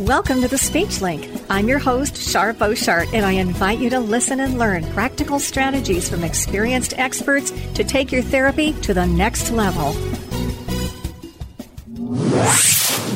Welcome 0.00 0.40
to 0.40 0.48
the 0.48 0.58
Speech 0.58 1.00
Link. 1.00 1.30
I'm 1.48 1.68
your 1.68 1.78
host, 1.78 2.16
Shar 2.16 2.52
Boshart, 2.52 3.14
and 3.14 3.24
I 3.24 3.30
invite 3.30 3.78
you 3.78 3.90
to 3.90 4.00
listen 4.00 4.40
and 4.40 4.58
learn 4.58 4.84
practical 4.92 5.38
strategies 5.38 6.08
from 6.08 6.24
experienced 6.24 6.94
experts 6.98 7.52
to 7.74 7.84
take 7.84 8.10
your 8.10 8.22
therapy 8.22 8.72
to 8.82 8.92
the 8.92 9.06
next 9.06 9.52
level. 9.52 9.92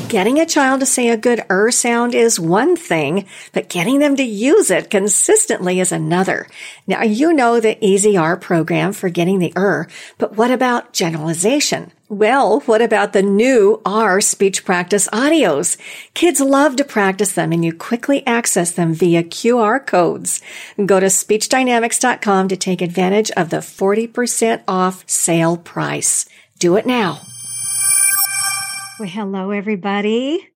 Getting 0.09 0.41
a 0.41 0.47
child 0.47 0.81
to 0.81 0.87
say 0.87 1.11
a 1.11 1.19
good 1.19 1.45
er 1.51 1.71
sound 1.71 2.15
is 2.15 2.41
one 2.41 2.77
thing, 2.77 3.27
but 3.53 3.69
getting 3.69 3.99
them 3.99 4.17
to 4.17 4.23
use 4.23 4.71
it 4.71 4.89
consistently 4.89 5.81
is 5.81 5.93
another. 5.93 6.47
Now, 6.87 7.03
you 7.03 7.35
know 7.35 7.61
the 7.61 7.77
Easy 7.85 8.17
R 8.17 8.35
program 8.39 8.95
for 8.95 9.11
getting 9.11 9.39
the 9.39 9.53
er, 9.55 9.87
but 10.17 10.35
what 10.35 10.51
about 10.51 10.95
generalization? 10.95 11.93
Well, 12.09 12.61
what 12.61 12.81
about 12.81 13.13
the 13.13 13.23
new 13.23 13.83
R 13.85 14.23
speech 14.23 14.65
practice 14.65 15.09
audios? 15.09 15.77
Kids 16.15 16.41
love 16.41 16.77
to 16.77 16.85
practice 16.85 17.33
them 17.33 17.53
and 17.53 17.63
you 17.63 17.75
quickly 17.75 18.27
access 18.27 18.73
them 18.73 18.95
via 18.95 19.23
QR 19.23 19.87
codes. 19.87 20.41
Go 20.87 21.01
to 21.01 21.07
speechdynamics.com 21.07 22.49
to 22.49 22.57
take 22.57 22.81
advantage 22.81 23.31
of 23.33 23.51
the 23.51 23.59
40% 23.59 24.63
off 24.67 25.05
sale 25.07 25.59
price. 25.59 26.27
Do 26.59 26.77
it 26.77 26.87
now. 26.87 27.21
Well, 28.99 29.09
hello, 29.09 29.53
everybody. 29.53 30.51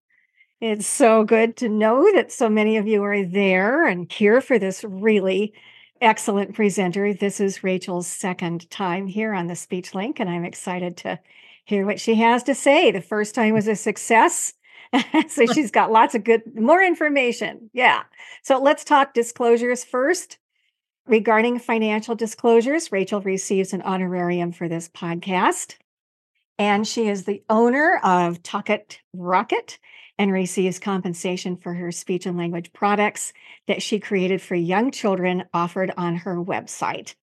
It's 0.60 0.84
so 0.84 1.22
good 1.22 1.56
to 1.58 1.68
know 1.68 2.12
that 2.12 2.32
so 2.32 2.48
many 2.48 2.76
of 2.76 2.88
you 2.88 3.04
are 3.04 3.24
there 3.24 3.86
and 3.86 4.10
here 4.10 4.40
for 4.40 4.58
this 4.58 4.82
really 4.82 5.54
excellent 6.00 6.52
presenter. 6.52 7.14
This 7.14 7.38
is 7.38 7.62
Rachel's 7.62 8.08
second 8.08 8.68
time 8.68 9.06
here 9.06 9.32
on 9.32 9.46
the 9.46 9.54
Speech 9.54 9.94
Link, 9.94 10.18
and 10.18 10.28
I'm 10.28 10.44
excited 10.44 10.96
to 10.98 11.20
hear 11.64 11.86
what 11.86 12.00
she 12.00 12.16
has 12.16 12.42
to 12.42 12.54
say. 12.56 12.90
The 12.90 13.00
first 13.00 13.36
time 13.36 13.54
was 13.54 13.68
a 13.68 13.76
success. 13.76 14.54
so 15.28 15.46
she's 15.46 15.70
got 15.70 15.92
lots 15.92 16.16
of 16.16 16.24
good, 16.24 16.42
more 16.52 16.82
information. 16.82 17.70
Yeah. 17.72 18.02
So 18.42 18.60
let's 18.60 18.82
talk 18.82 19.14
disclosures 19.14 19.84
first. 19.84 20.38
Regarding 21.06 21.60
financial 21.60 22.16
disclosures, 22.16 22.90
Rachel 22.90 23.20
receives 23.20 23.72
an 23.72 23.82
honorarium 23.82 24.50
for 24.50 24.68
this 24.68 24.88
podcast. 24.88 25.76
And 26.58 26.86
she 26.86 27.08
is 27.08 27.24
the 27.24 27.42
owner 27.48 28.00
of 28.04 28.42
Talk-It 28.42 29.00
Rock-It 29.12 29.78
and 30.18 30.32
receives 30.32 30.78
compensation 30.78 31.56
for 31.56 31.74
her 31.74 31.90
speech 31.90 32.26
and 32.26 32.36
language 32.36 32.72
products 32.72 33.32
that 33.66 33.82
she 33.82 33.98
created 33.98 34.40
for 34.40 34.54
young 34.54 34.90
children 34.90 35.44
offered 35.52 35.92
on 35.96 36.16
her 36.16 36.36
website. 36.36 37.14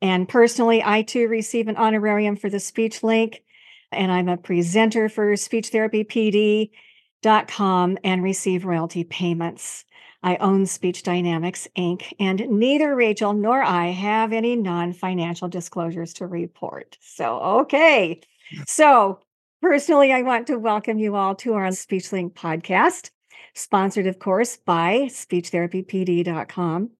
And 0.00 0.28
personally, 0.28 0.82
I 0.84 1.02
too 1.02 1.26
receive 1.26 1.68
an 1.68 1.76
honorarium 1.76 2.36
for 2.36 2.50
the 2.50 2.60
speech 2.60 3.02
link 3.02 3.42
and 3.90 4.12
I'm 4.12 4.28
a 4.28 4.36
presenter 4.36 5.08
for 5.08 5.32
speechtherapypd.com 5.32 7.98
and 8.04 8.22
receive 8.22 8.64
royalty 8.64 9.02
payments. 9.04 9.84
I 10.22 10.36
own 10.36 10.66
Speech 10.66 11.02
Dynamics 11.04 11.68
Inc., 11.76 12.12
and 12.18 12.40
neither 12.50 12.94
Rachel 12.94 13.32
nor 13.32 13.62
I 13.62 13.86
have 13.86 14.32
any 14.32 14.56
non 14.56 14.92
financial 14.92 15.48
disclosures 15.48 16.12
to 16.14 16.26
report. 16.26 16.98
So, 17.00 17.38
okay. 17.38 18.20
So, 18.66 19.20
personally, 19.60 20.12
I 20.12 20.22
want 20.22 20.46
to 20.46 20.58
welcome 20.58 20.98
you 20.98 21.16
all 21.16 21.34
to 21.36 21.54
our 21.54 21.68
SpeechLink 21.68 22.32
podcast, 22.32 23.10
sponsored, 23.54 24.06
of 24.06 24.18
course, 24.18 24.56
by 24.56 25.08
speechtherapypd.com. 25.10 26.90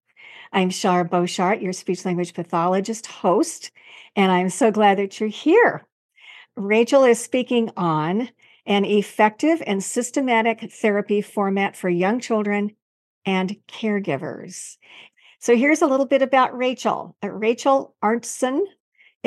I'm 0.53 0.71
Shar 0.71 1.09
Boshart, 1.09 1.63
your 1.63 1.73
speech 1.73 2.05
language 2.05 2.35
pathologist 2.35 3.07
host, 3.07 3.71
and 4.17 4.31
I'm 4.31 4.51
so 4.51 4.71
glad 4.71 4.99
that 4.99 5.21
you're 5.21 5.29
here. 5.29 5.87
Rachel 6.57 7.05
is 7.05 7.23
speaking 7.23 7.71
on 7.77 8.31
an 8.67 8.85
effective 8.85 9.63
and 9.67 9.83
systematic 9.83 10.71
therapy 10.73 11.23
format 11.23 11.77
for 11.77 11.89
young 11.89 12.21
children 12.21 12.73
and 13.25 13.57
caregivers. 13.69 14.77
So 15.39 15.57
here's 15.57 15.83
a 15.83 15.87
little 15.87 16.07
bit 16.07 16.21
about 16.21 16.57
Rachel. 16.57 17.17
Uh, 17.23 17.31
Rachel 17.31 17.95
Arntson, 18.03 18.61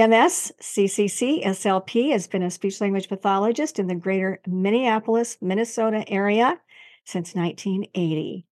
MS, 0.08 0.52
CCC, 0.60 1.46
SLP, 1.46 2.12
has 2.12 2.28
been 2.28 2.42
a 2.42 2.50
speech 2.50 2.82
language 2.82 3.08
pathologist 3.08 3.78
in 3.78 3.86
the 3.86 3.94
greater 3.94 4.42
Minneapolis, 4.48 5.38
Minnesota 5.42 6.04
area 6.08 6.60
since 7.06 7.36
1980. 7.36 8.48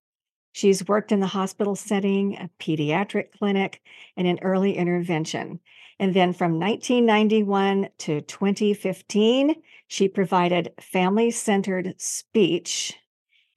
She's 0.52 0.88
worked 0.88 1.12
in 1.12 1.22
the 1.22 1.28
hospital 1.28 1.76
setting, 1.76 2.36
a 2.36 2.52
pediatric 2.60 3.32
clinic, 3.32 3.82
and 4.16 4.28
in 4.28 4.38
early 4.44 4.78
intervention. 4.78 5.60
And 5.98 6.14
then 6.14 6.34
from 6.34 6.60
1991 6.60 7.90
to 8.00 8.22
2015, 8.22 9.56
she 9.88 10.08
provided 10.08 10.74
family 10.80 11.32
centered 11.32 11.96
speech 11.98 12.94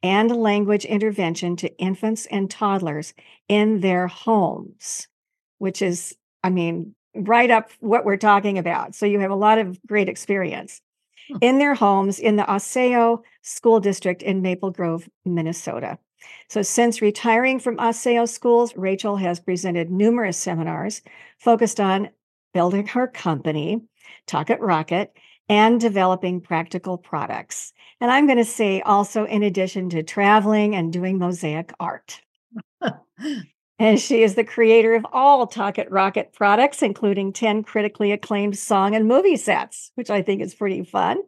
and 0.02 0.34
language 0.34 0.86
intervention 0.86 1.56
to 1.56 1.76
infants 1.76 2.24
and 2.26 2.50
toddlers 2.50 3.12
in 3.48 3.80
their 3.80 4.06
homes, 4.06 5.08
which 5.58 5.82
is, 5.82 6.16
I 6.42 6.48
mean, 6.48 6.94
right 7.14 7.50
up 7.50 7.70
what 7.80 8.04
we're 8.04 8.16
talking 8.16 8.58
about. 8.58 8.94
So 8.94 9.06
you 9.06 9.20
have 9.20 9.30
a 9.30 9.36
lot 9.36 9.58
of 9.58 9.78
great 9.86 10.08
experience 10.08 10.80
hmm. 11.28 11.38
in 11.40 11.58
their 11.58 11.74
homes 11.74 12.18
in 12.18 12.36
the 12.36 12.44
Osseo 12.44 13.22
School 13.42 13.80
District 13.80 14.22
in 14.22 14.42
Maple 14.42 14.70
Grove, 14.70 15.08
Minnesota. 15.24 15.98
So, 16.48 16.62
since 16.62 17.02
retiring 17.02 17.58
from 17.58 17.80
Osseo 17.80 18.26
schools, 18.26 18.76
Rachel 18.76 19.16
has 19.16 19.40
presented 19.40 19.90
numerous 19.90 20.36
seminars 20.36 21.02
focused 21.40 21.80
on 21.80 22.10
building 22.54 22.86
her 22.88 23.08
company, 23.08 23.82
Talk-It 24.26 24.60
Rock-It, 24.60 25.12
and 25.48 25.80
developing 25.80 26.40
practical 26.40 26.96
products. 26.96 27.72
And 28.00 28.10
I'm 28.10 28.26
going 28.26 28.38
to 28.38 28.44
say 28.44 28.80
also, 28.82 29.24
in 29.24 29.42
addition 29.42 29.90
to 29.90 30.02
traveling 30.02 30.76
and 30.76 30.92
doing 30.92 31.18
mosaic 31.18 31.72
art. 31.80 32.20
and 33.82 34.00
she 34.00 34.22
is 34.22 34.36
the 34.36 34.44
creator 34.44 34.94
of 34.94 35.04
all 35.12 35.46
Talk-It 35.46 35.90
Rock-It 35.90 36.32
products, 36.32 36.82
including 36.82 37.32
10 37.32 37.64
critically 37.64 38.12
acclaimed 38.12 38.56
song 38.56 38.94
and 38.94 39.08
movie 39.08 39.36
sets, 39.36 39.90
which 39.96 40.08
I 40.08 40.22
think 40.22 40.40
is 40.40 40.54
pretty 40.54 40.84
fun. 40.84 41.18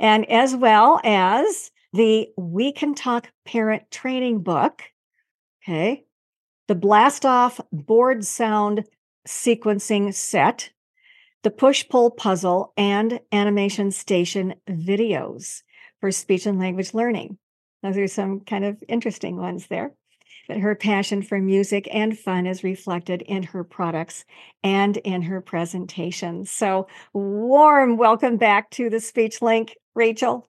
And 0.00 0.28
as 0.28 0.56
well 0.56 1.00
as 1.04 1.70
the 1.92 2.28
We 2.36 2.72
Can 2.72 2.96
Talk 2.96 3.30
Parent 3.46 3.90
Training 3.92 4.42
Book. 4.42 4.82
Okay. 5.62 6.04
The 6.66 6.74
Blast 6.74 7.24
Off 7.24 7.60
Board 7.70 8.24
Sound 8.24 8.84
sequencing 9.28 10.12
set, 10.12 10.70
the 11.44 11.50
push 11.50 11.88
pull 11.88 12.10
puzzle, 12.10 12.72
and 12.76 13.20
animation 13.30 13.92
station 13.92 14.54
videos 14.68 15.62
for 16.00 16.10
speech 16.10 16.46
and 16.46 16.58
language 16.58 16.92
learning. 16.92 17.38
Those 17.84 17.98
are 17.98 18.08
some 18.08 18.40
kind 18.40 18.64
of 18.64 18.82
interesting 18.88 19.36
ones 19.36 19.68
there. 19.68 19.92
But 20.48 20.58
her 20.58 20.74
passion 20.74 21.22
for 21.22 21.38
music 21.40 21.88
and 21.90 22.18
fun 22.18 22.46
is 22.46 22.62
reflected 22.62 23.22
in 23.22 23.42
her 23.44 23.64
products 23.64 24.24
and 24.62 24.96
in 24.98 25.22
her 25.22 25.40
presentations. 25.40 26.50
So, 26.50 26.86
warm 27.12 27.96
welcome 27.96 28.36
back 28.36 28.70
to 28.72 28.90
the 28.90 29.00
Speech 29.00 29.40
Link, 29.40 29.76
Rachel. 29.94 30.48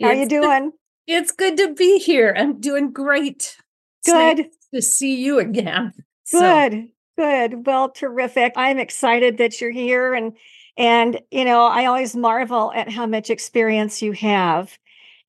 How 0.00 0.08
it's 0.08 0.16
are 0.16 0.20
you 0.20 0.28
doing? 0.28 0.72
It's 1.06 1.30
good 1.30 1.56
to 1.58 1.74
be 1.74 1.98
here. 1.98 2.34
I'm 2.36 2.60
doing 2.60 2.92
great. 2.92 3.56
Good 4.04 4.38
nice 4.38 4.46
to 4.74 4.82
see 4.82 5.16
you 5.16 5.38
again. 5.38 5.92
Good. 6.30 6.72
So. 6.72 6.88
Good. 7.16 7.66
Well, 7.66 7.90
terrific. 7.90 8.54
I'm 8.56 8.78
excited 8.78 9.38
that 9.38 9.60
you're 9.60 9.70
here 9.70 10.14
and 10.14 10.36
and 10.76 11.20
you 11.30 11.44
know, 11.44 11.66
I 11.66 11.86
always 11.86 12.16
marvel 12.16 12.72
at 12.74 12.90
how 12.90 13.06
much 13.06 13.30
experience 13.30 14.02
you 14.02 14.12
have 14.12 14.76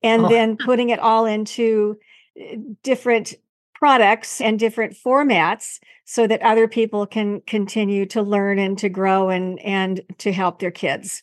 and 0.02 0.24
oh. 0.24 0.28
then 0.28 0.56
putting 0.56 0.90
it 0.90 0.98
all 0.98 1.26
into 1.26 1.96
eh, 2.36 2.56
different 2.82 3.34
products 3.78 4.40
and 4.40 4.58
different 4.58 4.94
formats 4.94 5.78
so 6.04 6.26
that 6.26 6.42
other 6.42 6.68
people 6.68 7.06
can 7.06 7.40
continue 7.42 8.06
to 8.06 8.22
learn 8.22 8.58
and 8.58 8.78
to 8.78 8.88
grow 8.88 9.28
and 9.28 9.58
and 9.60 10.00
to 10.18 10.32
help 10.32 10.58
their 10.58 10.70
kids. 10.70 11.22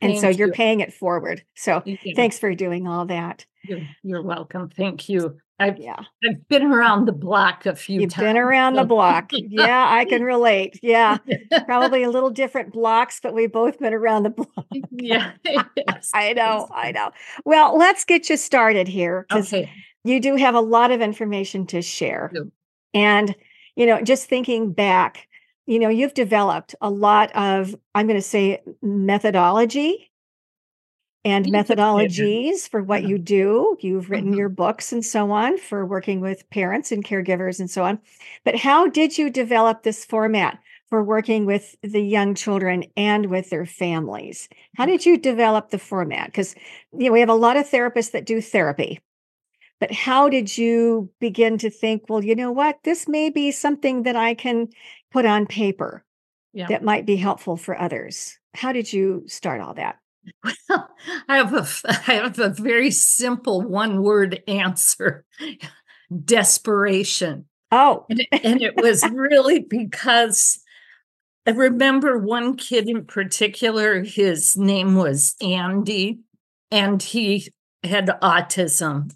And 0.00 0.12
Thank 0.12 0.20
so 0.20 0.28
you're 0.28 0.48
you. 0.48 0.52
paying 0.54 0.80
it 0.80 0.92
forward. 0.92 1.44
So 1.54 1.82
thanks 2.16 2.38
for 2.38 2.54
doing 2.54 2.86
all 2.88 3.06
that. 3.06 3.46
You're, 3.62 3.80
you're 4.02 4.22
welcome. 4.22 4.68
Thank 4.68 5.08
you. 5.08 5.38
I've, 5.60 5.78
yeah. 5.78 6.00
I've 6.28 6.48
been 6.48 6.64
around 6.64 7.06
the 7.06 7.12
block 7.12 7.64
a 7.64 7.76
few 7.76 8.00
You've 8.00 8.10
times. 8.12 8.24
been 8.26 8.36
around 8.36 8.74
the 8.74 8.84
block. 8.84 9.30
yeah, 9.32 9.86
I 9.88 10.04
can 10.04 10.22
relate. 10.24 10.80
Yeah. 10.82 11.18
Probably 11.64 12.02
a 12.02 12.10
little 12.10 12.30
different 12.30 12.72
blocks, 12.72 13.20
but 13.22 13.34
we've 13.34 13.52
both 13.52 13.78
been 13.78 13.94
around 13.94 14.24
the 14.24 14.30
block. 14.30 14.66
yeah. 14.90 15.32
Yes. 15.76 16.10
I 16.12 16.32
know. 16.32 16.68
I 16.74 16.90
know. 16.90 17.12
Well, 17.44 17.78
let's 17.78 18.04
get 18.04 18.28
you 18.28 18.36
started 18.36 18.88
here 18.88 19.26
okay. 19.32 19.70
You 20.04 20.20
do 20.20 20.36
have 20.36 20.54
a 20.54 20.60
lot 20.60 20.90
of 20.90 21.00
information 21.00 21.66
to 21.66 21.82
share. 21.82 22.30
And, 22.92 23.34
you 23.74 23.86
know, 23.86 24.00
just 24.02 24.28
thinking 24.28 24.72
back, 24.72 25.26
you 25.66 25.78
know, 25.78 25.88
you've 25.88 26.14
developed 26.14 26.74
a 26.80 26.90
lot 26.90 27.34
of, 27.34 27.74
I'm 27.94 28.06
going 28.06 28.18
to 28.18 28.22
say, 28.22 28.62
methodology 28.82 30.10
and 31.24 31.46
methodologies 31.46 32.68
for 32.68 32.82
what 32.82 33.04
you 33.04 33.16
do. 33.16 33.78
You've 33.80 34.10
written 34.10 34.30
mm-hmm. 34.30 34.38
your 34.38 34.50
books 34.50 34.92
and 34.92 35.02
so 35.02 35.30
on 35.30 35.56
for 35.56 35.86
working 35.86 36.20
with 36.20 36.48
parents 36.50 36.92
and 36.92 37.02
caregivers 37.02 37.58
and 37.58 37.70
so 37.70 37.82
on. 37.82 37.98
But 38.44 38.56
how 38.56 38.88
did 38.88 39.16
you 39.16 39.30
develop 39.30 39.82
this 39.82 40.04
format 40.04 40.58
for 40.90 41.02
working 41.02 41.46
with 41.46 41.76
the 41.82 42.02
young 42.02 42.34
children 42.34 42.84
and 42.96 43.26
with 43.26 43.48
their 43.48 43.64
families? 43.64 44.50
How 44.76 44.84
did 44.84 45.06
you 45.06 45.16
develop 45.16 45.70
the 45.70 45.78
format? 45.78 46.26
Because 46.26 46.54
you 46.92 47.06
know 47.06 47.12
we 47.12 47.20
have 47.20 47.30
a 47.30 47.34
lot 47.34 47.56
of 47.56 47.68
therapists 47.68 48.12
that 48.12 48.26
do 48.26 48.42
therapy, 48.42 49.00
But 49.84 49.92
how 49.92 50.30
did 50.30 50.56
you 50.56 51.10
begin 51.20 51.58
to 51.58 51.68
think, 51.68 52.04
well, 52.08 52.24
you 52.24 52.34
know 52.34 52.50
what? 52.50 52.78
This 52.84 53.06
may 53.06 53.28
be 53.28 53.52
something 53.52 54.04
that 54.04 54.16
I 54.16 54.32
can 54.32 54.68
put 55.12 55.26
on 55.26 55.44
paper 55.44 56.06
yeah. 56.54 56.68
that 56.68 56.82
might 56.82 57.04
be 57.04 57.16
helpful 57.16 57.58
for 57.58 57.78
others. 57.78 58.38
How 58.54 58.72
did 58.72 58.90
you 58.90 59.24
start 59.26 59.60
all 59.60 59.74
that? 59.74 59.98
Well, 60.42 60.88
I 61.28 61.36
have 61.36 61.52
a 61.52 61.68
I 62.08 62.14
have 62.14 62.38
a 62.38 62.48
very 62.48 62.90
simple 62.90 63.60
one 63.60 64.02
word 64.02 64.42
answer. 64.48 65.26
Desperation. 66.24 67.44
Oh. 67.70 68.06
And 68.08 68.20
it, 68.20 68.28
and 68.42 68.62
it 68.62 68.76
was 68.76 69.06
really 69.10 69.66
because 69.68 70.60
I 71.46 71.50
remember 71.50 72.16
one 72.16 72.56
kid 72.56 72.88
in 72.88 73.04
particular, 73.04 74.02
his 74.02 74.56
name 74.56 74.94
was 74.94 75.36
Andy, 75.42 76.20
and 76.70 77.02
he 77.02 77.52
had 77.82 78.06
autism. 78.22 79.10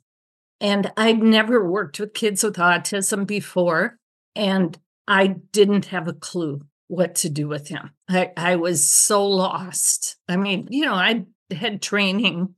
And 0.61 0.91
I'd 0.97 1.23
never 1.23 1.65
worked 1.69 2.01
with 2.01 2.15
kids 2.15 2.43
with 2.43 2.57
autism 2.57 3.27
before, 3.27 3.99
and 4.35 4.77
I 5.07 5.29
didn't 5.53 5.87
have 5.87 6.09
a 6.09 6.13
clue 6.13 6.63
what 6.89 7.15
to 7.17 7.29
do 7.29 7.47
with 7.47 7.69
him. 7.69 7.91
I, 8.09 8.33
I 8.37 8.57
was 8.57 8.91
so 8.91 9.27
lost. 9.27 10.17
I 10.29 10.37
mean, 10.37 10.67
you 10.71 10.85
know, 10.85 10.95
I 10.95 11.27
had 11.55 11.81
training, 11.81 12.55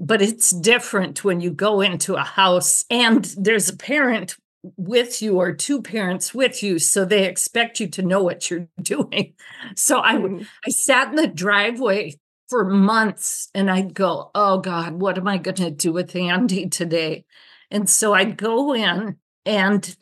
but 0.00 0.22
it's 0.22 0.50
different 0.50 1.24
when 1.24 1.40
you 1.40 1.50
go 1.50 1.80
into 1.80 2.14
a 2.14 2.22
house 2.22 2.84
and 2.90 3.24
there's 3.36 3.68
a 3.68 3.76
parent 3.76 4.36
with 4.76 5.22
you 5.22 5.38
or 5.38 5.52
two 5.52 5.80
parents 5.80 6.34
with 6.34 6.62
you 6.62 6.78
so 6.78 7.04
they 7.04 7.24
expect 7.24 7.78
you 7.78 7.86
to 7.86 8.02
know 8.02 8.20
what 8.20 8.50
you're 8.50 8.66
doing 8.82 9.32
so 9.76 10.00
i 10.00 10.14
mm-hmm. 10.16 10.42
i 10.66 10.70
sat 10.70 11.10
in 11.10 11.14
the 11.14 11.28
driveway 11.28 12.12
for 12.48 12.64
months 12.64 13.48
and 13.54 13.70
i'd 13.70 13.94
go 13.94 14.30
oh 14.34 14.58
god 14.58 14.94
what 14.94 15.18
am 15.18 15.26
i 15.26 15.36
going 15.36 15.56
to 15.56 15.70
do 15.70 15.92
with 15.92 16.14
andy 16.14 16.68
today 16.68 17.24
and 17.70 17.88
so 17.88 18.14
i'd 18.14 18.36
go 18.36 18.74
in 18.74 19.16
and 19.44 19.96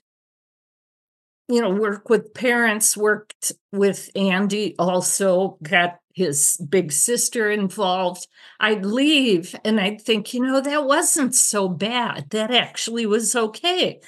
you 1.48 1.60
know 1.60 1.70
work 1.70 2.08
with 2.08 2.34
parents 2.34 2.96
worked 2.96 3.52
with 3.72 4.10
andy 4.14 4.74
also 4.78 5.58
got 5.62 5.98
his 6.14 6.56
big 6.68 6.92
sister 6.92 7.50
involved 7.50 8.26
i'd 8.60 8.84
leave 8.84 9.54
and 9.64 9.80
i'd 9.80 10.00
think 10.00 10.32
you 10.32 10.40
know 10.40 10.60
that 10.60 10.84
wasn't 10.84 11.34
so 11.34 11.68
bad 11.68 12.28
that 12.30 12.50
actually 12.50 13.06
was 13.06 13.34
okay 13.34 14.00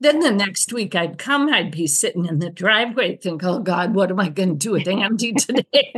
then 0.00 0.20
the 0.20 0.30
next 0.30 0.72
week 0.72 0.94
I'd 0.94 1.18
come, 1.18 1.52
I'd 1.52 1.70
be 1.70 1.86
sitting 1.86 2.24
in 2.24 2.38
the 2.38 2.48
driveway, 2.50 3.16
think, 3.16 3.44
oh 3.44 3.58
God, 3.60 3.94
what 3.94 4.10
am 4.10 4.18
I 4.18 4.30
going 4.30 4.48
to 4.48 4.54
do 4.54 4.72
with 4.72 4.88
Andy 4.88 5.34
today? 5.34 5.92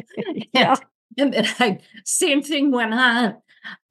yeah. 0.53 0.75
and, 1.19 1.33
then 1.33 1.47
I, 1.59 1.79
same 2.05 2.43
thing 2.43 2.71
went 2.71 2.95
on. 2.95 3.37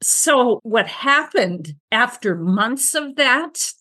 So 0.02 0.60
what 0.64 0.88
happened 0.88 1.76
after 1.92 2.36
months 2.36 2.94
of 2.94 3.16
that, 3.16 3.72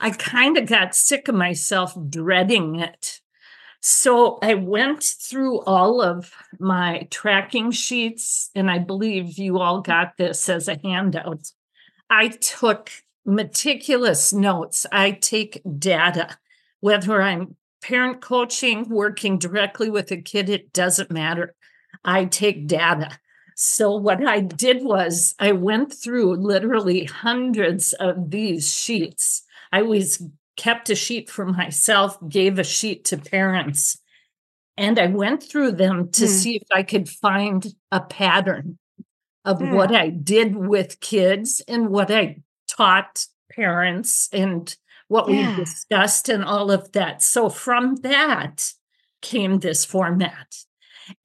I 0.00 0.10
kind 0.10 0.58
of 0.58 0.66
got 0.66 0.94
sick 0.94 1.28
of 1.28 1.34
myself 1.34 1.96
dreading 2.08 2.80
it. 2.80 3.20
So 3.80 4.38
I 4.42 4.54
went 4.54 5.04
through 5.04 5.60
all 5.60 6.02
of 6.02 6.32
my 6.58 7.06
tracking 7.10 7.70
sheets, 7.70 8.50
and 8.54 8.68
I 8.70 8.78
believe 8.78 9.38
you 9.38 9.60
all 9.60 9.80
got 9.80 10.16
this 10.16 10.48
as 10.48 10.66
a 10.66 10.78
handout. 10.82 11.52
I 12.10 12.28
took 12.28 12.90
meticulous 13.24 14.32
notes. 14.32 14.86
I 14.90 15.12
take 15.12 15.62
data, 15.78 16.36
whether 16.80 17.22
I'm 17.22 17.56
parent 17.82 18.20
coaching, 18.20 18.88
working 18.88 19.38
directly 19.38 19.90
with 19.90 20.10
a 20.10 20.20
kid, 20.20 20.48
it 20.48 20.72
doesn't 20.72 21.10
matter. 21.10 21.54
I 22.06 22.24
take 22.24 22.66
data. 22.66 23.18
So, 23.56 23.96
what 23.96 24.26
I 24.26 24.40
did 24.40 24.84
was 24.84 25.34
I 25.38 25.52
went 25.52 25.92
through 25.92 26.36
literally 26.36 27.04
hundreds 27.04 27.92
of 27.94 28.30
these 28.30 28.72
sheets. 28.72 29.42
I 29.72 29.80
always 29.80 30.22
kept 30.56 30.90
a 30.90 30.94
sheet 30.94 31.28
for 31.28 31.44
myself, 31.46 32.18
gave 32.28 32.58
a 32.58 32.64
sheet 32.64 33.04
to 33.06 33.18
parents, 33.18 33.98
and 34.76 34.98
I 34.98 35.06
went 35.06 35.42
through 35.42 35.72
them 35.72 36.10
to 36.12 36.24
mm. 36.24 36.28
see 36.28 36.56
if 36.56 36.66
I 36.72 36.82
could 36.82 37.08
find 37.08 37.66
a 37.90 38.00
pattern 38.00 38.78
of 39.44 39.58
mm. 39.58 39.74
what 39.74 39.94
I 39.94 40.10
did 40.10 40.54
with 40.56 41.00
kids 41.00 41.62
and 41.66 41.88
what 41.88 42.10
I 42.10 42.42
taught 42.68 43.26
parents 43.50 44.28
and 44.32 44.74
what 45.08 45.30
yeah. 45.30 45.50
we 45.50 45.56
discussed 45.56 46.28
and 46.28 46.44
all 46.44 46.70
of 46.70 46.92
that. 46.92 47.22
So 47.22 47.48
from 47.48 47.96
that 47.96 48.72
came 49.22 49.60
this 49.60 49.84
format. 49.84 50.65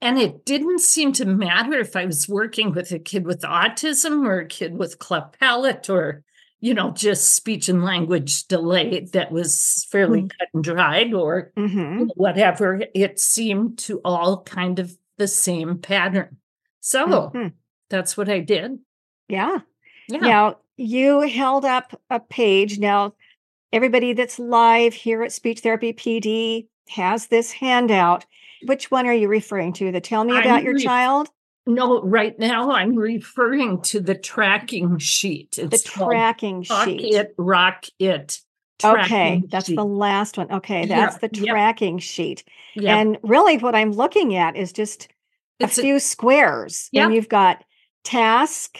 And 0.01 0.17
it 0.19 0.45
didn't 0.45 0.79
seem 0.79 1.11
to 1.13 1.25
matter 1.25 1.73
if 1.73 1.95
I 1.95 2.05
was 2.05 2.29
working 2.29 2.73
with 2.73 2.91
a 2.91 2.99
kid 2.99 3.25
with 3.25 3.41
autism 3.41 4.25
or 4.25 4.39
a 4.39 4.47
kid 4.47 4.77
with 4.77 4.99
cleft 4.99 5.39
palate 5.39 5.89
or, 5.89 6.23
you 6.59 6.73
know, 6.73 6.91
just 6.91 7.33
speech 7.33 7.69
and 7.69 7.83
language 7.83 8.47
delay 8.47 9.07
that 9.13 9.31
was 9.31 9.87
fairly 9.89 10.19
mm-hmm. 10.19 10.27
cut 10.27 10.47
and 10.53 10.63
dried 10.63 11.13
or 11.13 11.51
mm-hmm. 11.57 12.05
whatever. 12.15 12.81
It 12.93 13.19
seemed 13.19 13.79
to 13.79 14.01
all 14.05 14.43
kind 14.43 14.79
of 14.79 14.95
the 15.17 15.27
same 15.27 15.79
pattern. 15.79 16.37
So 16.79 17.07
mm-hmm. 17.07 17.47
that's 17.89 18.15
what 18.15 18.29
I 18.29 18.39
did. 18.39 18.79
Yeah. 19.27 19.59
Yeah. 20.07 20.19
Now, 20.19 20.57
you 20.77 21.21
held 21.21 21.63
up 21.63 21.99
a 22.09 22.19
page. 22.19 22.79
Now, 22.79 23.13
everybody 23.71 24.13
that's 24.13 24.39
live 24.39 24.93
here 24.93 25.23
at 25.23 25.31
Speech 25.31 25.61
Therapy 25.61 25.93
PD 25.93 26.67
has 26.89 27.27
this 27.27 27.51
handout. 27.51 28.25
Which 28.65 28.91
one 28.91 29.05
are 29.07 29.13
you 29.13 29.27
referring 29.27 29.73
to? 29.73 29.91
The 29.91 30.01
tell 30.01 30.23
me 30.23 30.37
about 30.37 30.59
I'm 30.59 30.63
your 30.63 30.75
re- 30.75 30.83
child? 30.83 31.29
No, 31.65 32.01
right 32.01 32.37
now 32.39 32.71
I'm 32.71 32.95
referring 32.95 33.81
to 33.83 33.99
the 33.99 34.15
tracking 34.15 34.97
sheet. 34.97 35.57
It's 35.57 35.83
the 35.83 35.89
tracking 35.89 36.63
sheet. 36.63 36.71
Rock 36.71 36.87
it, 36.89 37.35
rock 37.37 37.85
it. 37.99 38.39
Okay, 38.83 39.43
that's 39.47 39.67
sheet. 39.67 39.75
the 39.75 39.85
last 39.85 40.37
one. 40.37 40.51
Okay, 40.51 40.85
that's 40.85 41.17
the 41.17 41.29
tracking 41.29 41.95
yep. 41.95 42.03
sheet. 42.03 42.43
Yep. 42.75 42.85
And 42.85 43.17
really, 43.21 43.57
what 43.57 43.75
I'm 43.75 43.91
looking 43.91 44.35
at 44.35 44.55
is 44.55 44.73
just 44.73 45.07
it's 45.59 45.77
a 45.77 45.81
few 45.83 45.97
a, 45.97 45.99
squares. 45.99 46.89
Yep. 46.91 47.05
And 47.05 47.15
you've 47.15 47.29
got 47.29 47.63
task, 48.03 48.79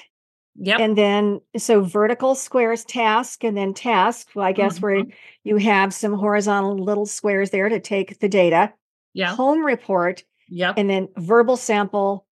Yep. 0.55 0.79
And 0.79 0.97
then, 0.97 1.41
so 1.57 1.81
vertical 1.81 2.35
squares 2.35 2.83
task, 2.83 3.43
and 3.43 3.57
then 3.57 3.73
task, 3.73 4.27
well, 4.35 4.45
I 4.45 4.51
guess 4.51 4.75
mm-hmm. 4.75 4.83
where 4.83 5.03
you 5.43 5.57
have 5.57 5.93
some 5.93 6.13
horizontal 6.13 6.77
little 6.77 7.05
squares 7.05 7.51
there 7.51 7.69
to 7.69 7.79
take 7.79 8.19
the 8.19 8.29
data. 8.29 8.73
Yeah. 9.13 9.35
Home 9.35 9.65
report. 9.65 10.23
Yep. 10.49 10.75
And 10.77 10.89
then 10.89 11.09
verbal 11.17 11.57
sample 11.57 12.25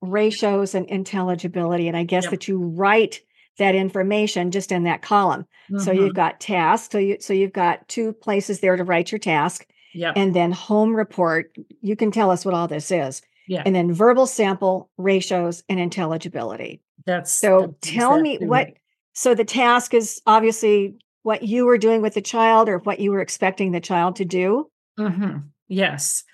ratios 0.00 0.74
and 0.74 0.86
intelligibility. 0.86 1.88
And 1.88 1.96
I 1.96 2.04
guess 2.04 2.24
yep. 2.24 2.32
that 2.32 2.48
you 2.48 2.58
write 2.58 3.20
that 3.58 3.74
information 3.74 4.50
just 4.50 4.72
in 4.72 4.84
that 4.84 5.02
column. 5.02 5.42
Mm-hmm. 5.70 5.78
So 5.78 5.92
you've 5.92 6.06
mm-hmm. 6.06 6.16
got 6.16 6.40
task. 6.40 6.92
So 6.92 6.98
you 6.98 7.18
so 7.20 7.32
you've 7.32 7.52
got 7.52 7.86
two 7.88 8.12
places 8.12 8.60
there 8.60 8.76
to 8.76 8.84
write 8.84 9.12
your 9.12 9.18
task. 9.18 9.66
Yeah. 9.94 10.12
And 10.16 10.34
then 10.34 10.52
home 10.52 10.94
report. 10.94 11.54
You 11.80 11.96
can 11.96 12.10
tell 12.10 12.30
us 12.30 12.44
what 12.44 12.54
all 12.54 12.68
this 12.68 12.90
is. 12.90 13.22
Yeah. 13.46 13.62
And 13.64 13.74
then 13.74 13.92
verbal 13.92 14.26
sample 14.26 14.90
ratios 14.96 15.62
and 15.68 15.78
intelligibility. 15.78 16.82
That's 17.04 17.32
so 17.32 17.76
that's 17.80 17.94
tell 17.94 18.20
me 18.20 18.38
what 18.38 18.48
right. 18.48 18.76
so 19.12 19.34
the 19.34 19.44
task 19.44 19.92
is 19.92 20.22
obviously 20.26 20.96
what 21.22 21.42
you 21.42 21.66
were 21.66 21.78
doing 21.78 22.02
with 22.02 22.14
the 22.14 22.22
child 22.22 22.68
or 22.68 22.78
what 22.78 23.00
you 23.00 23.10
were 23.12 23.20
expecting 23.20 23.72
the 23.72 23.80
child 23.80 24.16
to 24.16 24.24
do. 24.24 24.70
Mm-hmm. 24.98 25.38
Yes. 25.72 26.24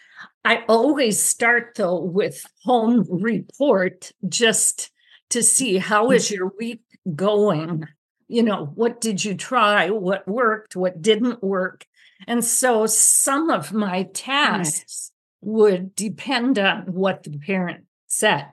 I 0.44 0.64
always 0.68 1.22
start 1.22 1.74
though 1.76 2.00
with 2.00 2.44
home 2.64 3.06
report 3.08 4.10
just 4.28 4.90
to 5.30 5.44
see 5.44 5.78
how 5.78 6.10
is 6.10 6.28
your 6.28 6.50
week 6.58 6.82
going? 7.14 7.86
You 8.26 8.42
know, 8.42 8.72
what 8.74 9.00
did 9.00 9.24
you 9.24 9.34
try? 9.34 9.90
What 9.90 10.26
worked? 10.26 10.74
What 10.74 11.00
didn't 11.00 11.42
work? 11.42 11.86
And 12.26 12.44
so 12.44 12.86
some 12.86 13.48
of 13.48 13.72
my 13.72 14.08
tasks 14.12 15.12
would 15.40 15.94
depend 15.94 16.58
on 16.58 16.92
what 16.92 17.22
the 17.22 17.38
parent 17.38 17.84
said. 18.08 18.48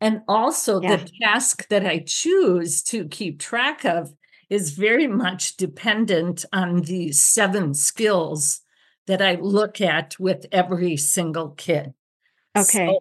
And 0.00 0.22
also, 0.28 0.80
yeah. 0.80 0.96
the 0.96 1.10
task 1.22 1.66
that 1.68 1.84
I 1.84 2.04
choose 2.06 2.82
to 2.84 3.08
keep 3.08 3.40
track 3.40 3.84
of 3.84 4.12
is 4.48 4.70
very 4.70 5.08
much 5.08 5.56
dependent 5.56 6.44
on 6.52 6.82
the 6.82 7.10
seven 7.10 7.74
skills 7.74 8.60
that 9.06 9.22
I 9.22 9.34
look 9.34 9.80
at 9.80 10.18
with 10.18 10.46
every 10.50 10.96
single 10.96 11.50
kid. 11.50 11.94
Okay. 12.56 12.86
So, 12.86 13.00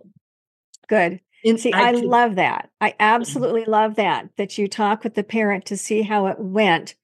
Good. 0.88 1.22
See, 1.58 1.74
I, 1.74 1.90
I 1.90 1.92
love 1.92 2.36
that. 2.36 2.70
I 2.80 2.90
mm-hmm. 2.90 2.98
absolutely 3.00 3.66
love 3.66 3.96
that, 3.96 4.30
that 4.38 4.58
you 4.58 4.68
talk 4.68 5.04
with 5.04 5.16
the 5.16 5.24
parent 5.24 5.66
to 5.66 5.78
see 5.78 6.02
how 6.02 6.28
it 6.28 6.40
went 6.40 6.96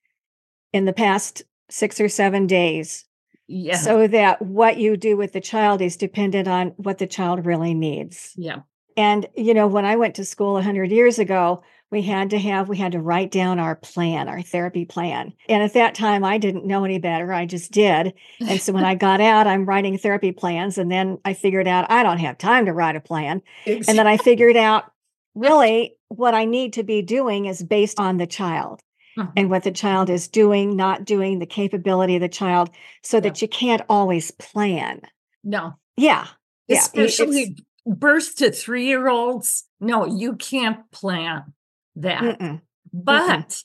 in 0.71 0.85
the 0.85 0.93
past 0.93 1.43
six 1.69 1.99
or 1.99 2.07
seven 2.07 2.47
days. 2.47 3.05
Yeah. 3.47 3.77
So 3.77 4.07
that 4.07 4.41
what 4.41 4.77
you 4.77 4.95
do 4.95 5.17
with 5.17 5.33
the 5.33 5.41
child 5.41 5.81
is 5.81 5.97
dependent 5.97 6.47
on 6.47 6.69
what 6.77 6.99
the 6.99 7.07
child 7.07 7.45
really 7.45 7.73
needs. 7.73 8.33
Yeah. 8.37 8.59
And, 8.95 9.27
you 9.35 9.53
know, 9.53 9.67
when 9.67 9.85
I 9.85 9.95
went 9.95 10.15
to 10.15 10.25
school 10.25 10.53
100 10.53 10.91
years 10.91 11.19
ago, 11.19 11.63
we 11.91 12.01
had 12.03 12.29
to 12.31 12.39
have, 12.39 12.69
we 12.69 12.77
had 12.77 12.91
to 12.91 12.99
write 12.99 13.31
down 13.31 13.57
our 13.59 13.75
plan, 13.75 14.29
our 14.29 14.41
therapy 14.41 14.85
plan. 14.85 15.33
And 15.47 15.63
at 15.63 15.73
that 15.73 15.95
time, 15.95 16.23
I 16.23 16.37
didn't 16.37 16.65
know 16.65 16.83
any 16.85 16.99
better. 16.99 17.33
I 17.33 17.45
just 17.45 17.71
did. 17.71 18.13
And 18.39 18.61
so 18.61 18.73
when 18.73 18.83
I 18.85 18.95
got 19.07 19.21
out, 19.21 19.47
I'm 19.47 19.65
writing 19.65 19.97
therapy 19.97 20.31
plans. 20.31 20.77
And 20.77 20.91
then 20.91 21.17
I 21.25 21.33
figured 21.33 21.67
out 21.67 21.89
I 21.89 22.03
don't 22.03 22.19
have 22.19 22.37
time 22.37 22.65
to 22.67 22.73
write 22.73 22.95
a 22.95 22.99
plan. 22.99 23.41
Exactly. 23.65 23.91
And 23.91 23.97
then 23.99 24.07
I 24.07 24.17
figured 24.17 24.55
out 24.57 24.91
really 25.35 25.95
what 26.09 26.33
I 26.33 26.45
need 26.45 26.73
to 26.73 26.83
be 26.83 27.01
doing 27.01 27.45
is 27.45 27.63
based 27.63 27.99
on 27.99 28.17
the 28.17 28.27
child. 28.27 28.81
Mhm. 29.17 29.33
and 29.35 29.49
what 29.49 29.63
the 29.63 29.71
child 29.71 30.09
is 30.09 30.27
doing, 30.29 30.75
not 30.77 31.03
doing, 31.03 31.39
the 31.39 31.45
capability 31.47 32.15
of 32.15 32.21
the 32.21 32.29
child, 32.29 32.69
so 33.03 33.17
Yeah. 33.17 33.21
that 33.21 33.41
you 33.41 33.47
can't 33.49 33.81
always 33.89 34.29
plan. 34.31 35.01
No, 35.43 35.73
Yeah. 35.97 36.27
Yeah. 36.67 36.77
especially 36.77 37.57
birth 37.85 38.35
to 38.37 38.51
three 38.51 38.85
year 38.85 39.09
olds. 39.09 39.65
No, 39.81 40.05
you 40.05 40.35
can't 40.35 40.89
plan 40.91 41.53
that. 42.01 42.39
mm-mm. 42.39 42.61
But 42.93 43.63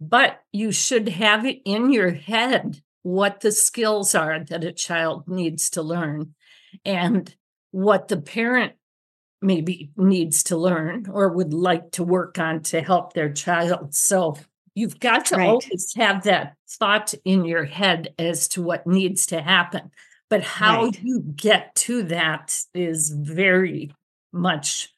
but 0.00 0.40
you 0.52 0.72
should 0.72 1.08
have 1.08 1.44
it 1.44 1.60
in 1.64 1.92
your 1.92 2.10
head 2.10 2.80
what 3.02 3.40
the 3.40 3.52
skills 3.52 4.14
are 4.14 4.42
that 4.44 4.64
a 4.64 4.72
child 4.72 5.28
needs 5.28 5.70
to 5.70 5.82
learn 5.82 6.34
and 6.84 7.34
what 7.70 8.08
the 8.08 8.16
parent 8.20 8.72
maybe 9.42 9.90
needs 9.96 10.42
to 10.44 10.56
learn 10.56 11.06
or 11.10 11.28
would 11.30 11.52
like 11.54 11.90
to 11.92 12.04
work 12.04 12.38
on 12.38 12.62
to 12.62 12.80
help 12.82 13.12
their 13.12 13.32
child. 13.32 13.94
So 13.94 14.36
you've 14.74 15.00
got 15.00 15.26
to 15.26 15.36
Right. 15.36 15.48
always 15.48 15.92
have 15.96 16.24
that 16.24 16.56
thought 16.68 17.14
in 17.24 17.44
your 17.44 17.64
head 17.64 18.14
as 18.18 18.48
to 18.48 18.62
what 18.62 18.86
needs 18.86 19.26
to 19.26 19.40
happen. 19.40 19.90
But 20.28 20.42
how 20.42 20.84
Right. 20.84 21.02
you 21.02 21.20
get 21.20 21.74
to 21.76 22.02
that 22.04 22.56
is 22.74 23.10
very 23.10 23.92
much 24.32 24.94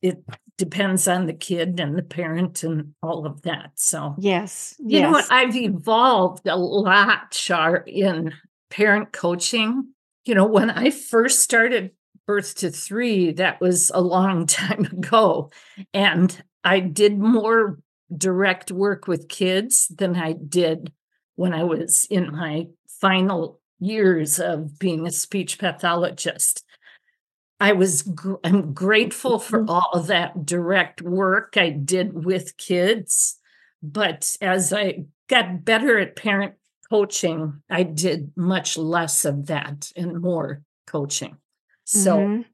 it 0.00 0.22
depends 0.62 1.08
on 1.08 1.26
the 1.26 1.32
kid 1.32 1.80
and 1.80 1.98
the 1.98 2.04
parent 2.04 2.62
and 2.62 2.94
all 3.02 3.26
of 3.26 3.42
that. 3.42 3.72
So 3.74 4.14
Yes. 4.20 4.76
you 4.78 5.00
yes. 5.00 5.02
know 5.02 5.10
what? 5.10 5.26
I've 5.28 5.56
evolved 5.56 6.46
a 6.46 6.56
lot, 6.56 7.34
Shar, 7.34 7.78
in 7.78 8.32
parent 8.70 9.10
coaching. 9.10 9.88
You 10.24 10.36
know, 10.36 10.46
when 10.46 10.70
I 10.70 10.90
first 10.90 11.40
started 11.42 11.90
birth 12.28 12.54
to 12.58 12.70
three, 12.70 13.32
that 13.32 13.60
was 13.60 13.90
a 13.92 14.00
long 14.00 14.46
time 14.62 14.84
ago. 14.84 15.50
And 15.92 16.40
I 16.62 16.78
did 16.78 17.18
more 17.18 17.80
direct 18.16 18.70
work 18.70 19.08
with 19.08 19.28
kids 19.28 19.88
than 19.88 20.14
I 20.14 20.34
did 20.34 20.92
when 21.34 21.52
I 21.52 21.64
was 21.64 22.06
in 22.08 22.30
my 22.30 22.66
final 23.00 23.60
years 23.80 24.38
of 24.38 24.78
being 24.78 25.08
a 25.08 25.10
speech 25.10 25.58
pathologist. 25.58 26.64
I 27.62 27.72
was 27.72 28.02
gr- 28.02 28.34
I'm 28.42 28.74
grateful 28.74 29.38
for 29.38 29.64
all 29.68 29.90
of 29.94 30.08
that 30.08 30.44
direct 30.44 31.00
work 31.00 31.54
I 31.56 31.70
did 31.70 32.24
with 32.24 32.56
kids. 32.56 33.38
But 33.84 34.36
as 34.40 34.72
I 34.72 35.04
got 35.28 35.64
better 35.64 35.96
at 36.00 36.16
parent 36.16 36.54
coaching, 36.90 37.62
I 37.70 37.84
did 37.84 38.32
much 38.36 38.76
less 38.76 39.24
of 39.24 39.46
that 39.46 39.92
and 39.96 40.20
more 40.20 40.62
coaching. 40.88 41.36
So, 41.84 42.18
Mhm. 42.18 42.44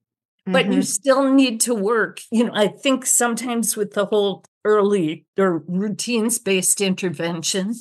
but 0.47 0.67
you 0.67 0.81
Mhm. 0.81 0.87
still 0.87 1.33
need 1.33 1.63
to 1.63 1.75
work. 1.75 2.21
You 2.31 2.45
know, 2.45 2.53
I 2.55 2.69
think 2.69 3.07
sometimes 3.07 3.77
with 3.79 3.93
the 3.95 4.07
whole 4.07 4.45
early 4.65 5.25
or 5.39 5.65
routines 5.69 6.39
based 6.39 6.83
intervention, 6.83 7.75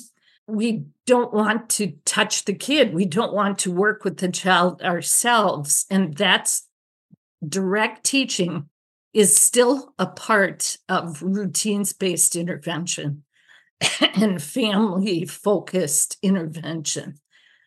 we 0.46 0.84
don't 1.06 1.34
want 1.34 1.68
to 1.70 1.92
touch 2.06 2.46
the 2.46 2.54
kid. 2.54 2.94
We 2.94 3.04
don't 3.04 3.34
want 3.34 3.58
to 3.60 3.70
work 3.70 4.04
with 4.04 4.16
the 4.18 4.30
child 4.30 4.82
ourselves. 4.82 5.84
And 5.90 6.16
that's 6.16 6.67
direct 7.46 8.04
teaching 8.04 8.68
is 9.12 9.34
still 9.34 9.94
a 9.98 10.06
part 10.06 10.76
of 10.88 11.22
routines 11.22 11.92
based 11.92 12.36
intervention 12.36 13.24
and 14.14 14.42
family 14.42 15.24
focused 15.24 16.18
intervention. 16.22 17.14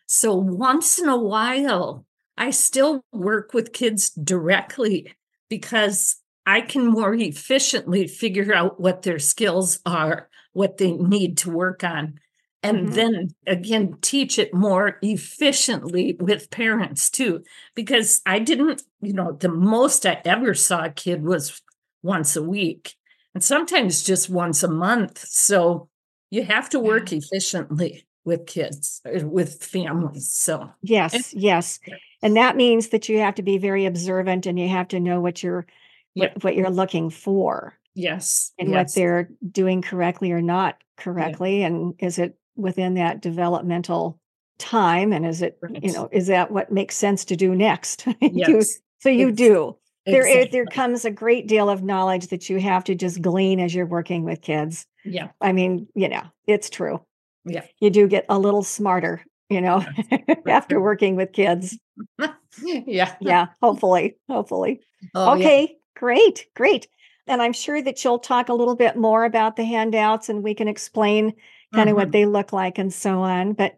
So 0.08 0.36
once 0.36 1.00
in 1.00 1.08
a 1.08 1.18
while, 1.18 2.06
I 2.38 2.52
still 2.52 3.04
work 3.12 3.54
with 3.54 3.74
kids 3.74 4.10
directly 4.10 5.14
because 5.50 6.18
I 6.46 6.62
can 6.62 6.88
more 6.88 7.14
efficiently 7.14 8.08
figure 8.08 8.54
out 8.54 8.80
what 8.80 9.04
their 9.04 9.20
skills 9.20 9.80
are, 9.86 10.30
what 10.54 10.78
they 10.78 10.92
need 10.92 11.38
to 11.40 11.52
work 11.52 11.84
on, 11.84 12.20
and 12.64 12.90
Mhm. 12.90 12.94
then 12.94 13.30
again 13.48 13.98
teach 14.02 14.38
it 14.40 14.54
more 14.54 14.98
efficiently 15.02 16.16
with 16.20 16.50
parents 16.52 17.10
too. 17.10 17.44
Because 17.76 18.22
I 18.26 18.40
didn't, 18.40 18.84
you 19.02 19.14
know, 19.14 19.34
the 19.34 19.50
most 19.50 20.06
I 20.06 20.22
ever 20.26 20.54
saw 20.54 20.86
a 20.86 20.90
kid 20.92 21.24
was 21.24 21.62
once 22.04 22.36
a 22.36 22.44
week 22.44 22.96
and 23.34 23.44
sometimes 23.44 24.04
just 24.04 24.30
once 24.30 24.64
a 24.64 24.68
month. 24.68 25.20
So 25.28 25.90
you 26.32 26.44
have 26.44 26.70
to 26.72 26.80
work 26.80 27.12
efficiently 27.14 28.06
with 28.26 28.46
kids, 28.46 29.02
uh, 29.06 29.28
with 29.28 29.64
families. 29.64 30.32
So, 30.32 30.70
Yes, 30.84 31.34
yes. 31.34 31.80
And 32.22 32.36
that 32.38 32.56
means 32.56 32.90
that 32.90 33.10
you 33.10 33.20
have 33.20 33.36
to 33.36 33.44
be 33.44 33.58
very 33.58 33.86
observant 33.86 34.46
and 34.46 34.60
you 34.60 34.70
have 34.70 34.88
to 34.90 35.00
know 35.00 35.20
what 35.22 35.42
you're 35.44 35.66
Yeah. 36.14 36.26
what, 36.34 36.44
what 36.44 36.56
you're 36.56 36.70
looking 36.70 37.10
for 37.10 37.78
yes. 37.96 38.52
and 38.60 38.72
what 38.72 38.94
they're 38.94 39.30
doing 39.52 39.82
correctly 39.82 40.32
or 40.32 40.42
not 40.42 40.78
correctly. 40.98 41.64
And 41.64 41.96
is 42.00 42.20
it 42.20 42.38
within 42.56 42.96
that 42.96 43.22
developmental 43.22 44.20
time? 44.58 45.12
And 45.14 45.26
is 45.26 45.42
it, 45.42 45.58
you 45.82 45.92
know, 45.94 46.10
is 46.12 46.28
that 46.28 46.52
what 46.52 46.72
makes 46.72 46.96
sense 46.96 47.26
to 47.26 47.36
do 47.36 47.56
next? 47.56 48.06
Yes. 48.22 48.80
so 49.00 49.10
you 49.10 49.30
ex- 49.30 49.38
do. 49.38 49.78
There, 50.06 50.26
is- 50.26 50.50
there 50.52 50.64
exactly. 50.64 50.76
comes 50.76 51.06
a 51.06 51.12
great 51.12 51.48
deal 51.48 51.70
of 51.70 51.84
knowledge 51.84 52.28
that 52.28 52.50
you 52.50 52.60
have 52.60 52.84
to 52.86 52.96
just 52.96 53.22
glean 53.22 53.60
as 53.60 53.74
you're 53.74 53.86
working 53.86 54.24
with 54.24 54.42
kids. 54.42 54.86
Yeah. 55.06 55.30
I 55.40 55.52
mean, 55.52 55.88
you 55.96 56.10
know, 56.10 56.24
it's 56.48 56.70
true. 56.70 57.02
Yeah. 57.46 57.66
You 57.80 57.90
do 57.90 58.08
get 58.08 58.26
a 58.30 58.38
little 58.38 58.64
smarter, 58.64 59.24
you 59.50 59.62
know, 59.62 59.84
after 60.48 60.80
working 60.80 61.16
with 61.16 61.34
kids. 61.34 61.78
yeah. 62.64 63.16
Yeah, 63.20 63.48
hopefully, 63.62 64.18
hopefully. 64.30 64.82
Oh, 65.16 65.34
yeah. 65.36 65.40
okay, 65.40 65.78
great, 65.96 66.48
great. 66.56 66.88
And 67.28 67.42
I'm 67.42 67.54
sure 67.54 67.82
that 67.82 68.04
you'll 68.04 68.20
talk 68.20 68.50
a 68.50 68.54
little 68.54 68.76
bit 68.76 68.96
more 68.96 69.24
about 69.24 69.56
the 69.56 69.64
handouts 69.64 70.30
and 70.30 70.44
we 70.44 70.54
can 70.54 70.68
explain 70.68 71.34
kind 71.74 71.90
of 71.90 71.96
what 71.96 72.12
they 72.12 72.26
look 72.26 72.54
like 72.54 72.78
and 72.78 72.94
so 72.94 73.22
on. 73.22 73.54
But 73.54 73.78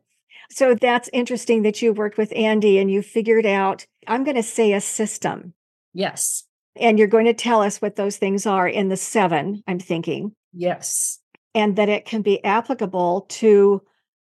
so 0.49 0.75
that's 0.75 1.09
interesting 1.13 1.63
that 1.63 1.81
you 1.81 1.93
worked 1.93 2.17
with 2.17 2.33
Andy 2.35 2.77
and 2.77 2.91
you 2.91 3.01
figured 3.01 3.45
out, 3.45 3.85
I'm 4.07 4.23
going 4.23 4.35
to 4.35 4.43
say 4.43 4.73
a 4.73 4.81
system. 4.81 5.53
Yes. 5.93 6.43
And 6.75 6.97
you're 6.97 7.07
going 7.07 7.25
to 7.25 7.33
tell 7.33 7.61
us 7.61 7.81
what 7.81 7.95
those 7.95 8.17
things 8.17 8.45
are 8.45 8.67
in 8.67 8.89
the 8.89 8.97
seven, 8.97 9.63
I'm 9.67 9.79
thinking, 9.79 10.33
Yes. 10.53 11.19
and 11.53 11.75
that 11.75 11.89
it 11.89 12.05
can 12.05 12.21
be 12.23 12.43
applicable 12.43 13.21
to 13.29 13.81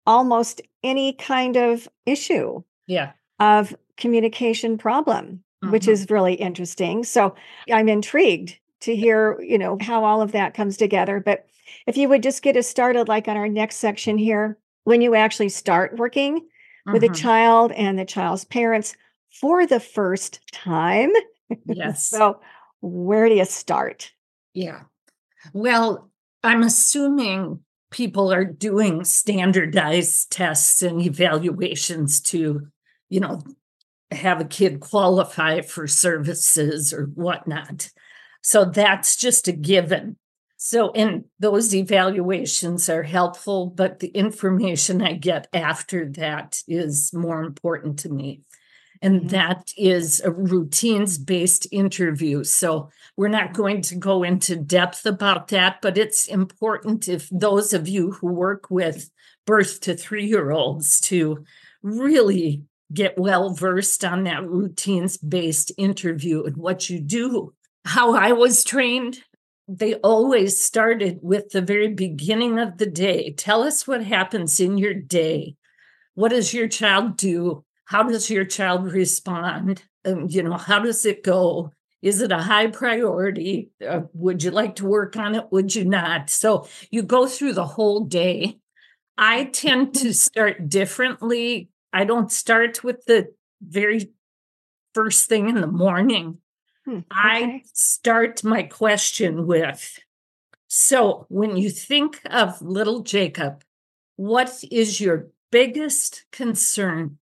almost 0.06 0.62
any 0.82 1.12
kind 1.14 1.56
of 1.56 1.88
issue 2.06 2.62
Yeah. 2.86 3.12
of 3.40 3.74
communication 3.96 4.78
problem, 4.78 5.42
which 5.68 5.84
Mhm. 5.86 5.92
is 5.92 6.10
really 6.10 6.34
interesting. 6.34 7.02
So 7.02 7.34
I'm 7.70 7.88
intrigued 7.88 8.56
to 8.80 8.94
hear, 8.94 9.40
you 9.40 9.58
know, 9.58 9.76
how 9.80 10.04
all 10.04 10.22
of 10.22 10.32
that 10.32 10.54
comes 10.54 10.76
together. 10.76 11.20
But 11.20 11.46
if 11.86 11.96
you 11.96 12.08
would 12.08 12.22
just 12.22 12.42
get 12.42 12.56
us 12.56 12.68
started, 12.68 13.08
like 13.08 13.28
on 13.28 13.36
our 13.36 13.48
next 13.48 13.76
section 13.76 14.18
here, 14.18 14.58
when 14.84 15.00
you 15.02 15.14
actually 15.14 15.48
start 15.50 15.96
working 15.98 16.46
with 16.92 17.04
a 17.04 17.08
Mhm. 17.08 17.14
child 17.16 17.72
and 17.72 17.98
the 17.98 18.04
child's 18.04 18.44
parents 18.44 18.96
for 19.40 19.66
the 19.66 19.80
first 19.80 20.40
time. 20.52 21.10
Yes. 21.66 22.06
so 22.06 22.40
where 22.80 23.26
do 23.28 23.34
you 23.34 23.44
start? 23.46 24.12
Yeah. 24.52 24.82
Well, 25.54 26.10
I'm 26.44 26.62
assuming 26.62 27.60
people 27.90 28.30
are 28.30 28.44
doing 28.44 29.02
standardized 29.04 30.30
tests 30.30 30.82
and 30.82 31.00
evaluations 31.00 32.20
to, 32.20 32.68
you 33.08 33.20
know, 33.20 33.40
have 34.10 34.40
a 34.42 34.44
kid 34.44 34.80
qualify 34.80 35.62
for 35.62 35.86
services 35.86 36.92
or 36.92 37.06
whatnot. 37.14 37.90
So 38.42 38.64
that's 38.64 39.16
just 39.16 39.48
a 39.48 39.52
given. 39.52 40.16
So, 40.56 40.90
and 40.92 41.24
those 41.38 41.74
evaluations 41.74 42.88
are 42.88 43.04
helpful, 43.04 43.66
but 43.66 44.00
the 44.00 44.08
information 44.08 45.00
I 45.02 45.12
get 45.12 45.46
after 45.52 46.06
that 46.12 46.60
is 46.66 47.12
more 47.14 47.42
important 47.44 48.00
to 48.00 48.08
me. 48.08 48.40
And 49.00 49.22
Mhm. 49.22 49.28
that 49.30 49.72
is 49.76 50.20
a 50.20 50.30
routines 50.32 51.18
based 51.18 51.68
interview. 51.70 52.42
So, 52.44 52.90
we're 53.16 53.28
not 53.28 53.54
going 53.54 53.82
to 53.82 53.96
go 53.96 54.24
into 54.24 54.56
depth 54.56 55.06
about 55.06 55.48
that, 55.48 55.80
but 55.82 55.96
it's 55.98 56.26
important 56.26 57.08
if 57.08 57.28
those 57.30 57.72
of 57.72 57.88
you 57.88 58.12
who 58.12 58.28
work 58.32 58.70
with 58.70 59.10
birth 59.46 59.80
to 59.82 59.94
three 59.96 60.26
year 60.26 60.50
olds 60.50 61.00
to 61.02 61.44
really 61.82 62.64
get 62.92 63.18
well 63.18 63.50
versed 63.50 64.04
on 64.04 64.24
that 64.24 64.46
routines 64.48 65.16
based 65.18 65.70
interview 65.78 66.42
and 66.44 66.56
what 66.56 66.90
you 66.90 67.00
do. 67.00 67.52
How 67.88 68.12
I 68.12 68.32
was 68.32 68.64
trained, 68.64 69.20
they 69.66 69.94
always 69.94 70.62
started 70.62 71.20
with 71.22 71.48
the 71.48 71.62
very 71.62 71.88
beginning 71.88 72.58
of 72.58 72.76
the 72.76 72.84
day. 72.84 73.32
Tell 73.32 73.62
us 73.62 73.88
what 73.88 74.04
happens 74.04 74.60
in 74.60 74.76
your 74.76 74.92
day. 74.92 75.56
What 76.12 76.28
does 76.28 76.52
your 76.52 76.68
child 76.68 77.16
do? 77.16 77.64
How 77.86 78.02
does 78.02 78.28
your 78.28 78.44
child 78.44 78.92
respond? 78.92 79.84
Um, 80.04 80.26
you 80.28 80.42
know, 80.42 80.58
how 80.58 80.80
does 80.80 81.06
it 81.06 81.24
go? 81.24 81.72
Is 82.02 82.20
it 82.20 82.30
a 82.30 82.42
high 82.42 82.66
priority? 82.66 83.70
Uh, 83.80 84.02
would 84.12 84.42
you 84.42 84.50
like 84.50 84.76
to 84.76 84.86
work 84.86 85.16
on 85.16 85.34
it? 85.34 85.46
Would 85.50 85.74
you 85.74 85.86
not? 85.86 86.28
So 86.28 86.68
you 86.90 87.02
go 87.02 87.26
through 87.26 87.54
the 87.54 87.64
whole 87.64 88.04
day. 88.04 88.58
I 89.16 89.44
tend 89.44 89.94
to 89.94 90.12
start 90.28 90.68
differently. 90.68 91.70
I 91.94 92.04
don't 92.04 92.30
start 92.30 92.84
with 92.84 93.06
the 93.06 93.28
very 93.62 94.12
first 94.92 95.26
thing 95.26 95.48
in 95.48 95.62
the 95.62 95.66
morning. 95.66 96.42
Hmm, 96.88 97.00
I 97.12 97.64
start 97.74 98.42
my 98.42 98.62
question 98.62 99.46
with 99.46 99.98
So, 100.68 101.26
when 101.28 101.54
you 101.54 101.68
think 101.68 102.18
of 102.24 102.62
little 102.62 103.00
Jacob, 103.00 103.62
what 104.16 104.64
is 104.70 104.98
your 104.98 105.28
biggest 105.52 106.24
concern 106.32 107.18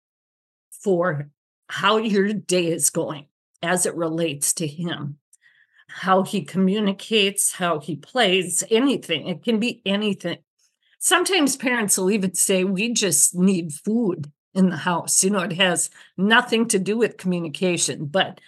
for 0.70 1.30
how 1.70 1.96
your 1.96 2.34
day 2.34 2.68
is 2.74 2.90
going 2.90 3.28
as 3.62 3.86
it 3.86 3.96
relates 3.96 4.54
to 4.56 4.68
him? 4.68 5.20
How 5.88 6.24
he 6.24 6.42
communicates, 6.42 7.54
how 7.54 7.80
he 7.80 7.96
plays, 7.96 8.66
anything. 8.70 9.30
It 9.30 9.46
can 9.46 9.62
be 9.62 9.82
anything. 9.86 10.40
Sometimes 11.00 11.56
parents 11.56 11.98
will 11.98 12.12
even 12.12 12.34
say, 12.34 12.66
We 12.66 12.92
just 12.92 13.34
need 13.34 13.72
food 13.72 14.30
in 14.54 14.72
the 14.72 14.78
house. 14.78 15.24
You 15.24 15.30
know, 15.30 15.40
it 15.40 15.54
has 15.54 15.90
nothing 16.18 16.68
to 16.68 16.80
do 16.80 16.98
with 16.98 17.16
communication. 17.16 18.08
But 18.08 18.42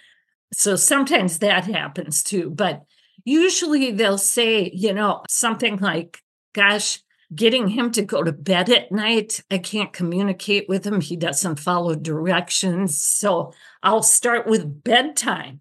so 0.58 0.74
sometimes 0.74 1.40
that 1.40 1.64
happens 1.66 2.22
too. 2.22 2.48
But 2.48 2.82
usually 3.26 3.90
they'll 3.90 4.16
say, 4.16 4.70
you 4.74 4.94
know, 4.94 5.22
something 5.28 5.76
like, 5.76 6.22
Gosh, 6.54 7.00
getting 7.34 7.68
him 7.68 7.90
to 7.90 8.00
go 8.00 8.22
to 8.22 8.32
bed 8.32 8.70
at 8.70 8.90
night. 8.90 9.42
I 9.50 9.58
can't 9.58 9.92
communicate 9.92 10.66
with 10.66 10.86
him. 10.86 11.02
He 11.02 11.14
doesn't 11.14 11.60
follow 11.60 11.94
directions. 11.94 12.98
So 12.98 13.52
I'll 13.82 14.02
start 14.02 14.46
with 14.46 14.82
bedtime. 14.82 15.60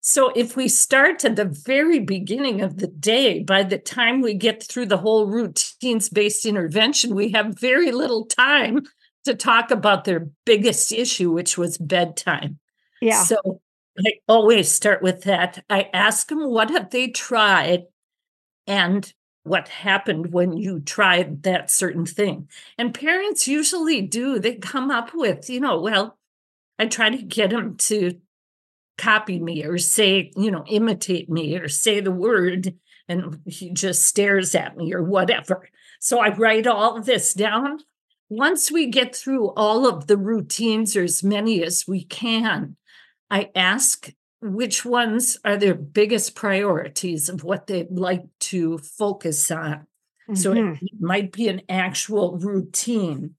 So 0.00 0.30
if 0.36 0.54
we 0.54 0.68
start 0.68 1.24
at 1.24 1.34
the 1.34 1.46
very 1.46 1.98
beginning 1.98 2.60
of 2.60 2.76
the 2.76 2.86
day, 2.86 3.42
by 3.42 3.64
the 3.64 3.78
time 3.78 4.20
we 4.20 4.34
get 4.34 4.62
through 4.62 4.86
the 4.86 4.98
whole 4.98 5.26
routines 5.26 6.08
based 6.08 6.46
intervention, 6.46 7.16
we 7.16 7.32
have 7.32 7.58
very 7.58 7.90
little 7.90 8.26
time 8.26 8.84
to 9.24 9.34
talk 9.34 9.72
about 9.72 10.04
their 10.04 10.28
biggest 10.44 10.92
issue, 10.92 11.32
which 11.32 11.58
was 11.58 11.78
bedtime. 11.78 12.60
Yeah. 13.00 13.24
So 13.24 13.60
I 14.04 14.12
always 14.28 14.70
start 14.70 15.02
with 15.02 15.22
that. 15.22 15.64
I 15.70 15.88
ask 15.92 16.28
them, 16.28 16.50
what 16.50 16.70
have 16.70 16.90
they 16.90 17.08
tried? 17.08 17.84
And 18.66 19.12
what 19.44 19.68
happened 19.68 20.32
when 20.32 20.56
you 20.56 20.80
tried 20.80 21.44
that 21.44 21.70
certain 21.70 22.04
thing. 22.04 22.48
And 22.76 22.92
parents 22.92 23.46
usually 23.46 24.02
do, 24.02 24.38
they 24.38 24.56
come 24.56 24.90
up 24.90 25.14
with, 25.14 25.48
you 25.48 25.60
know, 25.60 25.80
well, 25.80 26.18
I 26.78 26.86
try 26.86 27.10
to 27.10 27.22
get 27.22 27.50
them 27.50 27.76
to 27.76 28.18
copy 28.98 29.38
me 29.38 29.64
or 29.64 29.78
say, 29.78 30.32
you 30.36 30.50
know, 30.50 30.64
imitate 30.66 31.30
me 31.30 31.56
or 31.56 31.68
say 31.68 32.00
the 32.00 32.10
word 32.10 32.74
and 33.08 33.40
he 33.46 33.70
just 33.72 34.02
stares 34.02 34.54
at 34.54 34.76
me 34.76 34.92
or 34.92 35.02
whatever. 35.02 35.68
So 36.00 36.18
I 36.18 36.34
write 36.34 36.66
all 36.66 37.00
this 37.00 37.32
down. 37.32 37.78
Once 38.28 38.72
we 38.72 38.86
get 38.86 39.14
through 39.14 39.50
all 39.50 39.86
of 39.86 40.08
the 40.08 40.16
routines 40.16 40.96
or 40.96 41.04
as 41.04 41.22
many 41.22 41.62
as 41.62 41.84
we 41.86 42.02
can, 42.02 42.76
I 43.30 43.50
ask 43.54 44.10
which 44.40 44.84
ones 44.84 45.38
are 45.44 45.56
their 45.56 45.74
biggest 45.74 46.34
priorities 46.34 47.28
of 47.28 47.42
what 47.42 47.66
they'd 47.66 47.90
like 47.90 48.24
to 48.40 48.78
focus 48.78 49.50
on. 49.50 49.86
Mm-hmm. 50.28 50.34
So 50.34 50.52
it 50.52 50.56
mm-hmm. 50.56 51.06
might 51.06 51.32
be 51.32 51.48
an 51.48 51.62
actual 51.68 52.38
routine. 52.38 53.34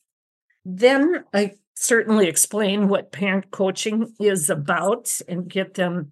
Then 0.66 1.24
I 1.34 1.54
certainly 1.76 2.28
explain 2.28 2.88
what 2.88 3.12
parent 3.12 3.52
coaching 3.52 4.14
is 4.20 4.50
about 4.50 5.22
and 5.28 5.48
get 5.48 5.76
them 5.76 6.12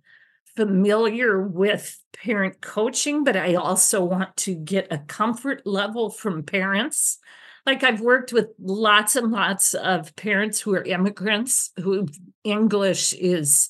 familiar 0.56 1.42
with 1.42 2.00
parent 2.14 2.62
coaching, 2.62 3.24
but 3.24 3.36
I 3.36 3.56
also 3.56 4.04
want 4.04 4.38
to 4.38 4.56
get 4.56 4.88
a 4.92 5.00
comfort 5.00 5.64
level 5.66 6.10
from 6.10 6.44
parents. 6.44 7.18
Like 7.66 7.84
I've 7.84 8.02
worked 8.02 8.32
with 8.32 8.50
lots 8.60 9.16
and 9.16 9.32
lots 9.32 9.74
of 9.74 10.16
parents 10.16 10.60
who 10.60 10.76
are 10.76 10.84
immigrants 10.84 11.72
who 11.78 12.08
English 12.44 13.14
is 13.14 13.70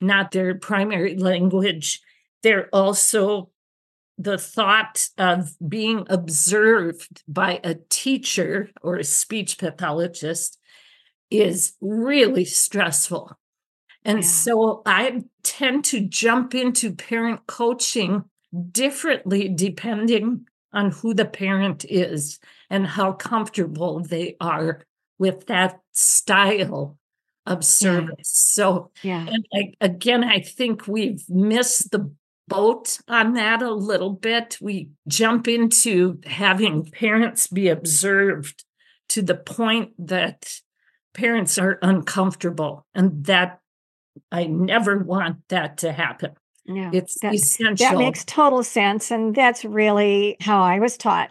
not 0.00 0.30
their 0.30 0.54
primary 0.54 1.16
language. 1.16 2.00
They're 2.42 2.68
also 2.72 3.50
the 4.18 4.38
thought 4.38 5.08
of 5.18 5.56
being 5.66 6.06
observed 6.08 7.22
by 7.26 7.60
a 7.64 7.76
teacher 7.88 8.70
or 8.82 8.96
a 8.96 9.04
speech 9.04 9.58
pathologist 9.58 10.58
is 11.30 11.72
really 11.80 12.44
stressful. 12.44 13.36
And 14.04 14.18
yeah. 14.18 14.28
so 14.28 14.82
I 14.86 15.22
tend 15.42 15.84
to 15.86 16.00
jump 16.00 16.54
into 16.54 16.94
parent 16.94 17.46
coaching 17.46 18.24
differently 18.70 19.48
depending 19.48 20.46
on 20.72 20.90
who 20.90 21.14
the 21.14 21.24
parent 21.24 21.84
is 21.88 22.38
and 22.70 22.86
how 22.86 23.12
comfortable 23.12 24.00
they 24.00 24.36
are 24.40 24.82
with 25.18 25.46
that 25.46 25.80
style 25.92 26.98
of 27.46 27.64
service. 27.64 28.14
Yeah. 28.18 28.22
So, 28.24 28.90
yeah. 29.02 29.26
And 29.28 29.46
I, 29.54 29.72
again, 29.80 30.24
I 30.24 30.40
think 30.40 30.86
we've 30.86 31.28
missed 31.28 31.90
the 31.90 32.12
boat 32.48 32.98
on 33.08 33.34
that 33.34 33.62
a 33.62 33.72
little 33.72 34.12
bit. 34.12 34.58
We 34.60 34.90
jump 35.08 35.48
into 35.48 36.20
having 36.24 36.84
parents 36.90 37.46
be 37.46 37.68
observed 37.68 38.64
to 39.10 39.22
the 39.22 39.36
point 39.36 39.92
that 39.98 40.60
parents 41.14 41.58
are 41.58 41.78
uncomfortable, 41.82 42.86
and 42.94 43.24
that 43.26 43.60
I 44.30 44.44
never 44.44 44.98
want 44.98 45.48
that 45.48 45.78
to 45.78 45.92
happen. 45.92 46.32
Yeah, 46.64 46.90
it's 46.92 47.18
that, 47.20 47.34
essential. 47.34 47.86
That 47.86 47.98
makes 47.98 48.24
total 48.24 48.62
sense. 48.62 49.10
And 49.10 49.34
that's 49.34 49.64
really 49.64 50.36
how 50.40 50.62
I 50.62 50.78
was 50.78 50.96
taught, 50.96 51.30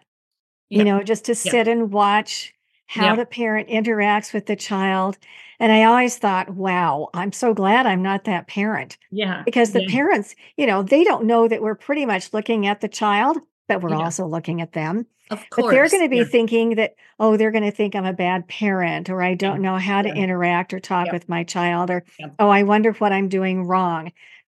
you 0.70 0.84
know, 0.84 1.04
just 1.04 1.26
to 1.26 1.36
sit 1.36 1.68
and 1.68 1.92
watch 1.92 2.54
how 2.88 3.16
the 3.16 3.26
parent 3.26 3.70
interacts 3.70 4.34
with 4.34 4.48
the 4.48 4.56
child 4.58 5.18
and 5.62 5.72
I 5.72 5.84
always 5.84 6.18
thought, 6.18 6.50
wow, 6.50 7.10
I'm 7.14 7.32
so 7.32 7.54
glad 7.54 7.86
I'm 7.86 8.02
not 8.02 8.24
that 8.24 8.48
parent. 8.48 8.98
Yeah. 9.12 9.44
Because 9.46 9.74
the 9.74 9.84
yeah. 9.84 9.92
parents, 9.92 10.36
you 10.58 10.66
know, 10.66 10.82
they 10.82 11.04
don't 11.04 11.26
know 11.26 11.48
that 11.48 11.62
we're 11.62 11.76
pretty 11.76 12.04
much 12.04 12.34
looking 12.34 12.66
at 12.66 12.82
the 12.82 12.88
child, 12.88 13.38
but 13.68 13.84
we're 13.84 13.92
yeah. 13.92 14.00
also 14.00 14.26
looking 14.26 14.60
at 14.60 14.74
them. 14.74 15.06
Of 15.30 15.48
course. 15.52 15.68
But 15.68 15.72
they're 15.72 15.88
going 15.88 16.04
to 16.04 16.10
be 16.10 16.18
yeah. 16.18 16.24
thinking 16.24 16.76
that, 16.76 16.96
oh, 17.20 17.38
they're 17.38 17.52
going 17.52 17.64
to 17.64 17.70
think 17.70 17.96
I'm 17.96 18.08
a 18.08 18.12
bad 18.12 18.48
parent 18.48 19.08
or 19.08 19.22
I 19.22 19.36
don't 19.36 19.62
know 19.62 19.78
how 19.78 20.02
to 20.02 20.10
interact 20.10 20.74
or 20.74 20.80
talk 20.80 21.12
with 21.12 21.30
my 21.30 21.44
child 21.44 21.92
or, 21.92 22.04
oh, 22.40 22.50
I 22.50 22.64
wonder 22.64 22.94
what 22.94 23.14
I'm 23.14 23.30
doing 23.30 23.68
wrong. 23.68 24.12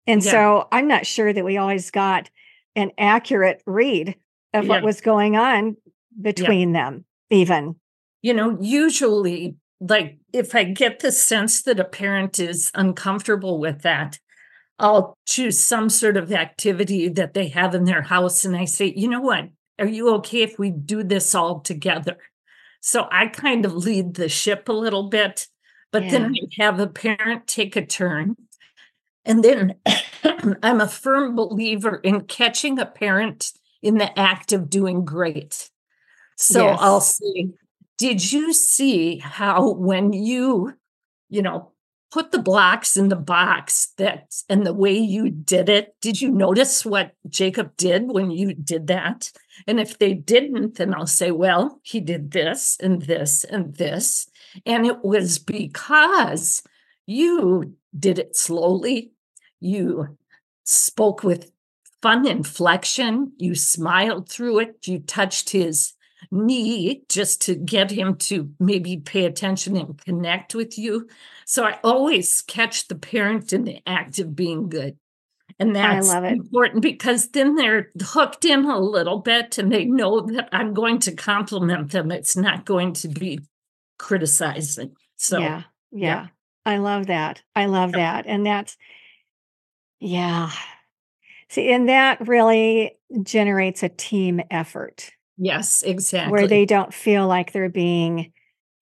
And 0.09 0.25
so 0.25 0.67
I'm 0.73 0.89
not 0.89 1.07
sure 1.07 1.33
that 1.33 1.45
we 1.45 1.59
always 1.59 1.91
got 1.91 2.31
an 2.75 2.91
accurate 2.99 3.63
read 3.67 4.17
of 4.55 4.67
what 4.67 4.83
was 4.83 5.01
going 5.01 5.37
on 5.37 5.77
between 6.21 6.73
them, 6.73 7.05
even. 7.31 7.77
You 8.23 8.35
know, 8.35 8.57
usually 8.61 9.57
like 9.81 10.19
if 10.33 10.55
I 10.55 10.65
get 10.65 11.01
the 11.01 11.13
sense 11.13 11.63
that 11.63 11.79
a 11.79 11.85
parent 11.85 12.39
is 12.39 12.71
uncomfortable 12.75 13.59
with 13.59 13.83
that, 13.83 14.19
I'll 14.79 15.17
choose 15.27 15.59
some 15.59 15.89
sort 15.89 16.17
of 16.17 16.33
activity 16.33 17.09
that 17.09 17.35
they 17.35 17.49
have 17.49 17.75
in 17.75 17.85
their 17.85 18.03
house. 18.03 18.45
And 18.45 18.57
I 18.57 18.65
say, 18.65 18.93
you 18.97 19.09
know 19.09 19.21
what? 19.21 19.49
Are 19.79 19.87
you 19.87 20.13
okay 20.15 20.43
if 20.43 20.59
we 20.59 20.71
do 20.71 21.03
this 21.03 21.35
all 21.35 21.61
together? 21.61 22.17
So 22.81 23.09
I 23.11 23.27
kind 23.27 23.65
of 23.65 23.75
lead 23.75 24.15
the 24.15 24.29
ship 24.29 24.69
a 24.69 24.73
little 24.73 25.09
bit, 25.09 25.49
but 25.93 26.05
yeah. 26.05 26.11
then 26.11 26.35
I 26.35 26.63
have 26.63 26.81
a 26.81 26.87
parent 26.87 27.47
take 27.47 27.77
a 27.77 27.85
turn. 27.85 28.37
And 29.29 29.45
then 29.45 29.77
I'm 30.63 30.81
a 30.81 30.89
firm 30.89 31.37
believer 31.37 31.97
in 31.97 32.23
catching 32.23 32.79
a 32.79 32.87
parent 32.87 33.53
in 33.83 33.99
the 33.99 34.19
act 34.19 34.53
of 34.53 34.71
doing 34.71 35.05
great. 35.05 35.71
So 36.37 36.65
yes. 36.65 36.79
I'll 36.81 37.01
say, 37.01 37.51
did 37.99 38.33
you 38.33 38.53
see 38.53 39.19
how 39.19 39.73
when 39.73 40.13
you, 40.13 40.75
you 41.29 41.43
know, 41.43 41.73
put 42.11 42.33
the 42.33 42.39
blocks 42.39 42.97
in 42.97 43.09
the 43.09 43.17
box 43.17 43.93
that 43.99 44.35
and 44.49 44.65
the 44.65 44.73
way 44.73 44.97
you 44.97 45.31
did 45.31 45.69
it, 45.69 45.95
did 46.01 46.21
you 46.21 46.31
notice 46.31 46.85
what 46.85 47.13
Jacob 47.29 47.77
did 47.77 48.11
when 48.11 48.31
you 48.31 48.55
did 48.55 48.87
that? 48.87 49.31
And 49.67 49.79
if 49.79 49.99
they 49.99 50.15
didn't, 50.15 50.77
then 50.77 50.95
I'll 50.95 51.07
say, 51.07 51.31
well, 51.31 51.81
he 51.83 52.01
did 52.01 52.31
this 52.31 52.79
and 52.81 53.03
this 53.03 53.45
and 53.45 53.75
this. 53.77 54.29
And 54.65 54.87
it 54.87 55.05
was 55.05 55.39
because 55.39 56.63
you 57.07 57.75
did 57.99 58.19
it 58.19 58.37
slowly. 58.37 59.13
You 59.61 60.17
spoke 60.65 61.23
with 61.23 61.51
fun 62.03 62.27
inflection. 62.27 63.33
You 63.39 63.55
smiled 63.55 64.29
through 64.29 64.61
it. 64.61 64.87
You 64.87 65.01
touched 65.01 65.51
his 65.51 65.95
knee 66.31 67.03
just 67.09 67.41
to 67.43 67.55
get 67.55 67.91
him 67.91 68.17
to 68.17 68.51
maybe 68.59 68.99
pay 68.99 69.25
attention 69.25 69.77
and 69.77 70.03
connect 70.05 70.55
with 70.55 70.79
you. 70.79 71.09
So 71.45 71.65
I 71.65 71.79
always 71.83 72.43
catch 72.43 72.89
the 72.89 72.97
parent 72.97 73.53
in 73.53 73.65
the 73.65 73.81
act 73.87 74.19
of 74.19 74.37
being 74.37 74.69
good. 74.69 74.97
And 75.61 75.75
that's 75.75 76.13
important 76.13 76.83
because 76.83 77.31
then 77.31 77.57
they're 77.57 77.91
hooked 78.01 78.45
in 78.45 78.65
a 78.65 78.79
little 78.79 79.19
bit 79.19 79.59
and 79.59 79.73
they 79.73 79.87
know 79.87 80.21
that 80.21 80.49
I'm 80.53 80.73
going 80.73 81.01
to 81.01 81.13
compliment 81.13 81.91
them. 81.91 82.13
It's 82.13 82.37
not 82.37 82.65
going 82.65 82.93
to 82.95 83.09
be 83.09 83.41
criticizing. 83.99 84.95
So, 85.17 85.41
yeah, 85.41 85.63
yeah. 85.91 86.07
yeah. 86.07 86.27
I 86.65 86.77
love 86.77 87.07
that. 87.07 87.43
I 87.57 87.67
love 87.67 87.93
that. 87.93 88.27
And 88.27 88.47
that's, 88.47 88.77
yeah. 90.01 90.51
See, 91.49 91.73
and 91.73 91.89
that 91.89 92.27
really 92.27 92.97
generates 93.23 93.83
a 93.83 93.89
team 93.89 94.41
effort. 94.51 95.11
Yes, 95.37 95.83
exactly. 95.83 96.33
Where 96.33 96.47
they 96.47 96.65
don't 96.65 96.93
feel 96.93 97.27
like 97.27 97.53
they're 97.53 97.69
being, 97.69 98.33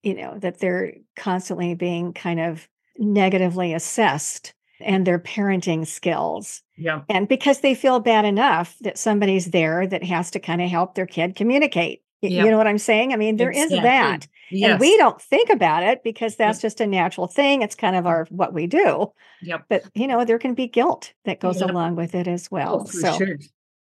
you 0.03 0.15
know, 0.15 0.39
that 0.39 0.59
they're 0.59 0.95
constantly 1.17 1.75
being 1.75 2.13
kind 2.13 2.41
of 2.41 2.69
negatively 2.99 3.75
assessed. 3.75 4.55
and 4.81 5.07
their 5.07 5.19
parenting 5.19 5.87
skills. 5.87 6.63
Yeah. 6.77 7.03
And 7.09 7.27
because 7.29 7.61
they 7.61 7.75
feel 7.75 7.99
bad 8.01 8.25
enough 8.27 8.77
that 8.83 8.99
somebody's 8.99 9.51
there 9.51 9.87
that 9.87 10.05
has 10.05 10.31
to 10.33 10.39
kind 10.39 10.61
of 10.61 10.69
help 10.69 10.95
their 10.95 11.07
kid 11.07 11.35
communicate. 11.35 12.03
Yep. 12.23 12.45
You 12.45 12.51
know 12.51 12.57
what 12.57 12.67
I'm 12.67 12.79
saying? 12.79 13.13
I 13.13 13.17
mean, 13.17 13.37
there 13.37 13.51
is 13.51 13.73
Exactly. 13.73 13.81
that. 13.83 14.29
Yes. 14.51 14.71
And 14.73 14.81
we 14.81 14.97
don't 14.97 15.21
think 15.21 15.51
about 15.51 15.83
it 15.83 16.03
because 16.03 16.37
that's 16.37 16.61
just 16.61 16.81
a 16.81 16.87
natural 16.87 17.27
thing. 17.27 17.63
It's 17.63 17.75
kind 17.75 17.97
of 17.97 18.07
our 18.07 18.27
what 18.31 18.55
we 18.55 18.67
do. 18.67 19.13
Yep. 19.43 19.65
But 19.69 19.85
you 19.95 20.07
know, 20.07 20.25
there 20.25 20.39
can 20.39 20.55
be 20.55 20.67
guilt 20.67 21.13
that 21.25 21.41
goes 21.41 21.61
Yep. 21.61 21.71
along 21.71 21.97
with 21.97 22.15
it 22.15 22.27
as 22.27 22.47
oh, 22.47 22.49
well. 22.55 22.81
Oh, 22.83 22.85
for 22.85 23.01
so 23.01 23.19
sure. 23.19 23.37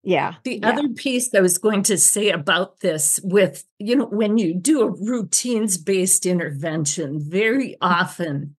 yeah. 0.03 0.35
The 0.43 0.59
yeah. 0.61 0.69
other 0.69 0.89
piece 0.89 1.33
I 1.35 1.41
was 1.41 1.57
going 1.57 1.83
to 1.83 1.97
say 1.97 2.29
about 2.29 2.79
this 2.79 3.19
with, 3.23 3.65
you 3.79 3.95
know, 3.95 4.05
when 4.05 4.37
you 4.37 4.53
do 4.53 4.81
a 4.81 4.89
routines 4.89 5.77
based 5.77 6.25
intervention, 6.25 7.19
very 7.19 7.71
mm. 7.71 7.77
often 7.81 8.55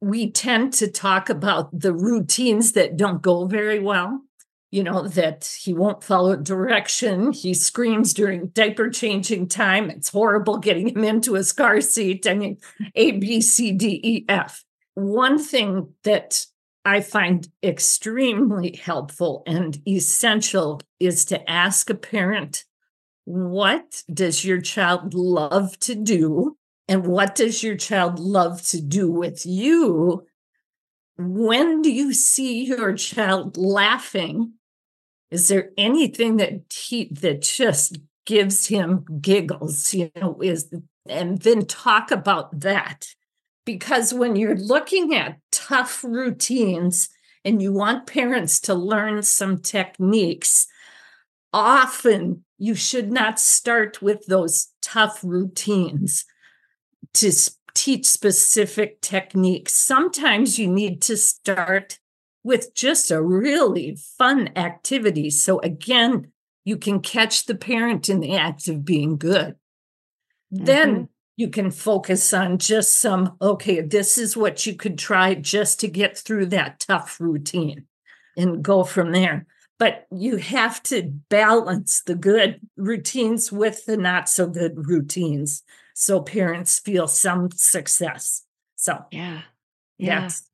we 0.00 0.30
tend 0.30 0.72
to 0.74 0.88
talk 0.88 1.30
about 1.30 1.70
the 1.78 1.94
routines 1.94 2.72
that 2.72 2.96
don't 2.96 3.22
go 3.22 3.46
very 3.46 3.78
well. 3.78 4.20
You 4.72 4.82
know, 4.82 5.06
that 5.06 5.44
he 5.60 5.74
won't 5.74 6.02
follow 6.02 6.34
direction. 6.34 7.32
He 7.32 7.52
screams 7.52 8.14
during 8.14 8.46
diaper 8.48 8.88
changing 8.88 9.48
time. 9.48 9.90
It's 9.90 10.08
horrible 10.08 10.56
getting 10.56 10.88
him 10.88 11.04
into 11.04 11.34
his 11.34 11.52
car 11.52 11.82
seat. 11.82 12.26
I 12.26 12.32
mean, 12.32 12.56
A, 12.94 13.12
B, 13.12 13.42
C, 13.42 13.72
D, 13.72 14.00
E, 14.02 14.24
F. 14.30 14.64
One 14.94 15.38
thing 15.38 15.92
that 16.04 16.46
I 16.86 17.02
find 17.02 17.46
extremely 17.62 18.74
helpful 18.74 19.42
and 19.46 19.78
essential 19.86 20.80
is 20.98 21.26
to 21.26 21.50
ask 21.50 21.90
a 21.90 21.94
parent, 21.94 22.64
what 23.24 24.02
does 24.12 24.42
your 24.42 24.62
child 24.62 25.12
love 25.12 25.78
to 25.80 25.94
do? 25.94 26.56
And 26.88 27.06
what 27.06 27.34
does 27.34 27.62
your 27.62 27.76
child 27.76 28.18
love 28.18 28.62
to 28.68 28.80
do 28.80 29.10
with 29.10 29.44
you? 29.44 30.26
When 31.18 31.82
do 31.82 31.92
you 31.92 32.14
see 32.14 32.64
your 32.64 32.94
child 32.94 33.58
laughing? 33.58 34.54
Is 35.32 35.48
there 35.48 35.70
anything 35.78 36.36
that 36.36 36.60
he 36.70 37.06
that 37.06 37.40
just 37.40 37.98
gives 38.26 38.66
him 38.66 39.06
giggles? 39.18 39.94
You 39.94 40.10
know, 40.14 40.38
is 40.42 40.70
and 41.08 41.38
then 41.40 41.64
talk 41.64 42.10
about 42.10 42.60
that 42.60 43.06
because 43.64 44.12
when 44.12 44.36
you're 44.36 44.58
looking 44.58 45.14
at 45.14 45.38
tough 45.50 46.04
routines 46.04 47.08
and 47.46 47.62
you 47.62 47.72
want 47.72 48.06
parents 48.06 48.60
to 48.60 48.74
learn 48.74 49.22
some 49.22 49.58
techniques, 49.58 50.66
often 51.50 52.44
you 52.58 52.74
should 52.74 53.10
not 53.10 53.40
start 53.40 54.02
with 54.02 54.26
those 54.26 54.68
tough 54.82 55.20
routines 55.24 56.26
to 57.14 57.32
teach 57.72 58.04
specific 58.04 59.00
techniques. 59.00 59.72
Sometimes 59.72 60.58
you 60.58 60.68
need 60.68 61.00
to 61.02 61.16
start 61.16 61.98
with 62.44 62.74
just 62.74 63.10
a 63.10 63.22
really 63.22 63.96
fun 64.18 64.50
activity. 64.56 65.30
So, 65.30 65.60
again, 65.60 66.32
you 66.64 66.76
can 66.76 67.00
catch 67.00 67.46
the 67.46 67.54
parent 67.54 68.08
in 68.08 68.20
the 68.20 68.36
act 68.36 68.68
of 68.68 68.84
being 68.84 69.16
good. 69.16 69.56
Then 70.50 70.94
mm-hmm. 70.94 71.04
you 71.36 71.48
can 71.48 71.70
focus 71.70 72.32
on 72.32 72.58
just 72.58 72.98
some, 72.98 73.36
okay, 73.40 73.80
this 73.80 74.18
is 74.18 74.36
what 74.36 74.66
you 74.66 74.74
could 74.74 74.98
try 74.98 75.34
just 75.34 75.80
to 75.80 75.88
get 75.88 76.16
through 76.16 76.46
that 76.46 76.80
tough 76.80 77.20
routine 77.20 77.86
and 78.36 78.62
go 78.62 78.84
from 78.84 79.12
there. 79.12 79.46
But 79.78 80.06
you 80.14 80.36
have 80.36 80.82
to 80.84 81.02
balance 81.28 82.02
the 82.02 82.14
good 82.14 82.60
routines 82.76 83.50
with 83.50 83.84
the 83.86 83.96
not 83.96 84.28
so 84.28 84.46
good 84.46 84.86
routines 84.86 85.64
so 85.94 86.20
parents 86.20 86.78
feel 86.78 87.08
some 87.08 87.50
success. 87.50 88.42
So 88.76 89.04
Yeah. 89.10 89.42
Yeah. 89.98 90.20
that's 90.20 90.48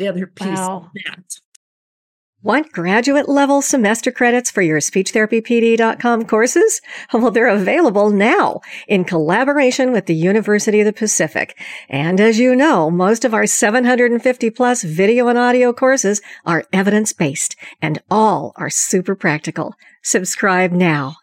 the 0.00 0.08
other 0.08 0.26
piece 0.26 0.58
Wow. 0.58 0.76
of 0.86 0.90
that. 1.06 1.24
Want 2.42 2.72
graduate 2.72 3.28
level 3.28 3.60
semester 3.60 4.10
credits 4.10 4.50
for 4.50 4.62
your 4.62 4.80
speechtherapypd.com 4.80 6.24
courses? 6.24 6.80
Well, 7.12 7.30
they're 7.30 7.48
available 7.48 8.08
now 8.08 8.60
in 8.88 9.04
collaboration 9.04 9.92
with 9.92 10.06
the 10.06 10.14
University 10.14 10.80
of 10.80 10.86
the 10.86 10.94
Pacific. 10.94 11.54
And 11.90 12.18
as 12.18 12.38
you 12.38 12.56
know, 12.56 12.90
most 12.90 13.26
of 13.26 13.34
our 13.34 13.46
750 13.46 14.48
plus 14.50 14.82
video 14.82 15.28
and 15.28 15.36
audio 15.38 15.74
courses 15.74 16.22
are 16.46 16.64
evidence 16.72 17.12
based 17.12 17.56
and 17.82 18.00
all 18.10 18.54
are 18.56 18.70
super 18.70 19.14
practical. 19.14 19.74
Subscribe 20.02 20.72
now. 20.72 21.16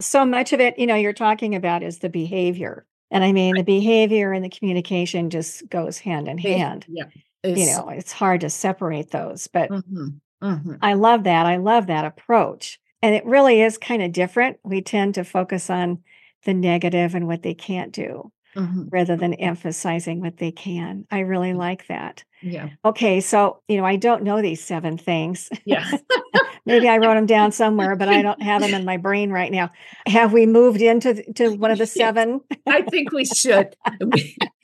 So 0.00 0.24
much 0.24 0.52
of 0.52 0.58
it, 0.58 0.76
you 0.80 0.86
know, 0.88 0.96
you're 0.96 1.12
talking 1.12 1.54
about 1.54 1.84
is 1.84 2.00
the 2.00 2.08
behavior. 2.08 2.86
And 3.12 3.22
I 3.22 3.30
mean, 3.30 3.54
the 3.54 3.62
behavior 3.62 4.32
and 4.32 4.44
the 4.44 4.50
communication 4.50 5.30
just 5.30 5.68
goes 5.68 5.98
hand 5.98 6.26
in 6.26 6.38
hand. 6.38 6.86
Yeah. 6.88 7.04
You 7.44 7.66
know, 7.66 7.88
it's 7.90 8.12
hard 8.12 8.40
to 8.42 8.50
separate 8.50 9.10
those, 9.10 9.46
but 9.46 9.70
Mhm, 9.70 10.20
mhm. 10.42 10.78
I 10.82 10.94
love 10.94 11.24
that. 11.24 11.46
I 11.46 11.56
love 11.56 11.86
that 11.86 12.04
approach. 12.04 12.80
And 13.00 13.14
it 13.14 13.24
really 13.24 13.62
is 13.62 13.78
kind 13.78 14.02
of 14.02 14.12
different. 14.12 14.58
We 14.64 14.82
tend 14.82 15.14
to 15.14 15.24
focus 15.24 15.70
on 15.70 16.00
the 16.44 16.54
negative 16.54 17.14
and 17.14 17.26
what 17.28 17.42
they 17.42 17.54
can't 17.54 17.92
do 17.92 18.32
Mhm. 18.56 18.88
rather 18.90 19.16
than 19.16 19.34
emphasizing 19.34 20.20
what 20.20 20.38
they 20.38 20.50
can. 20.50 21.06
I 21.10 21.20
really 21.20 21.54
like 21.54 21.86
that. 21.86 22.24
Yeah. 22.42 22.70
Okay. 22.84 23.20
So, 23.20 23.62
you 23.68 23.76
know, 23.76 23.84
I 23.84 23.96
don't 23.96 24.24
know 24.24 24.42
these 24.42 24.62
seven 24.64 24.98
things. 24.98 25.48
Yeah. 25.64 25.84
Maybe 26.66 26.88
I 26.88 26.98
wrote 26.98 27.14
them 27.14 27.26
down 27.26 27.52
somewhere, 27.52 27.96
but 27.96 28.08
I 28.08 28.20
don't 28.20 28.42
have 28.42 28.60
them 28.60 28.74
in 28.74 28.84
my 28.84 28.96
brain 28.96 29.30
right 29.30 29.50
now. 29.50 29.70
Have 30.06 30.32
we 30.32 30.44
moved 30.44 30.82
into 30.82 31.22
to 31.34 31.50
one 31.56 31.70
of 31.70 31.78
the 31.78 31.86
seven? 32.02 32.40
I 32.66 32.82
think 32.82 33.12
we 33.12 33.24
should. 33.24 33.76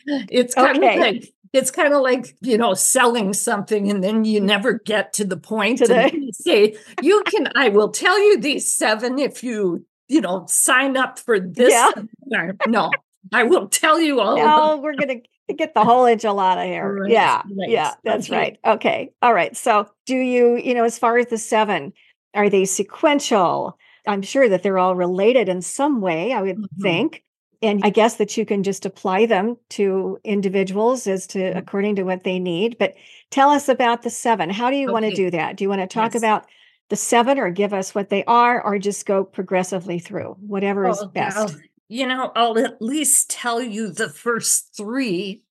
It's 0.07 0.55
kind 0.55 0.77
Okay. 0.77 0.95
of 0.97 1.01
like 1.01 1.33
it's 1.55 1.71
kind 1.71 1.95
of 1.95 2.03
like 2.03 2.37
you 2.43 2.59
know 2.59 2.75
selling 2.75 3.33
something, 3.33 3.91
and 3.91 4.05
then 4.05 4.25
you 4.27 4.41
never 4.41 4.75
get 4.81 5.13
to 5.15 5.25
the 5.25 5.37
point 5.39 5.79
To 5.79 5.85
and 5.95 6.13
the- 6.13 6.19
you 6.27 6.33
say 6.33 6.77
you 7.01 7.23
can. 7.27 7.49
I 7.57 7.69
will 7.71 7.89
tell 7.89 8.19
you 8.21 8.39
these 8.41 8.71
seven 8.71 9.19
if 9.19 9.43
you 9.43 9.87
you 10.09 10.21
know 10.21 10.45
sign 10.49 10.97
up 10.99 11.19
for 11.19 11.41
this. 11.41 11.71
Yeah. 11.73 11.91
seminar. 11.95 12.57
No, 12.67 12.91
I 13.33 13.45
will 13.45 13.69
tell 13.69 13.99
you 14.01 14.21
all. 14.21 14.33
of 14.33 14.37
them. 14.39 14.47
No, 14.47 14.77
we're 14.83 14.95
going 14.97 15.23
to 15.49 15.55
get 15.55 15.75
the 15.75 15.85
whole 15.85 16.05
enchilada 16.05 16.65
here. 16.67 17.01
Right, 17.03 17.11
yeah. 17.11 17.43
right. 17.59 17.69
Yeah. 17.69 17.95
That's 18.03 18.29
Okay. 18.29 18.37
right. 18.39 18.59
Okay. 18.77 19.11
All 19.23 19.33
right. 19.35 19.55
So, 19.57 19.89
do 20.07 20.17
you, 20.17 20.57
you 20.57 20.75
know, 20.75 20.85
as 20.85 20.99
far 20.99 21.19
as 21.19 21.27
the 21.27 21.37
seven, 21.39 21.93
are 22.35 22.49
they 22.51 22.65
sequential? 22.65 23.79
I'm 24.07 24.23
sure 24.23 24.49
that 24.49 24.63
they're 24.63 24.79
all 24.79 24.97
related 24.97 25.49
in 25.49 25.61
some 25.63 26.01
way, 26.01 26.33
I 26.33 26.43
would 26.43 26.57
Mhm. 26.59 26.67
think. 26.83 27.25
And 27.65 27.81
I 27.85 27.91
guess 27.91 28.17
that 28.17 28.37
you 28.37 28.45
can 28.47 28.63
just 28.63 28.85
apply 28.87 29.27
them 29.27 29.57
to 29.71 30.19
individuals 30.25 31.07
as 31.07 31.27
to 31.29 31.39
Mhm. 31.39 31.57
according 31.57 31.97
to 31.97 32.03
what 32.03 32.25
they 32.25 32.39
need. 32.39 32.77
But 32.79 32.95
tell 33.31 33.51
us 33.51 33.69
about 33.69 34.03
the 34.03 34.11
seven. 34.11 34.51
How 34.51 34.71
do 34.71 34.77
you 34.77 34.93
want 34.93 35.05
to 35.07 35.15
do 35.15 35.31
that? 35.31 35.57
Do 35.57 35.65
you 35.65 35.69
want 35.69 35.81
to 35.81 35.87
talk 35.87 36.15
Yes. 36.15 36.21
about 36.23 36.47
the 36.91 36.97
seven 36.97 37.39
or 37.39 37.51
give 37.51 37.73
us 37.73 37.95
what 37.95 38.11
they 38.11 38.23
are 38.25 38.63
or 38.63 38.79
just 38.79 39.07
go 39.07 39.25
progressively 39.25 39.99
through 39.99 40.37
whatever 40.41 40.87
is 40.89 41.03
best? 41.15 41.37
I'll- 41.37 41.57
you 41.89 42.07
know, 42.07 42.33
I'll 42.35 42.59
at 42.59 42.81
least 42.81 43.31
tell 43.31 43.61
you 43.61 43.93
the 43.93 44.09
first 44.09 44.75
three 44.77 45.45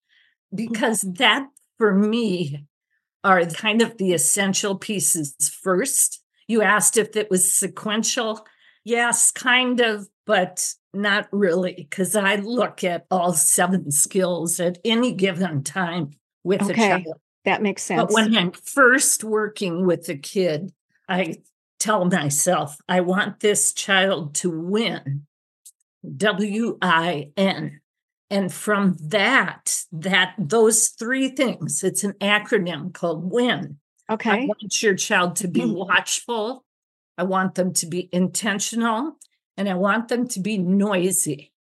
because 0.54 1.02
that 1.02 1.48
for 1.78 1.94
me 1.94 2.66
are 3.24 3.46
kind 3.46 3.82
of 3.82 3.98
the 3.98 4.14
essential 4.14 4.76
pieces 4.76 5.36
first. 5.62 6.22
You 6.48 6.62
asked 6.62 6.98
if 6.98 7.16
it 7.16 7.30
was 7.30 7.54
sequential. 7.54 8.46
Yes, 8.84 9.32
kind 9.32 9.80
of, 9.80 10.10
but 10.26 10.74
not 10.94 11.28
really, 11.32 11.74
because 11.74 12.16
I 12.16 12.36
look 12.36 12.84
at 12.84 13.06
all 13.10 13.34
seven 13.34 13.92
skills 13.92 14.60
at 14.60 14.78
any 14.86 15.12
given 15.14 15.64
time 15.64 16.12
with 16.44 16.62
a 16.62 16.72
Okay. 16.72 17.04
child. 17.04 17.20
That 17.46 17.62
makes 17.62 17.84
sense. 17.84 18.02
But 18.02 18.14
when 18.14 18.36
I'm 18.38 18.52
first 18.52 19.24
working 19.24 19.86
with 19.86 20.08
a 20.08 20.16
kid, 20.16 20.72
I 21.10 21.36
tell 21.80 22.06
myself, 22.06 22.78
I 22.88 23.02
want 23.02 23.42
this 23.42 23.74
child 23.74 24.36
to 24.36 24.50
win. 24.50 25.26
W 26.16 26.78
I 26.82 27.32
N. 27.36 27.82
And 28.30 28.52
from 28.52 28.98
that, 29.00 29.84
that 29.92 30.34
those 30.40 30.88
three 30.88 31.30
things, 31.30 31.84
it's 31.84 32.04
an 32.04 32.14
acronym 32.14 32.94
called 32.94 33.30
WIN. 33.30 33.78
Okay. 34.10 34.32
I 34.32 34.46
want 34.46 34.82
your 34.82 34.96
child 34.96 35.36
to 35.38 35.48
be 35.48 35.62
hmm. 35.62 35.74
watchful. 35.74 36.66
I 37.18 37.24
want 37.24 37.56
them 37.56 37.74
to 37.74 37.86
be 37.86 38.10
intentional 38.12 39.18
and 39.58 39.70
I 39.70 39.74
want 39.76 40.08
them 40.08 40.28
to 40.30 40.40
be 40.40 40.58
noisy. 40.58 41.52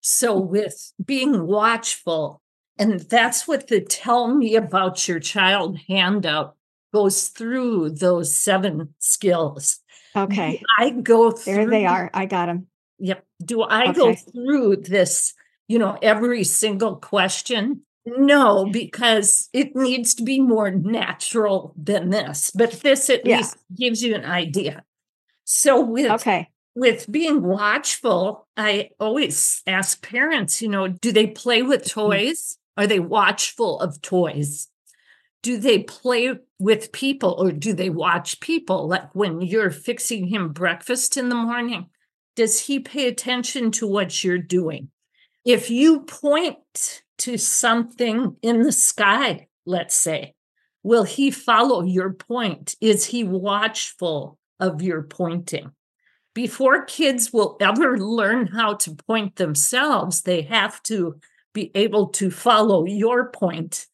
So, 0.00 0.40
mm. 0.40 0.48
with 0.48 0.92
being 1.04 1.46
watchful, 1.46 2.40
and 2.78 3.00
that's 3.00 3.48
what 3.48 3.68
the 3.68 3.80
Tell 3.80 4.34
Me 4.34 4.54
About 4.56 5.08
Your 5.08 5.20
Child 5.20 5.78
handout 5.88 6.56
goes 6.92 7.28
through 7.28 7.90
those 7.90 8.38
seven 8.38 8.94
skills. 8.98 9.80
Okay. 10.16 10.62
I 10.78 10.90
go 10.90 11.30
through. 11.30 11.54
There 11.54 11.70
they 11.70 11.86
are. 11.86 12.10
I 12.14 12.26
got 12.26 12.46
them. 12.46 12.66
Yep. 12.98 13.24
Do 13.44 13.62
I 13.62 13.92
go 13.92 14.14
through 14.14 14.76
this, 14.76 15.34
you 15.68 15.78
know, 15.78 15.98
every 16.02 16.44
single 16.44 16.96
question? 16.96 17.82
No, 18.06 18.66
because 18.66 19.48
it 19.52 19.76
needs 19.76 20.14
to 20.14 20.22
be 20.22 20.40
more 20.40 20.70
natural 20.70 21.74
than 21.76 22.10
this. 22.10 22.50
But 22.54 22.72
this 22.80 23.10
at 23.10 23.26
Yeah. 23.26 23.38
least 23.38 23.56
gives 23.76 24.02
you 24.02 24.14
an 24.14 24.24
idea. 24.24 24.84
So 25.44 25.80
with 25.80 26.10
Okay. 26.10 26.48
With 26.78 27.10
being 27.10 27.42
watchful, 27.42 28.46
I 28.56 28.90
always 29.00 29.62
ask 29.66 30.00
parents, 30.02 30.62
you 30.62 30.68
know, 30.68 30.88
do 30.88 31.12
they 31.12 31.26
play 31.26 31.62
with 31.62 31.84
Mm. 31.88 31.90
toys? 31.90 32.58
Are 32.76 32.86
they 32.86 33.00
watchful 33.00 33.80
of 33.80 34.00
toys? 34.02 34.68
do 35.44 35.56
they 35.56 35.78
play 35.84 36.34
with 36.58 36.90
people 36.90 37.36
or 37.38 37.52
do 37.52 37.72
they 37.72 37.90
watch 37.90 38.40
people? 38.40 38.88
Like 38.88 39.14
when 39.14 39.40
you're 39.40 39.70
fixing 39.70 40.26
him 40.26 40.52
breakfast 40.52 41.16
in 41.16 41.28
the 41.28 41.36
morning, 41.36 41.86
does 42.34 42.66
he 42.66 42.80
pay 42.80 43.06
attention 43.06 43.70
to 43.78 43.86
what 43.86 44.24
you're 44.24 44.38
doing? 44.38 44.90
If 45.44 45.70
you 45.70 46.00
point 46.00 47.02
to 47.18 47.38
something 47.38 48.36
in 48.42 48.62
the 48.62 48.72
sky, 48.72 49.46
let's 49.64 49.94
say, 49.94 50.34
will 50.82 51.04
he 51.04 51.30
follow 51.30 51.84
your 51.84 52.12
point? 52.12 52.74
Is 52.80 53.06
he 53.06 53.22
watchful 53.22 54.38
of 54.58 54.82
your 54.82 55.02
pointing? 55.04 55.70
Before 56.38 56.84
kids 56.84 57.32
will 57.32 57.56
ever 57.60 57.98
learn 57.98 58.46
how 58.46 58.74
to 58.74 58.94
point 58.94 59.34
themselves, 59.34 60.22
they 60.22 60.42
have 60.42 60.80
to 60.84 61.18
be 61.52 61.72
able 61.74 62.10
to 62.10 62.30
follow 62.30 62.86
your 62.86 63.30
point. 63.30 63.88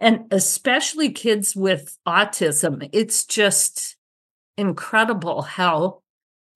And 0.00 0.24
especially 0.30 1.12
kids 1.12 1.54
with 1.54 1.98
autism 2.08 2.88
it's 2.94 3.26
just 3.26 3.96
incredible 4.56 5.42
how 5.42 6.00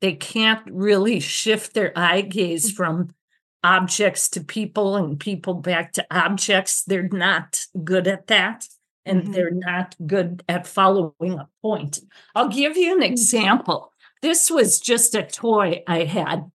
they 0.01 0.15
can't 0.15 0.63
really 0.71 1.21
shift 1.21 1.75
their 1.75 1.93
eye 1.95 2.23
gaze 2.23 2.71
from 2.71 3.15
objects 3.63 4.31
to 4.31 4.41
people 4.41 4.97
and 4.97 5.21
people 5.21 5.53
back 5.53 5.93
to 5.93 6.07
objects. 6.11 6.85
They're 6.85 7.11
not 7.13 7.67
good 7.85 8.09
at 8.09 8.29
that 8.29 8.67
and 9.05 9.25
mm-hmm. 9.25 9.33
they're 9.33 9.51
not 9.51 9.95
good 10.07 10.43
at 10.49 10.67
following 10.67 11.39
a 11.39 11.51
point. 11.61 11.99
I'll 12.35 12.49
give 12.49 12.79
you 12.79 12.97
an 12.97 13.03
example 13.03 13.93
this 14.25 14.51
was 14.51 14.81
just 14.81 15.15
a 15.15 15.23
toy 15.23 15.83
i 15.87 16.05
had 16.05 16.51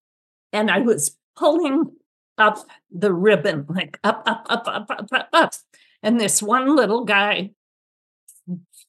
and 0.52 0.70
i 0.70 0.80
was 0.80 1.18
pulling 1.38 1.92
up 2.38 2.66
the 2.92 3.14
ribbon 3.14 3.66
like 3.70 4.00
up 4.04 4.24
up 4.26 4.46
up 4.50 4.68
up 4.68 4.90
up 4.90 5.08
up, 5.14 5.30
up 5.32 5.54
and 6.02 6.20
this 6.20 6.42
one 6.42 6.76
little 6.76 7.06
guy 7.06 7.52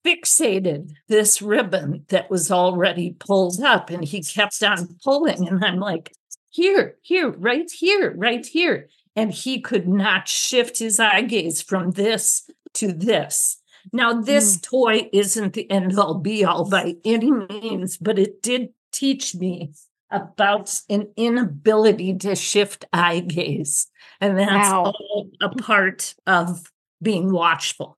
fixated 0.05 0.93
this 1.09 1.43
ribbon 1.43 2.05
that 2.09 2.31
was 2.31 2.51
already 2.51 3.17
pulled 3.19 3.61
up 3.61 3.91
and 3.91 4.05
he 4.05 4.23
kept 4.23 4.63
on 4.63 4.97
pulling. 5.05 5.47
And 5.49 5.65
I'm 5.65 5.79
like, 5.79 6.13
here, 6.49 6.97
here, 7.03 7.31
right 7.31 7.71
here, 7.71 8.15
right 8.17 8.45
here. 8.45 8.89
And 9.15 9.33
he 9.33 9.61
could 9.61 9.89
not 9.89 10.29
shift 10.29 10.79
his 10.79 10.99
eye 10.99 11.23
gaze 11.23 11.61
from 11.61 11.93
this 11.93 12.49
to 12.75 12.93
this. 12.93 13.60
Now, 13.93 14.21
this 14.21 14.57
mm. 14.57 14.63
toy 14.63 15.11
isn't 15.13 15.55
the 15.55 15.71
end 15.71 15.99
all 15.99 16.15
be 16.15 16.45
all 16.45 16.69
by 16.69 16.97
any 17.05 17.31
means, 17.31 17.97
but 17.97 18.19
it 18.19 18.43
did 18.43 18.71
teach 18.93 19.35
me 19.35 19.73
about 20.11 20.81
an 20.89 21.09
inability 21.17 22.15
to 22.19 22.35
shift 22.35 22.85
eye 22.93 23.21
gaze. 23.21 23.87
And 24.21 24.39
that's 24.39 24.71
wow. 24.71 24.85
all 24.85 25.31
a 25.41 25.49
part 25.51 26.15
of 26.27 26.71
being 27.03 27.33
watchful. 27.33 27.97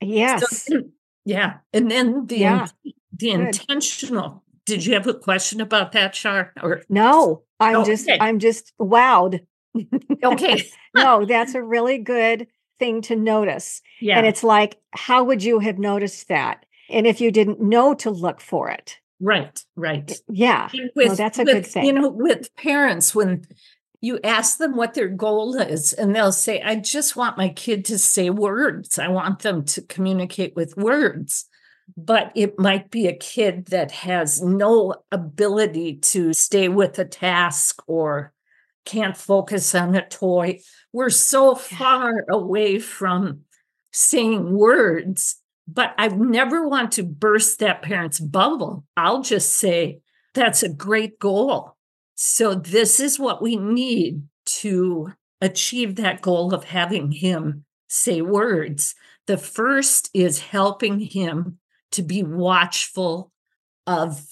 Yes. 0.00 0.64
So, 0.64 0.82
yeah. 1.24 1.58
And 1.72 1.90
then 1.90 2.26
the 2.26 2.38
yeah. 2.38 2.66
the 2.84 3.32
Good. 3.32 3.40
intentional. 3.40 4.44
Did 4.66 4.84
you 4.84 4.94
have 4.94 5.06
a 5.06 5.14
question 5.14 5.60
about 5.60 5.92
that, 5.92 6.14
Shar? 6.14 6.52
Or 6.62 6.82
no, 6.88 7.44
I'm 7.60 7.76
oh, 7.76 7.84
just 7.84 8.08
okay. 8.08 8.18
I'm 8.20 8.38
just 8.38 8.72
wowed. 8.80 9.46
okay. 10.24 10.68
no, 10.94 11.24
that's 11.24 11.54
a 11.54 11.62
really 11.62 11.98
good 11.98 12.48
thing 12.78 13.02
to 13.02 13.16
notice. 13.16 13.82
Yeah. 14.00 14.18
And 14.18 14.26
it's 14.26 14.44
like, 14.44 14.78
how 14.92 15.24
would 15.24 15.42
you 15.42 15.58
have 15.60 15.78
noticed 15.78 16.28
that? 16.28 16.64
And 16.88 17.06
if 17.06 17.20
you 17.20 17.30
didn't 17.30 17.60
know 17.60 17.94
to 17.94 18.10
look 18.10 18.40
for 18.40 18.70
it. 18.70 18.98
Right, 19.20 19.64
right. 19.76 20.12
Yeah. 20.28 20.68
With, 20.94 21.08
no, 21.08 21.14
that's 21.14 21.38
a 21.38 21.44
with, 21.44 21.54
good 21.54 21.66
thing. 21.66 21.84
You 21.86 21.92
know, 21.92 22.08
with 22.08 22.54
parents, 22.54 23.14
when 23.14 23.46
you 24.00 24.20
ask 24.22 24.58
them 24.58 24.76
what 24.76 24.94
their 24.94 25.08
goal 25.08 25.56
is, 25.56 25.92
and 25.92 26.14
they'll 26.14 26.32
say, 26.32 26.60
I 26.60 26.76
just 26.76 27.16
want 27.16 27.38
my 27.38 27.48
kid 27.48 27.84
to 27.86 27.98
say 27.98 28.30
words. 28.30 28.98
I 28.98 29.08
want 29.08 29.40
them 29.40 29.64
to 29.64 29.82
communicate 29.82 30.54
with 30.54 30.76
words. 30.76 31.46
But 31.96 32.32
it 32.34 32.58
might 32.58 32.90
be 32.90 33.06
a 33.06 33.16
kid 33.16 33.66
that 33.66 33.92
has 33.92 34.42
no 34.42 34.96
ability 35.12 35.98
to 35.98 36.32
stay 36.32 36.68
with 36.68 36.98
a 36.98 37.04
task 37.04 37.80
or 37.86 38.32
can't 38.86 39.16
focus 39.16 39.74
on 39.74 39.94
a 39.94 40.08
toy. 40.08 40.60
We're 40.92 41.10
so 41.10 41.54
far 41.54 42.24
away 42.30 42.78
from 42.78 43.40
saying 43.92 44.56
words, 44.56 45.36
but 45.68 45.94
I 45.98 46.08
never 46.08 46.66
want 46.66 46.92
to 46.92 47.02
burst 47.02 47.58
that 47.58 47.82
parent's 47.82 48.20
bubble. 48.20 48.84
I'll 48.96 49.22
just 49.22 49.52
say, 49.54 50.00
that's 50.32 50.62
a 50.62 50.68
great 50.68 51.18
goal 51.18 51.76
so, 52.16 52.54
this 52.54 52.98
is 52.98 53.18
what 53.18 53.42
we 53.42 53.56
need 53.56 54.22
to 54.46 55.12
achieve 55.42 55.96
that 55.96 56.22
goal 56.22 56.54
of 56.54 56.64
having 56.64 57.12
him 57.12 57.64
say 57.88 58.22
words. 58.22 58.94
The 59.26 59.36
first 59.36 60.08
is 60.14 60.38
helping 60.38 60.98
him 60.98 61.58
to 61.92 62.02
be 62.02 62.22
watchful 62.22 63.32
of 63.86 64.24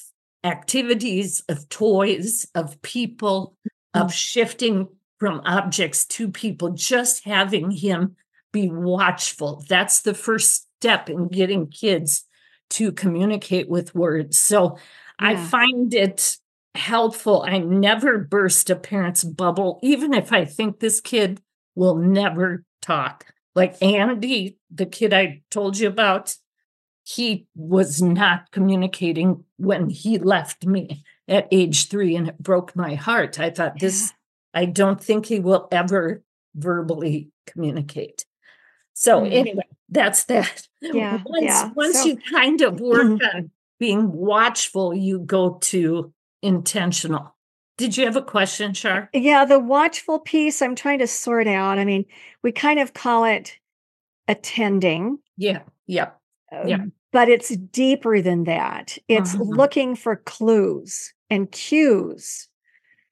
activities, 0.43 1.43
of 1.47 1.69
toys, 1.69 2.47
of 2.55 2.81
people, 2.81 3.55
of 3.95 4.09
mm. 4.09 4.13
shifting 4.13 4.89
from 5.19 5.41
objects 5.45 6.05
to 6.05 6.29
people, 6.31 6.71
just 6.71 7.25
having 7.25 7.71
him 7.71 8.17
be 8.53 8.69
watchful. 8.69 9.65
That's 9.69 10.03
the 10.03 10.15
first 10.15 10.67
step 10.79 11.09
in 11.09 11.29
getting 11.29 11.69
kids 11.69 12.25
to 12.71 12.93
communicate 12.93 13.69
with 13.69 13.95
words. 13.95 14.39
So 14.39 14.77
yeah. 15.21 15.29
I 15.31 15.37
find 15.37 15.95
it 15.95 16.37
helpful. 16.75 17.43
I 17.43 17.59
never 17.59 18.19
burst 18.19 18.71
a 18.71 18.77
parent's 18.77 19.25
bubble, 19.25 19.79
even 19.83 20.13
if 20.13 20.33
I 20.33 20.45
think 20.45 20.81
this 20.81 21.01
kid 21.01 21.41
will 21.75 21.97
never 21.97 22.65
talk. 22.83 23.27
Like 23.55 23.81
Andy, 23.81 24.59
the 24.71 24.87
kid 24.87 25.13
I 25.13 25.43
told 25.51 25.79
you 25.79 25.89
about, 25.89 26.35
he 27.05 27.47
was 27.55 28.03
not 28.03 28.51
communicating 28.51 29.45
when 29.57 29.91
he 29.91 30.19
left 30.19 30.67
me 30.67 31.05
at 31.29 31.49
age 31.51 31.89
three, 31.89 32.17
and 32.17 32.29
it 32.29 32.39
broke 32.39 32.77
my 32.77 32.95
heart. 32.95 33.41
I 33.41 33.51
thought, 33.51 33.79
this, 33.79 34.13
I 34.53 34.67
don't 34.67 35.03
think 35.03 35.27
he 35.27 35.41
will 35.41 35.69
ever 35.73 36.23
verbally 36.55 37.31
communicate. 37.47 38.25
So, 38.93 39.23
mm. 39.23 39.33
anyway, 39.33 39.67
that's 39.89 40.25
that. 40.25 40.69
Yeah. 40.85 41.23
Once, 41.25 41.45
yeah. 41.45 41.71
once 41.75 42.03
so, 42.03 42.09
you 42.09 42.19
kind 42.31 42.61
of 42.61 42.79
work 42.79 43.07
mm-hmm. 43.07 43.37
on 43.39 43.51
being 43.81 44.13
watchful, 44.13 44.93
you 44.93 45.21
go 45.21 45.55
to 45.63 46.13
intentional. 46.43 47.35
Did 47.79 47.97
you 47.97 48.05
have 48.05 48.17
a 48.17 48.23
question, 48.23 48.75
Shar? 48.75 49.09
Yeah, 49.15 49.47
the 49.47 49.59
watchful 49.59 50.19
piece 50.19 50.61
I'm 50.61 50.75
trying 50.75 50.99
to 50.99 51.07
sort 51.07 51.47
out. 51.47 51.79
I 51.79 51.87
mean, 51.87 52.05
we 52.43 52.53
kind 52.53 52.81
of 52.81 52.93
call 52.93 53.25
it 53.25 53.57
attending. 54.29 55.21
Yeah, 55.39 55.61
yeah, 55.87 56.11
yeah. 56.67 56.77
Um, 56.77 56.93
but 57.13 57.31
it's 57.31 57.57
deeper 57.57 58.21
than 58.21 58.45
that. 58.45 58.99
It's 59.09 59.35
uh-huh. 59.35 59.45
looking 59.45 59.97
for 59.97 60.17
clues 60.17 61.14
and 61.31 61.51
cues. 61.51 62.49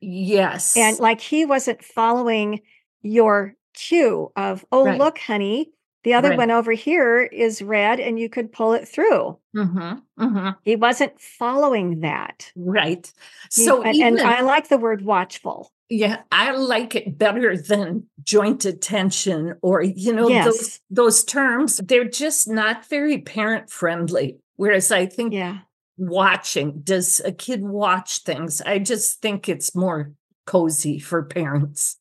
Yes. 0.01 0.77
And 0.77 0.99
like 0.99 1.21
he 1.21 1.45
wasn't 1.45 1.85
following 1.85 2.61
your 3.03 3.55
cue 3.75 4.33
of, 4.37 4.65
oh, 4.73 4.87
right. 4.87 4.99
look, 4.99 5.19
honey, 5.19 5.73
the 6.05 6.15
other 6.15 6.31
right. 6.31 6.39
one 6.39 6.51
over 6.51 6.73
here 6.73 7.23
is 7.23 7.63
red 7.63 8.01
and 8.01 8.19
you 8.19 8.29
could 8.29 8.53
pull 8.53 8.73
it 8.73 8.89
through. 8.89 9.39
Mm-hmm, 9.57 9.95
mm-hmm. 10.19 10.49
He 10.65 10.75
wasn't 10.75 11.21
following 11.21 12.01
that. 12.01 12.51
Right. 12.57 13.11
So, 13.51 13.83
he, 13.83 14.03
and, 14.03 14.19
and, 14.19 14.29
I 14.29 14.41
like 14.41 14.69
the 14.69 14.79
word 14.79 15.03
watchful. 15.03 15.73
Yeah, 15.89 16.23
I 16.33 16.53
like 16.53 16.97
it 16.97 17.19
better 17.19 17.57
than 17.57 18.07
joint 18.25 18.65
attention 18.65 19.55
or, 19.63 19.83
you 19.83 20.13
know, 20.13 20.29
yes. 20.29 20.47
those, 20.47 20.81
those 20.91 21.25
terms. 21.25 21.77
They're 21.85 22.09
just 22.09 22.49
not 22.49 22.87
very 22.87 23.19
parent 23.19 23.71
friendly. 23.71 24.39
Whereas 24.57 24.91
I 24.91 25.07
think 25.07 25.33
yeah. 25.33 25.59
Watching, 25.97 26.81
does 26.83 27.21
a 27.25 27.33
kid 27.33 27.63
watch 27.63 28.23
things? 28.25 28.61
I 28.61 28.79
just 28.79 29.21
think 29.21 29.49
it's 29.49 29.75
more 29.75 30.13
cozy 30.47 30.99
for 30.99 31.23
parents. 31.23 31.97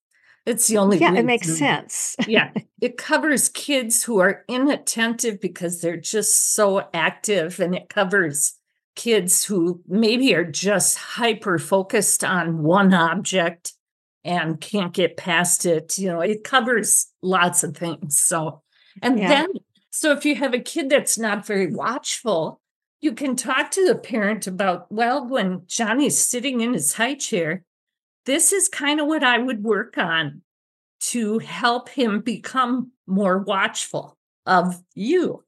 It's 0.45 0.67
the 0.67 0.77
only 0.77 0.97
Yeah, 0.97 1.09
reason. 1.09 1.23
it 1.23 1.25
makes 1.25 1.57
sense. 1.57 2.15
yeah. 2.27 2.51
It 2.81 2.97
covers 2.97 3.47
kids 3.47 4.01
who 4.03 4.17
are 4.21 4.43
inattentive 4.47 5.39
because 5.39 5.81
they're 5.81 5.97
just 5.97 6.55
so 6.55 6.87
active 6.95 7.59
and 7.59 7.75
it 7.75 7.89
covers 7.89 8.55
kids 8.95 9.43
who 9.45 9.83
maybe 9.87 10.33
are 10.33 10.43
just 10.43 10.97
hyper 10.97 11.59
focused 11.59 12.23
on 12.23 12.63
one 12.63 12.91
object 12.91 13.73
and 14.23 14.59
can't 14.59 14.93
get 14.93 15.15
past 15.15 15.67
it. 15.67 15.97
You 15.99 16.09
know, 16.09 16.21
it 16.21 16.43
covers 16.43 17.05
lots 17.21 17.63
of 17.63 17.77
things. 17.77 18.19
So, 18.19 18.63
and 19.03 19.19
yeah. 19.19 19.27
then, 19.27 19.47
so 19.91 20.11
if 20.11 20.25
you 20.25 20.33
have 20.35 20.55
a 20.55 20.59
kid 20.59 20.89
that's 20.89 21.19
not 21.19 21.45
very 21.45 21.71
watchful, 21.71 22.60
you 23.01 23.13
can 23.13 23.35
talk 23.35 23.71
to 23.71 23.87
the 23.87 23.95
parent 23.95 24.45
about, 24.45 24.91
well, 24.91 25.27
when 25.27 25.63
Johnny's 25.65 26.19
sitting 26.19 26.61
in 26.61 26.73
his 26.73 26.93
high 26.93 27.15
chair, 27.15 27.63
this 28.25 28.53
is 28.53 28.69
kind 28.69 29.01
of 29.01 29.07
what 29.07 29.23
I 29.23 29.39
would 29.39 29.63
work 29.63 29.97
on 29.97 30.43
to 31.01 31.39
help 31.39 31.89
him 31.89 32.21
become 32.21 32.91
more 33.07 33.39
watchful 33.39 34.17
of 34.45 34.81
you. 34.93 35.43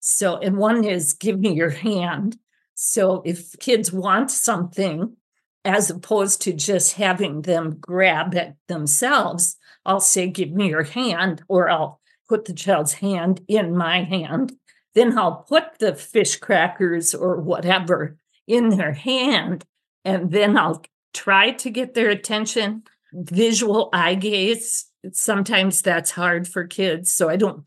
So, 0.00 0.38
and 0.38 0.56
one 0.56 0.84
is 0.84 1.12
give 1.12 1.38
me 1.38 1.54
your 1.54 1.70
hand. 1.70 2.36
So, 2.74 3.22
if 3.24 3.56
kids 3.60 3.92
want 3.92 4.30
something, 4.30 5.16
as 5.64 5.90
opposed 5.90 6.42
to 6.42 6.52
just 6.52 6.94
having 6.94 7.42
them 7.42 7.76
grab 7.80 8.34
it 8.34 8.54
themselves, 8.66 9.56
I'll 9.84 10.00
say, 10.00 10.28
give 10.28 10.50
me 10.50 10.68
your 10.68 10.84
hand, 10.84 11.42
or 11.48 11.68
I'll 11.68 12.00
put 12.28 12.44
the 12.44 12.52
child's 12.52 12.94
hand 12.94 13.40
in 13.48 13.76
my 13.76 14.02
hand 14.02 14.52
then 14.98 15.16
I'll 15.16 15.44
put 15.48 15.78
the 15.78 15.94
fish 15.94 16.36
crackers 16.36 17.14
or 17.14 17.40
whatever 17.40 18.16
in 18.46 18.70
their 18.70 18.92
hand, 18.92 19.64
and 20.04 20.30
then 20.32 20.56
I'll 20.58 20.82
try 21.14 21.52
to 21.52 21.70
get 21.70 21.94
their 21.94 22.10
attention. 22.10 22.82
Visual 23.12 23.88
eye 23.92 24.14
gaze. 24.16 24.86
Sometimes 25.12 25.80
that's 25.82 26.10
hard 26.10 26.48
for 26.48 26.66
kids, 26.66 27.12
so 27.12 27.28
I 27.28 27.36
don't 27.36 27.64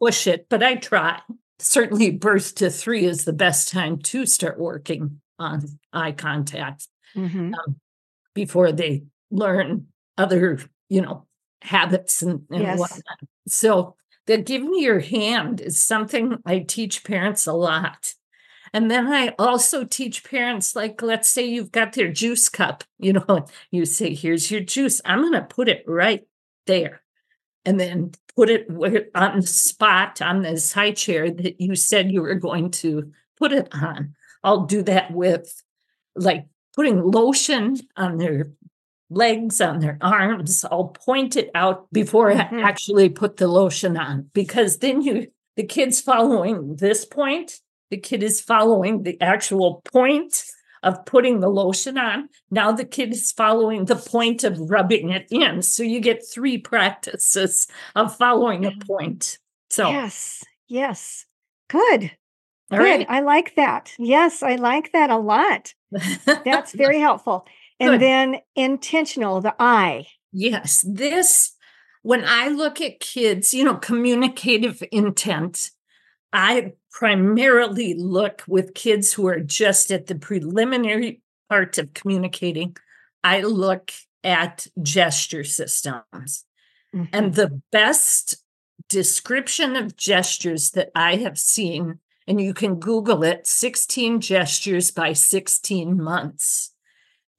push 0.00 0.26
it, 0.26 0.46
but 0.50 0.62
I 0.62 0.74
try. 0.76 1.20
Certainly, 1.58 2.12
birth 2.12 2.56
to 2.56 2.70
three 2.70 3.04
is 3.04 3.24
the 3.24 3.32
best 3.32 3.70
time 3.70 3.98
to 3.98 4.26
start 4.26 4.58
working 4.58 5.20
on 5.38 5.64
eye 5.92 6.12
contact 6.12 6.88
Mhm. 7.14 7.54
before 8.34 8.72
they 8.72 9.04
learn 9.30 9.86
other, 10.18 10.58
you 10.88 11.00
know, 11.00 11.26
habits 11.62 12.20
and, 12.22 12.42
and 12.50 12.62
Yes. 12.62 12.78
whatnot. 12.80 13.18
So 13.46 13.96
the 14.26 14.38
give 14.38 14.62
me 14.62 14.82
your 14.82 15.00
hand 15.00 15.60
is 15.60 15.82
something 15.82 16.36
I 16.46 16.60
teach 16.60 17.04
parents 17.04 17.46
a 17.46 17.52
lot. 17.52 18.14
And 18.74 18.90
then 18.90 19.06
I 19.08 19.34
also 19.38 19.84
teach 19.84 20.24
parents, 20.24 20.74
like, 20.74 21.02
let's 21.02 21.28
say 21.28 21.44
you've 21.44 21.72
got 21.72 21.92
their 21.92 22.10
juice 22.10 22.48
cup, 22.48 22.84
you 22.98 23.12
know, 23.12 23.46
you 23.70 23.84
say, 23.84 24.14
here's 24.14 24.50
your 24.50 24.60
juice. 24.60 25.00
I'm 25.04 25.20
going 25.20 25.32
to 25.32 25.42
put 25.42 25.68
it 25.68 25.84
right 25.86 26.22
there. 26.66 27.02
And 27.64 27.78
then 27.78 28.12
put 28.34 28.50
it 28.50 28.66
on 29.14 29.40
the 29.40 29.46
spot 29.46 30.20
on 30.20 30.42
this 30.42 30.72
high 30.72 30.92
chair 30.92 31.30
that 31.30 31.60
you 31.60 31.76
said 31.76 32.10
you 32.10 32.22
were 32.22 32.34
going 32.34 32.70
to 32.70 33.12
put 33.38 33.52
it 33.52 33.68
on. 33.72 34.14
I'll 34.42 34.66
do 34.66 34.82
that 34.82 35.12
with 35.12 35.62
like 36.16 36.46
putting 36.74 37.02
lotion 37.02 37.76
on 37.96 38.16
their 38.18 38.52
legs, 39.12 39.60
on 39.60 39.78
their 39.80 39.98
arms. 40.02 40.64
I'll 40.70 40.88
point 40.88 41.36
it 41.36 41.50
out 41.54 41.86
before 41.92 42.30
I 42.32 42.44
Mhm. 42.44 42.64
actually 42.64 43.08
put 43.08 43.36
the 43.36 43.48
lotion 43.48 43.96
on 43.96 44.30
because 44.34 44.78
then 44.78 45.02
you, 45.02 45.28
the 45.56 45.64
kid's 45.64 46.00
following 46.00 46.76
this 46.76 47.04
point, 47.04 47.60
the 47.90 47.96
kid 47.98 48.22
is 48.22 48.40
following 48.40 49.02
the 49.02 49.20
actual 49.20 49.82
point 49.92 50.44
of 50.82 51.04
putting 51.04 51.40
the 51.40 51.48
lotion 51.48 51.96
on. 51.96 52.28
Now 52.50 52.72
the 52.72 52.84
kid 52.84 53.12
is 53.12 53.30
following 53.32 53.84
the 53.84 53.94
point 53.96 54.42
of 54.44 54.58
rubbing 54.58 55.10
it 55.10 55.26
in. 55.30 55.62
So 55.62 55.82
you 55.84 56.00
get 56.00 56.22
three 56.26 56.58
practices 56.58 57.68
of 57.94 58.16
following 58.16 58.64
a 58.66 58.72
point. 58.86 59.38
So, 59.70 59.88
Yes. 59.90 60.42
Yes. 60.68 61.26
Good. 61.68 62.10
all 62.72 62.78
Good. 62.78 62.84
right. 62.84 63.06
I 63.08 63.20
like 63.20 63.54
that. 63.56 63.92
Yes, 63.98 64.42
I 64.42 64.56
like 64.56 64.92
that 64.92 65.10
a 65.10 65.18
lot. 65.18 65.74
That's 66.44 66.72
very 66.72 66.98
helpful. 66.98 67.46
And 67.82 67.90
Good. 67.90 68.00
then 68.00 68.36
intentional, 68.54 69.40
the 69.40 69.54
I. 69.58 70.06
Yes, 70.32 70.84
this, 70.88 71.56
when 72.02 72.24
I 72.24 72.46
look 72.48 72.80
at 72.80 73.00
kids, 73.00 73.52
you 73.52 73.64
know, 73.64 73.74
communicative 73.74 74.82
intent, 74.92 75.70
I 76.32 76.74
primarily 76.92 77.94
look 77.94 78.44
with 78.46 78.74
kids 78.74 79.12
who 79.12 79.26
are 79.26 79.40
just 79.40 79.90
at 79.90 80.06
the 80.06 80.14
preliminary 80.14 81.22
part 81.48 81.76
of 81.76 81.92
communicating. 81.92 82.76
I 83.24 83.40
look 83.40 83.90
at 84.22 84.68
gesture 84.80 85.44
systems. 85.44 86.44
Mhm. 86.94 87.08
And 87.12 87.34
the 87.34 87.60
best 87.72 88.36
description 88.88 89.74
of 89.74 89.96
gestures 89.96 90.70
that 90.70 90.90
I 90.94 91.16
have 91.16 91.38
seen, 91.38 91.98
and 92.28 92.40
you 92.40 92.54
can 92.54 92.76
Google 92.78 93.24
it 93.24 93.46
16 93.46 94.20
gestures 94.20 94.92
by 94.92 95.14
16 95.14 96.00
months. 96.00 96.71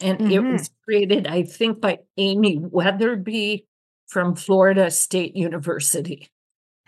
And 0.03 0.21
it 0.27 0.41
Mhm. 0.41 0.49
was 0.49 0.69
created, 0.85 1.27
I 1.27 1.43
think, 1.43 1.81
by 1.81 1.99
Amy 2.17 2.59
Wetherby 2.59 3.65
from 4.07 4.35
Florida 4.35 4.91
State 4.91 5.35
University. 5.35 6.29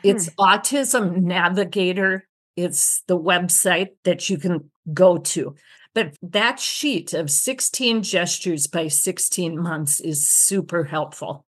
It's 0.03 0.29
Autism 0.39 1.17
Navigator. 1.23 2.27
It's 2.55 3.03
the 3.07 3.19
website 3.19 3.89
that 4.05 4.29
you 4.29 4.37
can 4.37 4.69
go 4.93 5.17
to. 5.17 5.55
But 5.93 6.15
that 6.21 6.59
sheet 6.59 7.13
of 7.13 7.31
16 7.31 8.03
gestures 8.03 8.67
by 8.67 8.87
16 8.89 9.57
months 9.61 9.99
is 10.01 10.27
super 10.27 10.83
helpful. 10.85 11.45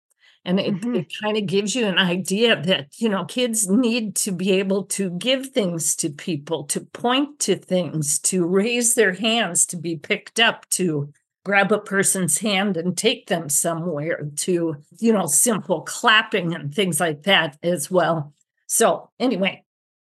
And 0.46 0.60
it, 0.60 0.76
Mhm. 0.84 0.94
it 0.94 1.08
kind 1.24 1.38
of 1.38 1.46
gives 1.46 1.76
you 1.76 1.86
an 1.86 1.98
idea 1.98 2.62
that, 2.64 2.90
you 2.98 3.10
know, 3.10 3.26
kids 3.26 3.70
need 3.70 4.16
to 4.18 4.32
be 4.34 4.52
able 4.54 4.84
to 4.88 5.12
give 5.12 5.48
things 5.52 5.96
to 5.98 6.10
people, 6.10 6.66
to 6.66 6.82
point 6.82 7.40
to 7.42 7.56
things, 7.56 8.20
to 8.22 8.46
raise 8.46 8.96
their 8.96 9.14
hands, 9.14 9.66
to 9.68 9.78
be 9.78 9.96
picked 9.98 10.40
up, 10.40 10.70
to 10.72 11.14
grab 11.44 11.72
a 11.72 11.80
person's 11.80 12.40
hand 12.40 12.78
and 12.78 12.98
take 12.98 13.28
them 13.28 13.50
somewhere, 13.50 14.30
to, 14.36 14.76
you 15.00 15.14
know, 15.14 15.26
simple 15.26 15.82
clapping 15.82 16.54
and 16.54 16.74
things 16.74 17.00
like 17.00 17.24
that 17.24 17.58
as 17.62 17.92
well. 17.92 18.34
So, 18.68 19.10
anyway, 19.20 19.64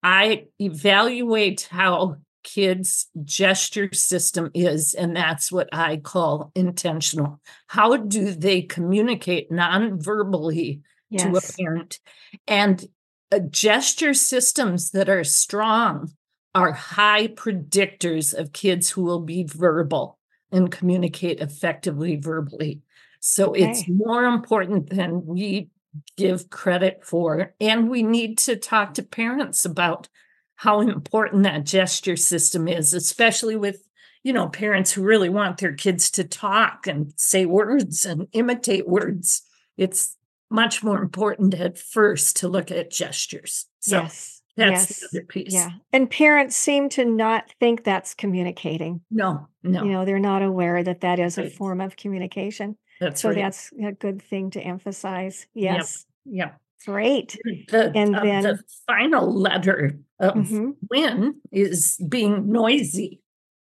I 0.02 0.46
evaluate 0.60 1.68
how 1.70 2.16
kids' 2.42 3.06
gesture 3.22 3.92
system 3.92 4.50
is, 4.52 4.94
and 4.94 5.16
that's 5.16 5.50
what 5.50 5.68
I 5.72 5.96
call 5.98 6.50
intentional. 6.54 7.40
How 7.68 7.96
do 7.96 8.32
they 8.32 8.62
communicate 8.62 9.50
non-verbally 9.50 10.82
to 11.18 11.36
a 11.36 11.40
parent? 11.56 12.00
And 12.46 12.84
uh, 13.30 13.38
gesture 13.50 14.14
systems 14.14 14.90
that 14.90 15.08
are 15.08 15.24
strong 15.24 16.12
are 16.54 16.72
high 16.72 17.28
predictors 17.28 18.34
of 18.34 18.52
kids 18.52 18.90
who 18.90 19.02
will 19.02 19.20
be 19.20 19.44
verbal 19.44 20.18
and 20.52 20.70
communicate 20.70 21.40
effectively 21.40 22.16
verbally. 22.16 22.82
So 23.20 23.52
it's 23.54 23.88
more 23.88 24.24
important 24.24 24.90
than 24.90 25.24
we 25.24 25.70
give 26.16 26.50
credit 26.50 27.04
for. 27.04 27.54
And 27.60 27.88
we 27.88 28.02
need 28.02 28.38
to 28.38 28.56
talk 28.56 28.94
to 28.94 29.02
parents 29.02 29.64
about 29.64 30.08
how 30.56 30.80
important 30.80 31.44
that 31.44 31.64
gesture 31.64 32.16
system 32.16 32.68
is, 32.68 32.92
especially 32.94 33.56
with, 33.56 33.88
you 34.22 34.32
know, 34.32 34.48
parents 34.48 34.92
who 34.92 35.02
really 35.02 35.28
want 35.28 35.58
their 35.58 35.72
kids 35.72 36.10
to 36.12 36.24
talk 36.24 36.86
and 36.86 37.12
say 37.16 37.46
words 37.46 38.04
and 38.04 38.26
imitate 38.32 38.88
words. 38.88 39.42
It's 39.76 40.16
much 40.50 40.82
more 40.82 41.00
important 41.00 41.54
at 41.54 41.78
first 41.78 42.36
to 42.38 42.48
look 42.48 42.70
at 42.70 42.90
gestures. 42.90 43.66
So 43.80 44.02
yes. 44.02 44.41
That's 44.56 44.90
yes. 44.90 45.00
the 45.00 45.06
other 45.18 45.26
piece. 45.26 45.52
Yeah. 45.54 45.70
And 45.92 46.10
parents 46.10 46.56
seem 46.56 46.88
to 46.90 47.04
not 47.04 47.52
think 47.60 47.84
that's 47.84 48.14
communicating. 48.14 49.00
No, 49.10 49.48
no, 49.62 49.84
You 49.84 49.90
know, 49.92 50.04
they're 50.04 50.18
not 50.18 50.42
aware 50.42 50.82
that 50.82 51.00
that 51.00 51.18
is 51.18 51.38
a 51.38 51.48
form 51.50 51.80
of 51.80 51.96
communication. 51.96 52.76
that's 53.00 53.20
So 53.22 53.28
right. 53.30 53.36
that's 53.38 53.70
a 53.84 53.92
good 53.92 54.20
thing 54.22 54.50
to 54.50 54.60
emphasize. 54.60 55.46
Yep. 55.54 55.76
Yes. 55.76 56.06
yeah. 56.24 56.50
Great. 56.84 57.38
The, 57.68 57.92
And 57.94 58.16
uh, 58.16 58.22
then- 58.24 58.42
the 58.42 58.62
final 58.86 59.32
letter 59.32 59.98
of 60.18 60.34
Mhm. 60.34 60.74
win 60.90 61.40
is 61.52 61.96
being 62.08 62.50
noisy. 62.50 63.20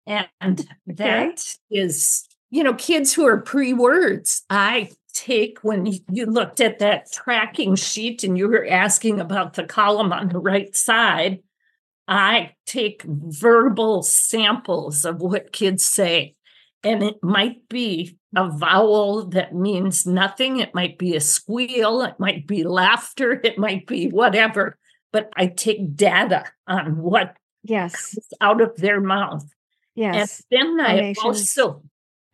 And 0.06 0.66
that 0.86 1.56
is, 1.70 2.26
you 2.50 2.62
know, 2.62 2.72
kids 2.74 3.12
who 3.12 3.26
are 3.26 3.40
pre 3.40 3.72
words. 3.74 4.42
I 4.48 4.90
take 5.14 5.58
when 5.62 5.86
you- 5.86 6.26
looked 6.26 6.60
at 6.60 6.78
that 6.78 7.10
tracking 7.12 7.74
sheet 7.74 8.22
and 8.24 8.36
you 8.38 8.48
were 8.48 8.66
asking 8.66 9.20
about 9.20 9.54
the 9.54 9.64
column 9.64 10.12
on 10.12 10.28
the 10.28 10.38
right 10.38 10.74
side, 10.76 11.42
I 12.06 12.52
take 12.66 13.02
verbal 13.04 14.02
samples 14.02 15.04
of 15.04 15.20
what 15.20 15.52
kids 15.52 15.84
say. 15.84 16.34
And 16.84 17.02
it 17.02 17.16
might 17.22 17.68
be 17.68 18.16
a 18.36 18.48
vowel 18.48 19.26
that 19.30 19.54
means 19.54 20.06
nothing. 20.06 20.58
It 20.60 20.74
might 20.74 20.96
be 20.96 21.16
a 21.16 21.20
squeal. 21.20 22.02
It 22.02 22.14
might 22.18 22.46
be 22.46 22.62
laughter. 22.62 23.40
It 23.42 23.58
might 23.58 23.86
be 23.86 24.08
whatever. 24.08 24.78
But 25.12 25.30
I 25.36 25.46
take 25.48 25.96
data 25.96 26.44
on 26.66 26.98
what 26.98 27.36
Yes. 27.64 28.16
out 28.40 28.60
of 28.60 28.76
their 28.76 29.00
mouth. 29.00 29.44
Yes. 29.94 30.42
And 30.50 30.78
then 30.78 30.86
I 30.86 31.14
also 31.22 31.82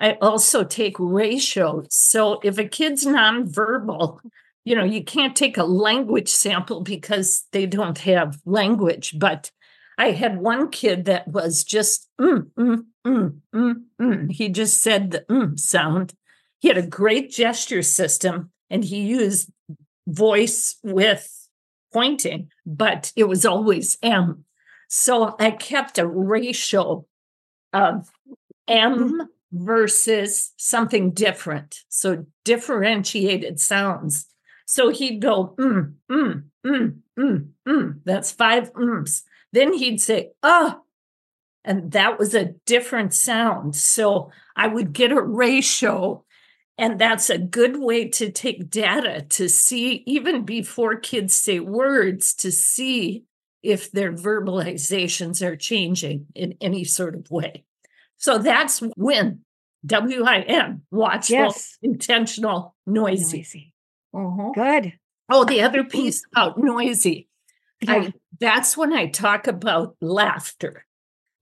I 0.04 0.18
also 0.20 0.64
take 0.64 0.96
ratios. 0.98 1.86
So 1.88 2.38
if 2.44 2.58
a 2.58 2.68
kid's 2.68 3.06
nonverbal, 3.06 4.18
you 4.62 4.76
know, 4.76 4.84
you 4.84 5.02
can't 5.02 5.34
take 5.34 5.56
a 5.56 5.64
language 5.64 6.28
sample 6.28 6.82
because 6.82 7.46
they 7.52 7.64
don't 7.64 7.96
have 8.00 8.38
language. 8.44 9.18
But 9.18 9.50
I 9.96 10.10
had 10.10 10.36
one 10.36 10.68
kid 10.70 11.06
that 11.06 11.26
was 11.26 11.64
just 11.64 12.06
mm, 12.20 12.50
mm, 12.50 12.84
mm, 13.06 13.40
mm, 13.54 13.74
mm. 13.98 14.30
He 14.30 14.50
just 14.50 14.82
said 14.82 15.10
the 15.10 15.24
mm 15.30 15.58
sound. 15.58 16.12
He 16.58 16.68
had 16.68 16.76
a 16.76 16.86
great 16.86 17.30
gesture 17.30 17.82
system 17.82 18.50
and 18.68 18.84
he 18.84 19.00
used 19.00 19.50
voice 20.06 20.76
with 20.82 21.48
pointing, 21.94 22.50
but 22.66 23.10
it 23.16 23.24
was 23.24 23.46
always 23.46 23.96
M. 24.02 24.44
So 24.86 25.34
I 25.40 25.50
kept 25.50 25.98
a 25.98 26.06
ratio 26.06 27.06
of 27.72 28.10
M 28.68 29.30
versus 29.54 30.52
something 30.56 31.12
different. 31.12 31.80
So 31.88 32.26
differentiated 32.44 33.60
sounds. 33.60 34.26
So 34.66 34.88
he'd 34.90 35.20
go, 35.20 35.54
mm, 35.58 35.94
mm, 36.10 36.42
mm, 36.66 36.96
mm, 37.18 37.48
mm. 37.66 38.00
That's 38.04 38.32
five 38.32 38.70
ums. 38.74 39.22
Then 39.52 39.72
he'd 39.72 40.00
say, 40.00 40.32
ah. 40.42 40.80
And 41.64 41.92
that 41.92 42.18
was 42.18 42.34
a 42.34 42.52
different 42.66 43.14
sound. 43.14 43.76
So 43.76 44.30
I 44.56 44.66
would 44.66 44.92
get 44.92 45.12
a 45.12 45.22
ratio. 45.22 46.24
And 46.76 46.98
that's 46.98 47.30
a 47.30 47.38
good 47.38 47.78
way 47.78 48.08
to 48.08 48.32
take 48.32 48.68
data 48.68 49.24
to 49.30 49.48
see, 49.48 50.02
even 50.06 50.44
before 50.44 50.96
kids 50.96 51.34
say 51.34 51.60
words, 51.60 52.34
to 52.34 52.50
see 52.50 53.24
if 53.62 53.92
their 53.92 54.12
verbalizations 54.12 55.40
are 55.40 55.56
changing 55.56 56.26
in 56.34 56.54
any 56.60 56.84
sort 56.84 57.14
of 57.14 57.30
way. 57.30 57.64
So 58.24 58.38
that's 58.38 58.82
win, 58.96 59.40
W 59.84 60.24
I 60.24 60.40
N, 60.40 60.80
watchful, 60.90 61.36
Yes. 61.36 61.76
intentional, 61.82 62.74
noisy. 62.86 63.36
Noisy. 63.36 63.72
Mhm. 64.14 64.54
Good. 64.54 64.94
Oh, 65.28 65.44
the 65.44 65.60
other 65.60 65.84
piece 65.84 66.24
about 66.32 66.56
noisy. 66.56 67.28
Yeah. 67.82 67.92
I, 67.92 68.12
that's 68.40 68.78
when 68.78 68.94
I 68.94 69.08
talk 69.08 69.46
about 69.46 69.96
laughter 70.00 70.86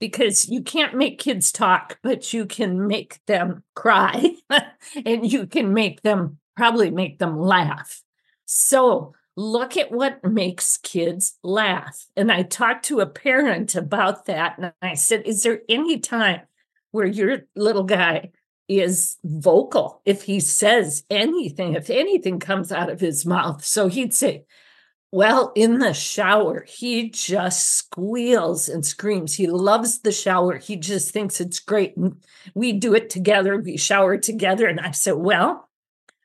because 0.01 0.49
you 0.49 0.61
can't 0.61 0.97
make 0.97 1.21
kids 1.21 1.53
talk, 1.53 2.01
but 2.03 2.33
you 2.33 2.47
can 2.47 2.89
make 2.89 3.21
them 3.27 3.63
cry 3.77 4.35
and 5.07 5.31
you 5.31 5.47
can 5.47 5.73
make 5.73 6.03
them 6.03 6.41
probably 6.57 6.91
make 6.91 7.21
them 7.21 7.39
laugh. 7.39 8.03
So 8.45 9.15
look 9.37 9.77
at 9.77 9.93
what 9.93 10.25
makes 10.25 10.79
kids 10.79 11.39
laugh. 11.45 12.07
And 12.17 12.33
I 12.33 12.43
talked 12.43 12.87
to 12.87 12.99
a 12.99 13.07
parent 13.07 13.77
about 13.77 14.27
that 14.27 14.59
and 14.59 14.73
I 14.83 14.95
said, 14.95 15.23
Is 15.27 15.45
there 15.45 15.61
any 15.69 16.01
time 16.01 16.41
where 16.93 17.07
your 17.07 17.41
little 17.57 17.85
guy 17.85 18.31
is 18.69 19.19
vocal 19.25 20.01
if 20.05 20.23
he 20.23 20.41
says 20.41 21.05
anything, 21.11 21.75
if 21.75 21.91
anything 21.91 22.39
comes 22.39 22.71
out 22.73 22.89
of 22.89 23.01
his 23.01 23.27
mouth? 23.27 23.65
So 23.65 23.89
he'd 23.89 24.15
say, 24.15 24.45
well, 25.13 25.53
in 25.55 25.79
the 25.79 25.93
shower, 25.93 26.65
he 26.67 27.11
just 27.11 27.69
squeals 27.69 28.71
and 28.71 28.85
screams. 28.85 29.35
He 29.35 29.47
loves 29.47 29.99
the 30.01 30.11
shower. 30.11 30.57
He 30.57 30.75
just 30.77 31.11
thinks 31.11 31.39
it's 31.39 31.61
great. 31.61 31.95
And 31.99 32.17
we 32.55 32.73
do 32.73 32.95
it 32.95 33.11
together. 33.11 33.59
We 33.59 33.77
shower 33.77 34.17
together. 34.17 34.67
And 34.67 34.81
I 34.81 34.93
said, 34.93 35.17
Well, 35.17 35.69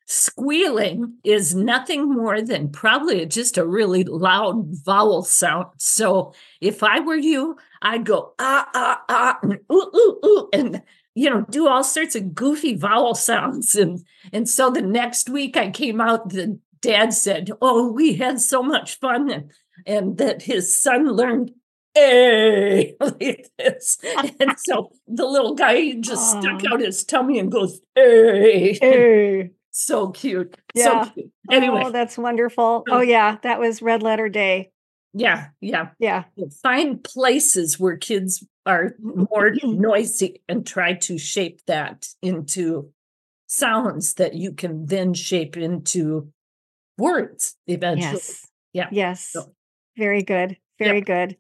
squealing 0.06 1.16
is 1.26 1.54
nothing 1.54 2.10
more 2.10 2.42
than 2.42 2.70
probably 2.70 3.26
just 3.26 3.58
a 3.58 3.68
really 3.68 4.06
loud 4.06 4.68
vowel 4.86 5.24
sound. 5.24 5.68
So 5.80 6.34
if 6.62 6.82
I 6.82 7.02
were 7.02 7.18
you, 7.18 7.58
I'd 7.82 8.06
go 8.06 8.34
ah, 8.40 8.70
ah, 8.74 9.04
ah, 9.10 9.40
and 9.42 9.60
ooh, 9.72 9.92
ooh, 9.96 10.20
ooh, 10.26 10.50
and 10.54 10.82
you 11.16 11.30
know, 11.30 11.42
do 11.50 11.68
all 11.68 11.84
sorts 11.84 12.16
of 12.16 12.36
goofy 12.36 12.76
vowel 12.76 13.16
sounds. 13.16 13.76
And 13.76 14.06
and 14.32 14.48
so 14.48 14.70
the 14.70 14.82
next 14.82 15.30
week 15.30 15.58
I 15.58 15.72
came 15.72 16.00
out, 16.00 16.30
the 16.30 16.60
dad 16.82 17.14
said, 17.14 17.52
Oh, 17.62 17.92
we 17.92 18.16
had 18.16 18.40
so 18.40 18.62
much 18.62 19.00
fun, 19.00 19.30
and, 19.32 19.52
and 19.86 20.18
that 20.18 20.44
his 20.44 20.80
son 20.80 21.08
learned 21.08 21.52
hey 21.98 22.96
like 23.00 23.50
this. 23.58 23.98
And 24.40 24.56
so 24.58 24.92
the 25.08 25.26
little 25.26 25.56
guy 25.56 25.94
just 25.94 26.30
stuck 26.32 26.62
out 26.72 26.80
his 26.80 27.04
tummy 27.04 27.40
and 27.40 27.52
goes, 27.52 27.82
hey. 27.96 28.78
Hey. 28.82 29.52
So 29.72 30.10
cute. 30.10 30.58
Yeah. 30.74 31.06
So 31.06 31.12
cute. 31.12 31.32
Anyway, 31.52 31.84
Oh, 31.86 31.92
that's 31.92 32.18
wonderful. 32.18 32.84
Oh, 32.90 33.02
yeah. 33.02 33.38
That 33.44 33.60
was 33.60 33.82
red 33.82 34.02
letter 34.02 34.28
day. 34.30 34.72
Yeah, 35.18 35.48
yeah. 35.62 35.90
Yeah. 36.00 36.24
Find 36.64 37.04
places 37.04 37.80
where 37.80 37.98
kids 37.98 38.46
are 38.66 38.96
more 39.00 39.54
noisy 39.64 40.42
and 40.48 40.66
try 40.66 40.94
to 40.94 41.18
shape 41.18 41.62
that 41.68 42.08
into 42.22 42.92
sounds 43.48 44.16
that 44.16 44.34
you 44.34 44.52
can 44.52 44.86
then 44.86 45.14
shape 45.14 45.56
into 45.58 46.32
words 46.98 47.56
eventually. 47.68 48.12
Yes. 48.14 48.48
Yeah. 48.74 48.88
Yes. 48.92 49.30
So- 49.30 49.54
Very 49.98 50.24
good. 50.24 50.58
Very 50.80 51.02
good. 51.02 51.38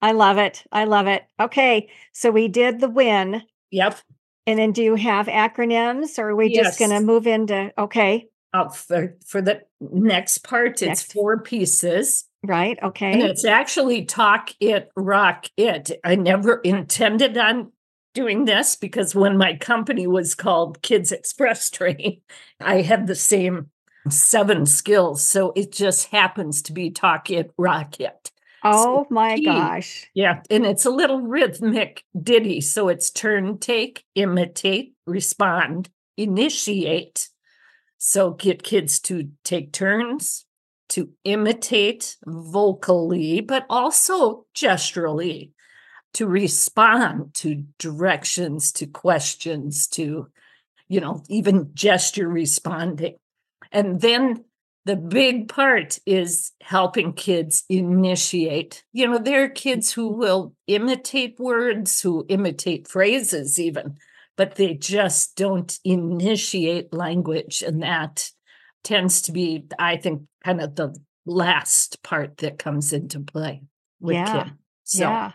I 0.00 0.12
love 0.12 0.38
it. 0.38 0.64
I 0.72 0.84
love 0.84 1.08
it. 1.08 1.24
Okay. 1.40 1.90
So 2.12 2.30
we 2.30 2.48
did 2.48 2.80
the 2.80 2.88
win. 2.88 3.42
Yep. 3.70 3.98
And 4.46 4.58
then 4.58 4.72
do 4.72 4.82
you 4.82 4.94
have 4.94 5.26
acronyms 5.26 6.18
or 6.18 6.30
are 6.30 6.36
we 6.36 6.54
just 6.54 6.78
going 6.78 6.90
to 6.92 7.00
move 7.00 7.26
into, 7.26 7.70
okay. 7.76 8.28
Uh, 8.54 8.68
for, 8.70 9.16
for 9.26 9.42
the 9.42 9.60
next 9.80 10.38
part, 10.38 10.80
it's 10.80 11.02
four 11.02 11.42
pieces. 11.42 12.24
Right. 12.44 12.78
Okay. 12.82 13.12
And 13.12 13.22
it's 13.22 13.44
actually 13.44 14.04
talk 14.04 14.50
it, 14.60 14.90
rock 14.96 15.46
it. 15.56 15.90
I 16.04 16.14
never 16.14 16.60
intended 16.60 17.36
on 17.36 17.72
doing 18.14 18.44
this 18.44 18.76
because 18.76 19.14
when 19.14 19.36
my 19.36 19.56
company 19.56 20.06
was 20.06 20.34
called 20.34 20.82
Kids 20.82 21.12
Express 21.12 21.70
Train, 21.70 22.20
I 22.60 22.82
had 22.82 23.06
the 23.06 23.14
same 23.14 23.70
seven 24.08 24.66
skills. 24.66 25.26
So 25.26 25.52
it 25.56 25.72
just 25.72 26.08
happens 26.08 26.62
to 26.62 26.72
be 26.72 26.90
talk 26.90 27.30
it, 27.30 27.50
rock 27.58 28.00
it. 28.00 28.30
Oh 28.64 29.06
my 29.10 29.36
key. 29.36 29.44
gosh. 29.44 30.10
Yeah. 30.14 30.42
And 30.50 30.66
it's 30.66 30.84
a 30.84 30.90
little 30.90 31.20
rhythmic 31.20 32.04
ditty. 32.20 32.60
So 32.60 32.88
it's 32.88 33.10
turn, 33.10 33.58
take, 33.58 34.04
imitate, 34.14 34.94
respond, 35.06 35.90
initiate. 36.16 37.28
So 37.98 38.32
get 38.32 38.62
kids 38.62 39.00
to 39.00 39.30
take 39.44 39.72
turns, 39.72 40.44
to 40.90 41.10
imitate 41.24 42.16
vocally, 42.26 43.40
but 43.40 43.66
also 43.68 44.46
gesturally, 44.54 45.52
to 46.14 46.26
respond 46.26 47.34
to 47.34 47.64
directions, 47.78 48.72
to 48.72 48.86
questions, 48.86 49.86
to, 49.88 50.28
you 50.88 51.00
know, 51.00 51.22
even 51.28 51.70
gesture 51.74 52.28
responding. 52.28 53.16
And 53.70 54.00
then 54.00 54.44
the 54.86 54.96
big 54.96 55.48
part 55.48 55.98
is 56.06 56.52
helping 56.62 57.12
kids 57.12 57.64
initiate. 57.68 58.82
You 58.94 59.08
know, 59.08 59.18
there 59.18 59.44
are 59.44 59.50
kids 59.50 59.92
who 59.92 60.08
will 60.08 60.54
imitate 60.66 61.38
words, 61.38 62.00
who 62.00 62.24
imitate 62.30 62.88
phrases, 62.88 63.60
even, 63.60 63.98
but 64.38 64.54
they 64.54 64.72
just 64.72 65.36
don't 65.36 65.78
initiate 65.84 66.94
language. 66.94 67.62
And 67.62 67.82
that 67.82 68.30
tends 68.84 69.22
to 69.22 69.32
be, 69.32 69.66
I 69.78 69.96
think, 69.96 70.22
kind 70.44 70.60
of 70.60 70.74
the 70.74 70.94
last 71.26 72.02
part 72.02 72.38
that 72.38 72.58
comes 72.58 72.92
into 72.92 73.20
play 73.20 73.62
with 74.00 74.14
Yeah. 74.16 74.44
kids. 74.44 74.56
So, 74.84 75.04
Yeah. 75.04 75.32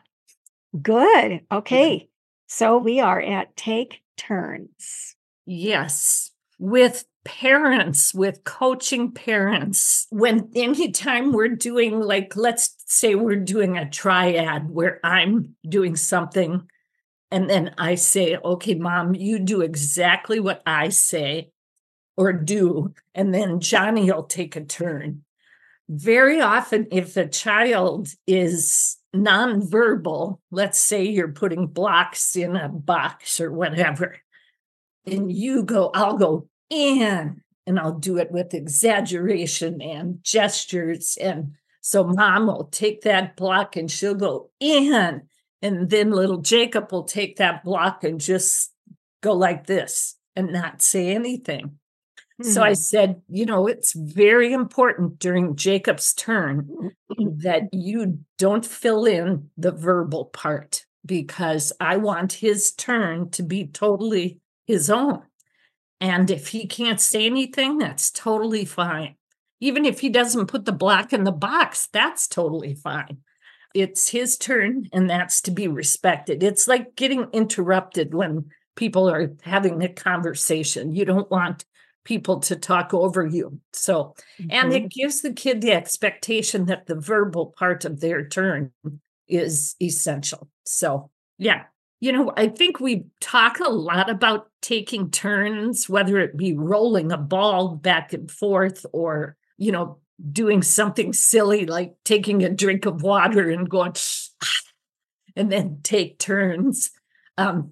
Good. 0.81 1.41
Okay. 1.51 2.09
So 2.47 2.77
we 2.77 2.99
are 2.99 3.21
at 3.21 3.55
take 3.55 4.01
turns. 4.17 5.15
Yes, 5.45 6.31
with 6.59 7.05
parents, 7.25 8.13
with 8.13 8.43
coaching 8.43 9.11
parents, 9.11 10.07
when 10.09 10.49
anytime 10.55 11.31
we're 11.31 11.49
doing, 11.55 11.99
like, 11.99 12.35
let's 12.35 12.75
say 12.87 13.15
we're 13.15 13.35
doing 13.37 13.77
a 13.77 13.89
triad 13.89 14.69
where 14.69 14.99
I'm 15.03 15.55
doing 15.67 15.95
something 15.95 16.67
and 17.31 17.49
then 17.49 17.73
I 17.77 17.95
say, 17.95 18.37
okay, 18.37 18.75
mom, 18.75 19.15
you 19.15 19.39
do 19.39 19.61
exactly 19.61 20.39
what 20.39 20.61
I 20.65 20.89
say 20.89 21.49
or 22.17 22.33
do. 22.33 22.93
And 23.15 23.33
then 23.33 23.59
Johnny 23.59 24.11
will 24.11 24.23
take 24.23 24.55
a 24.55 24.63
turn. 24.63 25.23
Very 25.89 26.39
often, 26.41 26.87
if 26.91 27.17
a 27.17 27.27
child 27.27 28.09
is 28.25 28.97
nonverbal, 29.15 30.39
let's 30.49 30.79
say 30.79 31.03
you're 31.03 31.31
putting 31.31 31.67
blocks 31.67 32.35
in 32.35 32.55
a 32.55 32.69
box 32.69 33.39
or 33.39 33.51
whatever, 33.51 34.17
and 35.05 35.31
you 35.31 35.63
go, 35.63 35.91
I'll 35.93 36.17
go 36.17 36.47
in 36.69 37.41
and 37.67 37.79
I'll 37.79 37.99
do 37.99 38.17
it 38.17 38.31
with 38.31 38.53
exaggeration 38.53 39.81
and 39.81 40.19
gestures. 40.23 41.17
And 41.19 41.53
so 41.81 42.05
mom 42.05 42.47
will 42.47 42.69
take 42.71 43.01
that 43.01 43.35
block 43.35 43.75
and 43.75 43.91
she'll 43.91 44.15
go 44.15 44.49
in. 44.59 45.23
And 45.61 45.89
then 45.89 46.11
little 46.11 46.39
Jacob 46.39 46.91
will 46.91 47.03
take 47.03 47.37
that 47.37 47.63
block 47.63 48.03
and 48.03 48.19
just 48.19 48.71
go 49.21 49.33
like 49.33 49.67
this 49.67 50.15
and 50.35 50.51
not 50.51 50.81
say 50.81 51.13
anything. 51.13 51.79
So 52.41 52.61
I 52.63 52.71
Mhm. 52.71 52.77
said, 52.77 53.21
you 53.29 53.45
know, 53.45 53.67
it's 53.67 53.93
very 53.93 54.51
important 54.53 55.19
during 55.19 55.55
Jacob's 55.55 56.13
turn 56.13 56.91
that 57.17 57.69
you 57.71 58.19
don't 58.37 58.65
fill 58.65 59.05
in 59.05 59.49
the 59.57 59.71
verbal 59.71 60.25
part 60.25 60.85
because 61.05 61.71
I 61.79 61.97
want 61.97 62.33
his 62.33 62.71
turn 62.71 63.29
to 63.31 63.43
be 63.43 63.67
totally 63.67 64.39
his 64.65 64.89
own. 64.89 65.21
And 66.01 66.29
if 66.29 66.49
he 66.49 66.67
can't 66.67 66.99
say 66.99 67.25
anything, 67.25 67.77
that's 67.77 68.11
totally 68.11 68.65
fine. 68.65 69.15
Even 69.59 69.85
if 69.85 69.99
he 70.01 70.09
doesn't 70.09 70.47
put 70.47 70.65
the 70.65 70.71
block 70.73 71.13
in 71.13 71.23
the 71.23 71.31
box, 71.31 71.87
that's 71.93 72.27
totally 72.27 72.75
fine. 72.75 73.19
It's 73.73 74.09
his 74.09 74.37
turn, 74.37 74.89
and 74.93 75.09
that's 75.09 75.41
to 75.43 75.51
be 75.51 75.67
respected. 75.67 76.43
It's 76.43 76.67
like 76.67 76.95
getting 76.95 77.27
interrupted 77.33 78.13
when 78.13 78.45
people 78.75 79.09
are 79.09 79.31
having 79.43 79.81
a 79.83 79.89
conversation. 79.89 80.93
You 80.95 81.05
don't 81.05 81.29
want 81.31 81.65
people 82.03 82.39
to 82.41 82.55
talk 82.55 82.93
over 82.93 83.25
you. 83.25 83.59
So, 83.73 84.15
and 84.49 84.71
Mhm. 84.71 84.75
it 84.85 84.89
gives 84.91 85.21
the 85.21 85.33
kid 85.33 85.61
the 85.61 85.71
expectation 85.73 86.65
that 86.65 86.85
the 86.87 86.95
verbal 86.95 87.47
part 87.57 87.85
of 87.85 87.99
their 88.01 88.27
turn 88.27 88.71
is 89.27 89.75
essential. 89.81 90.49
So, 90.65 91.09
yeah. 91.37 91.63
You 92.01 92.11
know, 92.11 92.33
I 92.35 92.49
think 92.49 92.81
we 92.81 93.05
talk 93.21 93.59
a 93.61 93.69
lot 93.69 94.09
about 94.09 94.49
taking 94.61 95.09
turns, 95.09 95.87
whether 95.87 96.19
it 96.19 96.35
be 96.35 96.53
rolling 96.53 97.13
a 97.13 97.17
ball 97.17 97.75
back 97.75 98.11
and 98.11 98.29
forth 98.29 98.85
or, 98.91 99.37
you 99.57 99.71
know, 99.71 99.99
doing 100.31 100.61
something 100.61 101.13
silly 101.13 101.65
like 101.65 101.95
taking 102.03 102.43
a 102.43 102.49
drink 102.49 102.85
of 102.85 103.03
water 103.03 103.49
and 103.49 103.69
going, 103.69 103.93
and 105.35 105.51
then 105.51 105.79
take 105.83 106.19
turns. 106.19 106.91
Um, 107.37 107.71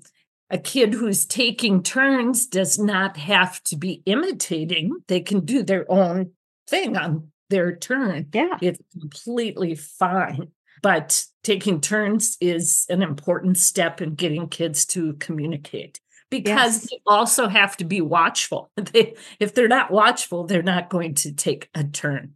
a 0.52 0.58
kid 0.58 0.93
who's 0.93 1.26
taking 1.26 1.82
turns 1.82 2.45
does 2.45 2.78
not 2.78 3.18
have 3.18 3.64
to 3.64 3.78
be 3.78 4.04
imitating, 4.06 4.93
they 5.08 5.22
can 5.22 5.45
do 5.45 5.64
their 5.64 5.89
own 5.89 6.32
thing 6.68 6.97
on 6.97 7.32
their 7.49 7.76
turn. 7.76 8.28
yeah. 8.34 8.58
It's 8.62 8.80
completely 8.99 9.76
fine. 9.76 10.52
but 10.82 11.26
taking 11.43 11.80
turns 11.82 12.38
is 12.41 12.86
an 12.89 13.02
important 13.02 13.58
step 13.58 14.02
in 14.02 14.16
getting 14.16 14.47
kids 14.47 14.86
to 14.88 15.14
communicate 15.14 15.99
because 16.30 16.84
yes. 16.84 16.89
they 16.89 16.97
also 17.06 17.47
have 17.47 17.78
to 17.78 17.86
be 17.86 18.02
watchful. 18.02 18.72
They, 18.91 19.16
if 19.39 19.54
they're 19.54 19.68
not 19.68 19.91
watchful, 19.91 20.45
they're 20.45 20.64
not 20.64 20.89
going 20.89 21.16
to 21.16 21.34
take 21.34 21.70
a 21.76 21.84
turn. 21.84 22.34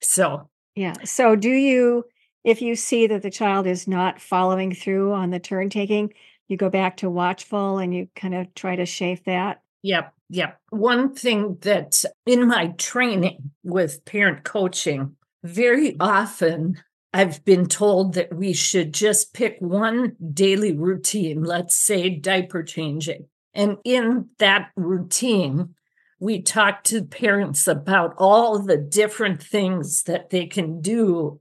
So, 0.00 0.48
yeah. 0.74 0.94
So, 1.04 1.36
do 1.36 1.50
you, 1.50 2.04
if 2.44 2.62
you 2.62 2.74
see 2.76 3.06
that 3.08 3.22
the 3.22 3.30
child 3.30 3.66
is 3.66 3.86
not 3.86 4.20
following 4.20 4.74
through 4.74 5.12
on 5.12 5.30
the 5.30 5.38
turn 5.38 5.70
taking, 5.70 6.12
you 6.48 6.56
go 6.56 6.70
back 6.70 6.98
to 6.98 7.10
watchful 7.10 7.78
and 7.78 7.94
you 7.94 8.08
kind 8.14 8.34
of 8.34 8.54
try 8.54 8.76
to 8.76 8.86
shape 8.86 9.24
that? 9.24 9.62
Yep. 9.82 10.12
Yep. 10.30 10.60
One 10.70 11.14
thing 11.14 11.58
that 11.62 12.04
in 12.24 12.46
my 12.46 12.68
training 12.78 13.50
with 13.64 14.04
parent 14.04 14.44
coaching, 14.44 15.16
very 15.42 15.96
often 16.00 16.82
I've 17.12 17.44
been 17.44 17.66
told 17.66 18.14
that 18.14 18.34
we 18.34 18.54
should 18.54 18.94
just 18.94 19.34
pick 19.34 19.56
one 19.60 20.16
daily 20.32 20.74
routine, 20.74 21.44
let's 21.44 21.76
say 21.76 22.08
diaper 22.08 22.62
changing. 22.62 23.26
And 23.54 23.76
in 23.84 24.30
that 24.38 24.70
routine, 24.76 25.74
we 26.18 26.40
talk 26.40 26.84
to 26.84 27.04
parents 27.04 27.66
about 27.66 28.14
all 28.16 28.58
the 28.60 28.78
different 28.78 29.42
things 29.42 30.04
that 30.04 30.30
they 30.30 30.46
can 30.46 30.80
do 30.80 31.40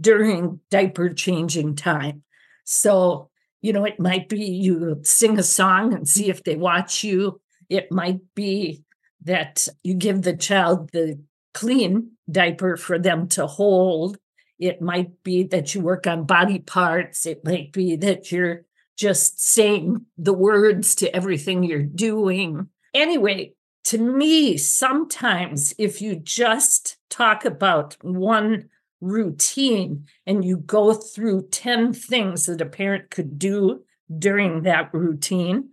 during 0.00 0.60
diaper 0.70 1.10
changing 1.10 1.76
time. 1.76 2.22
So, 2.64 3.29
you 3.60 3.72
know, 3.72 3.84
it 3.84 4.00
might 4.00 4.28
be 4.28 4.44
you 4.44 5.00
sing 5.02 5.38
a 5.38 5.42
song 5.42 5.92
and 5.94 6.08
see 6.08 6.30
if 6.30 6.44
they 6.44 6.56
watch 6.56 7.04
you. 7.04 7.40
It 7.68 7.92
might 7.92 8.20
be 8.34 8.84
that 9.24 9.68
you 9.82 9.94
give 9.94 10.22
the 10.22 10.36
child 10.36 10.90
the 10.92 11.20
clean 11.52 12.12
diaper 12.30 12.76
for 12.76 12.98
them 12.98 13.28
to 13.28 13.46
hold 13.46 14.18
it 14.60 14.82
might 14.82 15.22
be 15.24 15.42
that 15.44 15.74
you 15.74 15.80
work 15.80 16.06
on 16.06 16.26
body 16.26 16.58
parts. 16.58 17.24
It 17.24 17.44
might 17.44 17.72
be 17.72 17.96
that 17.96 18.30
you're 18.30 18.66
just 18.96 19.42
saying 19.42 20.04
the 20.18 20.34
words 20.34 20.94
to 20.96 21.14
everything 21.16 21.64
you're 21.64 21.82
doing. 21.82 22.68
Anyway, 22.92 23.54
to 23.84 23.98
me, 23.98 24.58
sometimes 24.58 25.72
if 25.78 26.02
you 26.02 26.14
just 26.14 26.98
talk 27.08 27.46
about 27.46 27.96
one 28.02 28.68
routine 29.00 30.06
and 30.26 30.44
you 30.44 30.58
go 30.58 30.92
through 30.92 31.48
10 31.48 31.92
things 31.92 32.46
that 32.46 32.60
a 32.60 32.66
parent 32.66 33.10
could 33.10 33.38
do 33.38 33.82
during 34.18 34.62
that 34.62 34.92
routine, 34.92 35.70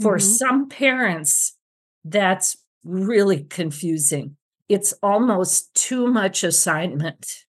for 0.00 0.16
mm-hmm. 0.16 0.26
some 0.26 0.68
parents, 0.68 1.56
that's 2.04 2.56
really 2.84 3.44
confusing. 3.44 4.36
It's 4.68 4.94
almost 5.02 5.74
too 5.74 6.06
much 6.06 6.44
assignment 6.44 7.44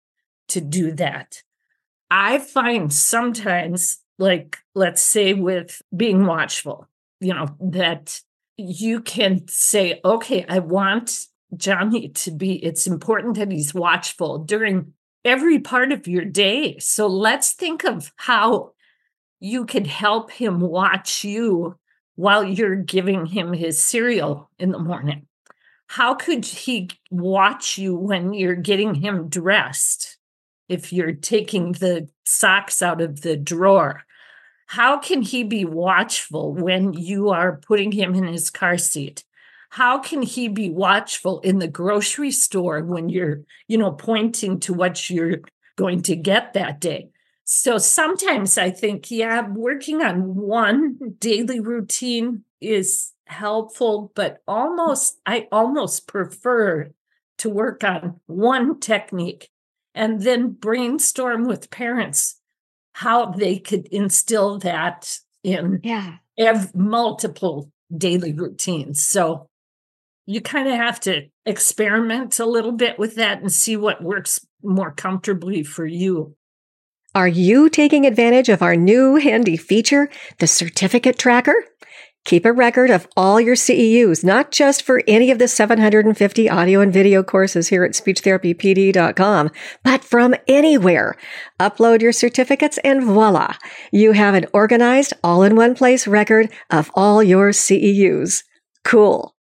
to 0.48 0.60
do 0.60 0.92
that. 0.92 1.42
I 2.10 2.38
find 2.38 2.92
sometimes, 2.92 3.98
like, 4.18 4.58
let's 4.74 5.02
say 5.02 5.34
with 5.34 5.82
being 5.96 6.26
watchful, 6.26 6.88
you 7.20 7.34
know, 7.34 7.48
that 7.60 8.20
you 8.56 9.00
can 9.00 9.46
say, 9.48 10.00
okay, 10.04 10.44
I 10.48 10.60
want 10.60 11.26
Johnny 11.56 12.08
to 12.08 12.30
be, 12.30 12.64
it's 12.64 12.86
important 12.86 13.36
that 13.36 13.50
he's 13.50 13.74
watchful 13.74 14.38
during 14.38 14.92
every 15.26 15.58
part 15.58 15.92
of 15.92 16.08
your 16.08 16.24
day. 16.24 16.78
So 16.78 17.06
let's 17.06 17.52
think 17.52 17.84
of 17.84 18.12
how 18.16 18.72
you 19.40 19.66
could 19.66 19.86
help 19.86 20.30
him 20.30 20.60
watch 20.60 21.24
you 21.24 21.78
while 22.14 22.42
you're 22.42 22.76
giving 22.76 23.26
him 23.26 23.52
his 23.52 23.82
cereal 23.82 24.50
in 24.58 24.70
the 24.70 24.78
morning. 24.78 25.26
How 25.88 26.14
could 26.14 26.44
he 26.44 26.90
watch 27.10 27.76
you 27.76 27.94
when 27.94 28.32
you're 28.32 28.54
getting 28.54 28.94
him 28.94 29.28
dressed? 29.28 30.16
if 30.68 30.92
you're 30.92 31.12
taking 31.12 31.72
the 31.72 32.08
socks 32.24 32.82
out 32.82 33.00
of 33.00 33.22
the 33.22 33.36
drawer 33.36 34.02
how 34.68 34.98
can 34.98 35.22
he 35.22 35.44
be 35.44 35.64
watchful 35.64 36.52
when 36.52 36.92
you 36.92 37.30
are 37.30 37.58
putting 37.58 37.92
him 37.92 38.14
in 38.14 38.24
his 38.24 38.50
car 38.50 38.76
seat 38.76 39.24
how 39.70 39.98
can 39.98 40.22
he 40.22 40.48
be 40.48 40.70
watchful 40.70 41.40
in 41.40 41.58
the 41.58 41.68
grocery 41.68 42.30
store 42.30 42.82
when 42.82 43.08
you're 43.08 43.42
you 43.68 43.78
know 43.78 43.92
pointing 43.92 44.58
to 44.60 44.72
what 44.72 45.08
you're 45.10 45.40
going 45.76 46.02
to 46.02 46.16
get 46.16 46.54
that 46.54 46.80
day 46.80 47.08
so 47.44 47.78
sometimes 47.78 48.58
i 48.58 48.70
think 48.70 49.10
yeah 49.10 49.46
working 49.48 50.02
on 50.02 50.34
one 50.34 50.96
daily 51.18 51.60
routine 51.60 52.42
is 52.60 53.12
helpful 53.26 54.12
but 54.14 54.42
almost 54.46 55.18
i 55.26 55.46
almost 55.50 56.06
prefer 56.06 56.90
to 57.38 57.50
work 57.50 57.84
on 57.84 58.18
one 58.26 58.78
technique 58.80 59.50
and 59.94 60.22
then 60.22 60.50
brainstorm 60.50 61.44
with 61.44 61.70
parents 61.70 62.36
how 62.96 63.26
they 63.26 63.58
could 63.58 63.86
instill 63.88 64.58
that 64.58 65.18
in 65.44 65.80
yeah. 65.82 66.16
ev- 66.38 66.74
multiple 66.74 67.70
daily 67.94 68.32
routines. 68.32 69.02
So 69.02 69.48
you 70.26 70.40
kind 70.40 70.68
of 70.68 70.74
have 70.74 71.00
to 71.00 71.28
experiment 71.44 72.38
a 72.38 72.46
little 72.46 72.72
bit 72.72 72.98
with 72.98 73.14
that 73.14 73.40
and 73.40 73.52
see 73.52 73.76
what 73.76 74.02
works 74.02 74.44
more 74.62 74.92
comfortably 74.92 75.62
for 75.62 75.86
you. 75.86 76.34
Are 77.14 77.28
you 77.28 77.70
taking 77.70 78.04
advantage 78.04 78.48
of 78.48 78.60
our 78.60 78.76
new 78.76 79.16
handy 79.16 79.56
feature, 79.56 80.10
the 80.38 80.46
certificate 80.46 81.18
tracker? 81.18 81.54
Keep 82.26 82.44
a 82.44 82.52
record 82.52 82.90
of 82.90 83.06
all 83.16 83.40
your 83.40 83.54
CEUs, 83.54 84.24
not 84.24 84.50
just 84.50 84.82
for 84.82 85.00
any 85.06 85.30
of 85.30 85.38
the 85.38 85.46
750 85.46 86.50
audio 86.50 86.80
and 86.80 86.92
video 86.92 87.22
courses 87.22 87.68
here 87.68 87.84
at 87.84 87.92
speechtherapypd.com, 87.92 89.50
but 89.84 90.02
from 90.02 90.34
anywhere. 90.48 91.14
Upload 91.60 92.02
your 92.02 92.10
certificates 92.10 92.78
and 92.78 93.04
voila, 93.04 93.54
you 93.92 94.10
have 94.10 94.34
an 94.34 94.46
organized, 94.52 95.14
all 95.22 95.44
in 95.44 95.54
one 95.54 95.76
place 95.76 96.08
record 96.08 96.52
of 96.68 96.90
all 96.94 97.22
your 97.22 97.50
CEUs. 97.50 98.42
Cool. 98.82 99.35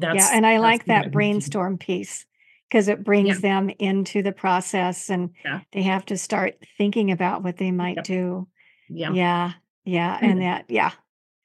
That's, 0.00 0.16
yeah, 0.16 0.30
and 0.32 0.46
I 0.46 0.58
like 0.58 0.86
that 0.86 1.12
brainstorm 1.12 1.78
piece 1.78 2.26
because 2.68 2.88
it 2.88 3.04
brings 3.04 3.28
yeah. 3.28 3.40
them 3.40 3.70
into 3.78 4.22
the 4.22 4.32
process 4.32 5.10
and 5.10 5.30
yeah. 5.44 5.60
they 5.72 5.82
have 5.82 6.04
to 6.06 6.16
start 6.16 6.54
thinking 6.78 7.10
about 7.10 7.42
what 7.42 7.56
they 7.56 7.70
might 7.70 7.96
yep. 7.96 8.04
do. 8.04 8.48
Yeah. 8.88 9.12
Yeah. 9.12 9.52
Yeah. 9.84 10.18
And 10.20 10.32
mm-hmm. 10.32 10.40
that, 10.40 10.64
yeah, 10.68 10.92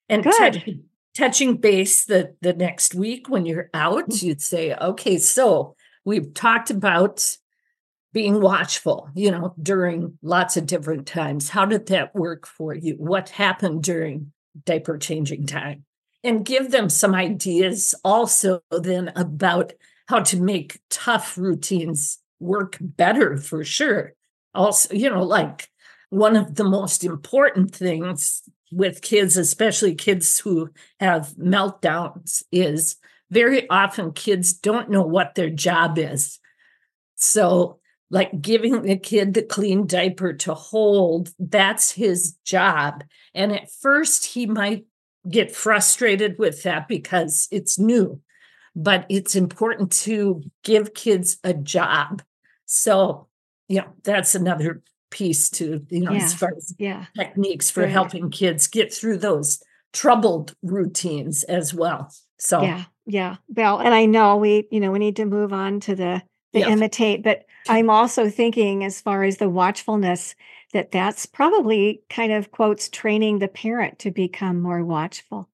and 0.09 0.23
touch, 0.23 0.67
touching 1.15 1.57
base 1.57 2.05
the 2.05 2.35
the 2.41 2.53
next 2.53 2.93
week 2.93 3.29
when 3.29 3.45
you're 3.45 3.69
out 3.73 4.09
mm. 4.09 4.23
you'd 4.23 4.41
say 4.41 4.75
okay 4.75 5.17
so 5.17 5.75
we've 6.03 6.33
talked 6.33 6.69
about 6.69 7.37
being 8.13 8.39
watchful 8.41 9.09
you 9.15 9.31
know 9.31 9.53
during 9.61 10.17
lots 10.21 10.57
of 10.57 10.65
different 10.65 11.07
times 11.07 11.49
how 11.49 11.65
did 11.65 11.87
that 11.87 12.13
work 12.15 12.45
for 12.45 12.73
you 12.73 12.95
what 12.97 13.29
happened 13.29 13.83
during 13.83 14.31
diaper 14.65 14.97
changing 14.97 15.45
time 15.45 15.84
and 16.25 16.45
give 16.45 16.71
them 16.71 16.89
some 16.89 17.15
ideas 17.15 17.95
also 18.03 18.61
then 18.71 19.11
about 19.15 19.73
how 20.07 20.19
to 20.19 20.39
make 20.39 20.79
tough 20.89 21.37
routines 21.37 22.19
work 22.39 22.77
better 22.81 23.37
for 23.37 23.63
sure 23.63 24.13
also 24.53 24.93
you 24.93 25.09
know 25.09 25.23
like 25.23 25.69
one 26.09 26.35
of 26.35 26.55
the 26.55 26.63
most 26.63 27.03
important 27.03 27.75
things 27.75 28.43
with 28.71 29.01
kids, 29.01 29.37
especially 29.37 29.95
kids 29.95 30.39
who 30.39 30.69
have 30.99 31.33
meltdowns, 31.39 32.43
is 32.51 32.97
very 33.31 33.69
often 33.69 34.11
kids 34.11 34.53
don't 34.53 34.89
know 34.89 35.01
what 35.01 35.35
their 35.35 35.49
job 35.49 35.97
is. 35.97 36.39
So, 37.15 37.79
like 38.11 38.39
giving 38.39 38.83
the 38.83 38.97
kid 38.97 39.33
the 39.33 39.41
clean 39.41 39.87
diaper 39.87 40.33
to 40.33 40.53
hold, 40.53 41.33
that's 41.39 41.91
his 41.91 42.33
job. 42.45 43.03
And 43.33 43.51
at 43.51 43.71
first, 43.71 44.25
he 44.25 44.45
might 44.45 44.85
get 45.29 45.55
frustrated 45.55 46.37
with 46.37 46.63
that 46.63 46.87
because 46.87 47.47
it's 47.51 47.79
new, 47.79 48.21
but 48.75 49.05
it's 49.09 49.35
important 49.35 49.91
to 49.91 50.43
give 50.63 50.93
kids 50.93 51.37
a 51.43 51.53
job. 51.53 52.21
So, 52.65 53.27
you 53.67 53.81
know, 53.81 53.87
that's 54.03 54.35
another 54.35 54.83
piece 55.15 55.49
to 55.49 55.85
you 55.89 56.01
know 56.01 56.11
yeah. 56.11 56.23
as 56.23 56.33
far 56.33 56.53
as 56.57 56.75
yeah. 56.77 57.05
techniques 57.15 57.69
for 57.69 57.87
helping 57.87 58.29
kids 58.29 58.67
get 58.67 58.93
through 58.93 59.17
those 59.17 59.63
troubled 59.93 60.53
routines 60.61 61.43
as 61.43 61.73
well 61.73 62.11
so 62.37 62.61
yeah 62.61 62.83
yeah 63.05 63.37
well 63.47 63.79
and 63.79 63.93
i 63.93 64.05
know 64.05 64.35
we 64.35 64.67
you 64.71 64.79
know 64.81 64.91
we 64.91 64.99
need 64.99 65.15
to 65.15 65.23
move 65.23 65.53
on 65.53 65.79
to 65.79 65.95
the 65.95 66.21
the 66.51 66.59
yep. 66.59 66.67
imitate 66.67 67.23
but 67.23 67.45
i'm 67.69 67.89
also 67.89 68.29
thinking 68.29 68.83
as 68.83 68.99
far 68.99 69.23
as 69.23 69.37
the 69.37 69.47
watchfulness 69.47 70.35
that 70.75 70.91
that's 70.91 71.25
probably 71.25 72.03
kind 72.09 72.31
of 72.31 72.51
quotes 72.51 72.89
training 72.89 73.39
the 73.39 73.47
parent 73.47 73.97
to 73.99 74.11
become 74.11 74.61
more 74.61 74.83
watchful 74.83 75.49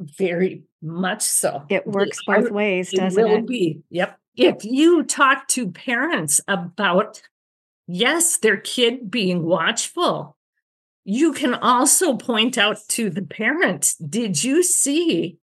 very 0.00 0.62
much 0.80 1.22
so 1.22 1.64
it 1.68 1.86
works 1.86 2.18
both 2.26 2.50
ways 2.50 2.92
doesn't 2.92 3.20
it 3.20 3.28
will 3.28 3.38
it 3.38 3.46
be 3.46 3.82
yep 3.90 4.18
if 4.36 4.64
you 4.64 5.02
talk 5.02 5.46
to 5.48 5.70
parents 5.70 6.40
about 6.48 7.20
yes, 7.86 8.38
their 8.38 8.56
kid 8.56 9.10
being 9.10 9.44
watchful. 9.44 10.36
You 11.04 11.32
can 11.32 11.54
also 11.54 12.16
point 12.16 12.56
out 12.56 12.78
to 12.90 13.10
the 13.10 13.22
parent, 13.22 13.94
did 14.08 14.42
you 14.42 14.62
see 14.62 15.38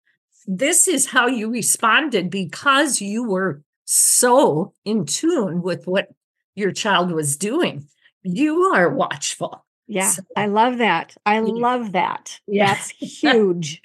this 0.45 0.87
is 0.87 1.07
how 1.07 1.27
you 1.27 1.49
responded 1.51 2.29
because 2.29 3.01
you 3.01 3.27
were 3.27 3.61
so 3.83 4.73
in 4.85 5.05
tune 5.05 5.61
with 5.61 5.85
what 5.87 6.07
your 6.55 6.71
child 6.71 7.11
was 7.11 7.35
doing. 7.35 7.87
You 8.23 8.61
are 8.73 8.89
watchful. 8.89 9.65
Yeah, 9.87 10.09
So- 10.09 10.23
I 10.35 10.47
love 10.47 10.79
that. 10.79 11.15
I 11.25 11.35
Yeah. 11.35 11.41
love 11.41 11.91
that. 11.93 12.39
Yeah. 12.47 12.67
That's 12.73 12.89
huge. 13.21 13.81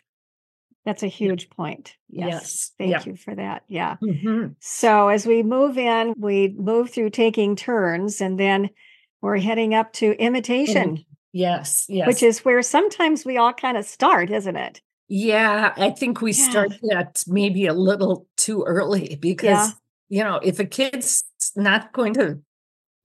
That's 0.85 1.05
a 1.05 1.09
huge 1.09 1.49
point. 1.51 1.97
Yes. 2.11 2.29
Yes. 2.33 2.73
Thank 2.79 2.91
Yeah. 2.91 3.03
you 3.07 3.17
for 3.17 3.35
that. 3.37 3.63
Yeah. 3.69 3.97
Mhm. 4.03 4.57
So 4.59 5.09
as 5.09 5.27
we 5.27 5.45
move 5.45 5.79
in, 5.79 6.13
we 6.19 6.49
move 6.59 6.91
through 6.91 7.11
taking 7.11 7.55
turns 7.55 8.21
and 8.21 8.39
then 8.39 8.71
we're 9.21 9.39
heading 9.39 9.75
up 9.75 9.93
to 9.95 10.13
imitation, 10.21 11.05
Yes. 11.33 11.87
Yes. 11.89 12.09
which 12.09 12.23
is 12.25 12.45
where 12.45 12.61
sometimes 12.63 13.25
we 13.25 13.37
all 13.37 13.53
kind 13.53 13.77
of 13.77 13.85
start, 13.85 14.31
isn't 14.31 14.57
it? 14.57 14.81
Yeah, 15.07 15.73
I 15.77 15.91
think 15.91 16.21
we 16.21 16.33
Yeah. 16.33 16.49
start 16.51 16.73
that 16.83 17.23
maybe 17.29 17.67
a 17.67 17.75
little 17.75 18.27
too 18.37 18.65
early 18.67 19.17
because, 19.21 19.75
you 20.09 20.25
know, 20.25 20.41
if 20.43 20.59
a 20.59 20.65
kid's 20.65 21.23
not 21.55 21.93
going 21.93 22.15
to 22.15 22.41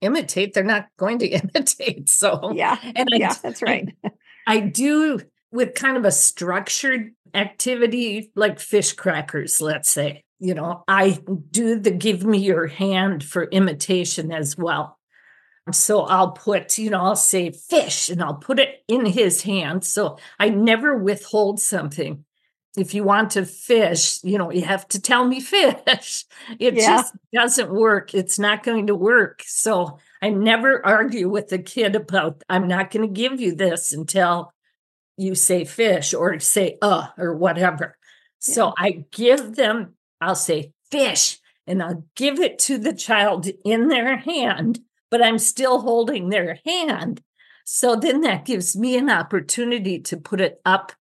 imitate, 0.00 0.54
they're 0.54 0.64
not 0.64 0.86
going 0.96 1.18
to 1.20 1.26
imitate. 1.28 2.08
So, 2.08 2.52
Yeah. 2.54 2.76
and 2.82 3.08
I, 3.12 3.16
Yeah, 3.16 3.34
that's 3.42 3.62
right. 3.62 3.88
I 4.46 4.60
do 4.60 5.20
with 5.50 5.74
kind 5.74 5.96
of 5.96 6.04
a 6.04 6.10
structured 6.12 7.12
activity 7.34 8.30
like 8.34 8.60
fish 8.60 8.92
crackers, 8.92 9.60
let's 9.60 9.88
say, 9.90 10.24
you 10.38 10.54
know, 10.54 10.84
I 10.88 11.18
do 11.50 11.78
the 11.78 11.90
give 11.90 12.24
me 12.24 12.38
your 12.38 12.66
hand 12.66 13.24
for 13.24 13.44
imitation 13.44 14.30
as 14.32 14.56
well. 14.56 14.98
So 15.72 16.02
I'll 16.02 16.32
put, 16.32 16.78
you 16.78 16.88
know, 16.90 17.02
I'll 17.02 17.16
say 17.16 17.50
fish 17.50 18.08
and 18.08 18.22
I'll 18.22 18.36
put 18.36 18.58
it 18.58 18.82
in 18.88 19.04
his 19.04 19.42
hand. 19.42 19.84
So 19.84 20.18
I 20.38 20.48
never 20.48 20.96
withhold 20.96 21.60
something. 21.60 22.24
If 22.78 22.94
you 22.94 23.04
want 23.04 23.32
to 23.32 23.44
fish, 23.44 24.22
you 24.22 24.38
know, 24.38 24.50
you 24.50 24.62
have 24.62 24.86
to 24.88 25.00
tell 25.00 25.24
me 25.26 25.40
fish. 25.56 26.24
It 26.58 26.74
Yeah. 26.74 26.96
just 26.96 27.14
doesn't 27.32 27.70
work. 27.70 28.14
It's 28.14 28.38
not 28.38 28.62
going 28.62 28.86
to 28.86 28.94
work. 28.94 29.42
So 29.46 29.98
I 30.22 30.30
never 30.30 30.84
argue 30.84 31.28
with 31.28 31.48
the 31.48 31.58
kid 31.58 31.96
about, 31.96 32.42
I'm 32.48 32.68
not 32.68 32.90
going 32.90 33.06
to 33.06 33.12
give 33.12 33.40
you 33.40 33.54
this 33.54 33.92
until 33.92 34.52
you 35.16 35.34
say 35.34 35.64
fish 35.64 36.14
or 36.14 36.38
say 36.38 36.78
uh 36.80 37.08
or 37.18 37.34
whatever. 37.34 37.96
So 38.38 38.72
I 38.78 39.04
give 39.10 39.56
them, 39.56 39.94
I'll 40.20 40.36
say 40.36 40.72
fish 40.90 41.38
and 41.66 41.82
I'll 41.82 42.04
give 42.14 42.38
it 42.38 42.58
to 42.60 42.78
the 42.78 42.94
child 42.94 43.48
in 43.64 43.88
their 43.88 44.16
hand, 44.16 44.78
but 45.10 45.22
I'm 45.22 45.38
still 45.38 45.80
holding 45.80 46.28
their 46.28 46.60
hand. 46.64 47.20
So 47.64 47.96
then 47.96 48.20
that 48.22 48.44
gives 48.44 48.76
me 48.76 48.96
an 48.96 49.10
opportunity 49.10 49.98
to 50.00 50.16
put 50.16 50.40
it 50.40 50.60
up 50.64 50.92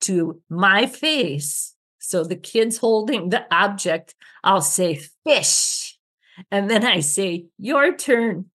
to 0.00 0.40
my 0.48 0.86
face. 0.86 1.74
So 1.98 2.24
the 2.24 2.36
kid's 2.36 2.78
holding 2.78 3.28
the 3.28 3.44
object, 3.54 4.14
I'll 4.42 4.62
say 4.62 5.00
fish. 5.26 5.98
And 6.50 6.70
then 6.70 6.84
I 6.84 7.00
say, 7.00 7.46
your 7.58 7.94
turn. 7.96 8.46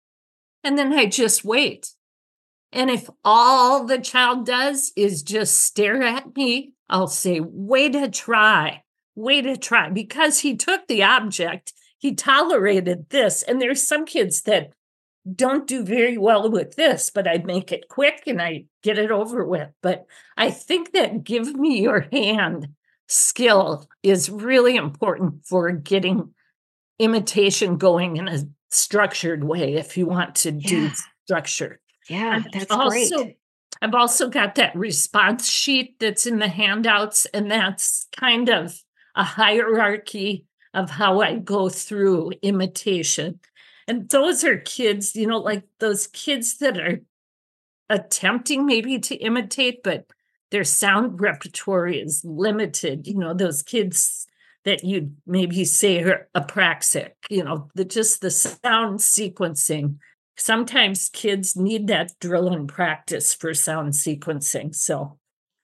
And 0.64 0.78
then 0.78 0.94
I 0.94 1.06
just 1.06 1.44
wait. 1.44 1.90
And 2.72 2.90
if 2.90 3.10
all 3.24 3.86
the 3.86 4.00
child 4.00 4.46
does 4.46 4.92
is 4.96 5.22
just 5.22 5.62
stare 5.62 6.02
at 6.02 6.36
me, 6.36 6.74
I'll 6.90 7.08
say, 7.08 7.40
way 7.40 7.90
to 7.90 8.10
try, 8.10 8.84
way 9.16 9.42
to 9.42 9.58
try. 9.58 9.90
Because 9.90 10.40
he 10.40 10.56
took 10.56 10.88
the 10.88 11.04
object, 11.04 11.74
he 11.98 12.16
tolerated 12.16 13.10
this. 13.10 13.44
And 13.44 13.62
there's 13.62 13.88
some 13.88 14.06
kids 14.06 14.42
that 14.44 14.74
don't 15.32 15.68
do 15.68 15.84
very 15.84 16.18
well 16.18 16.50
with 16.50 16.76
this, 16.76 17.10
but 17.10 17.28
I 17.28 17.38
make 17.38 17.72
it 17.72 17.88
quick 17.88 18.24
and 18.28 18.42
I 18.42 18.66
get 18.82 18.98
it 18.98 19.12
over 19.12 19.46
with. 19.46 19.70
But 19.82 20.06
I 20.36 20.52
think 20.52 20.92
that 20.94 21.24
give 21.24 21.54
me 21.54 21.82
your 21.82 22.08
hand 22.12 22.68
skill 23.08 23.88
is 24.02 24.30
really 24.30 24.76
important 24.76 25.46
for 25.46 25.72
getting 25.72 26.34
imitation 27.00 27.78
going 27.78 28.18
in 28.18 28.28
a 28.28 28.40
structured 28.70 29.44
way 29.44 29.76
if 29.76 29.98
you 29.98 30.06
want 30.06 30.36
to 30.36 30.52
do 30.52 30.90
structure. 31.26 31.80
Yeah, 32.10 32.42
I've 32.44 32.52
that's 32.52 32.72
also, 32.72 33.24
great. 33.24 33.38
I've 33.82 33.96
also 33.96 34.30
got 34.30 34.56
that 34.56 34.76
response 34.76 35.48
sheet 35.48 36.00
that's 36.00 36.26
in 36.26 36.40
the 36.40 36.48
handouts, 36.50 37.26
and 37.28 37.50
that's 37.50 38.08
kind 38.16 38.50
of 38.50 38.78
a 39.16 39.24
hierarchy 39.24 40.46
of 40.74 40.90
how 40.90 41.22
I 41.22 41.36
go 41.36 41.70
through 41.70 42.34
imitation. 42.42 43.40
And 43.88 44.10
those 44.10 44.44
are 44.44 44.58
kids, 44.60 45.16
you 45.16 45.28
know, 45.28 45.40
like 45.40 45.64
those 45.80 46.08
kids 46.08 46.58
that 46.60 46.78
are 46.78 47.00
attempting 47.90 48.66
maybe 48.66 49.00
to 49.00 49.16
imitate, 49.16 49.84
but 49.84 50.08
their 50.52 50.64
sound 50.64 51.20
repertoire 51.22 51.88
is 51.88 52.24
limited. 52.26 53.08
You 53.08 53.16
know, 53.16 53.34
those 53.34 53.64
kids 53.64 54.28
that 54.66 54.84
you'd 54.84 55.16
maybe 55.26 55.66
say 55.66 56.02
are 56.04 56.30
apraxic, 56.36 57.12
you 57.30 57.44
know, 57.44 57.70
the 57.76 57.86
just 57.86 58.22
the 58.22 58.32
sound 58.32 59.00
sequencing 59.00 59.98
sometimes 60.38 61.10
kids 61.10 61.56
need 61.56 61.88
that 61.88 62.12
drill 62.20 62.50
and 62.54 62.68
practice 62.68 63.34
for 63.34 63.54
sound 63.54 63.94
sequencing. 63.94 64.74
So 64.74 65.20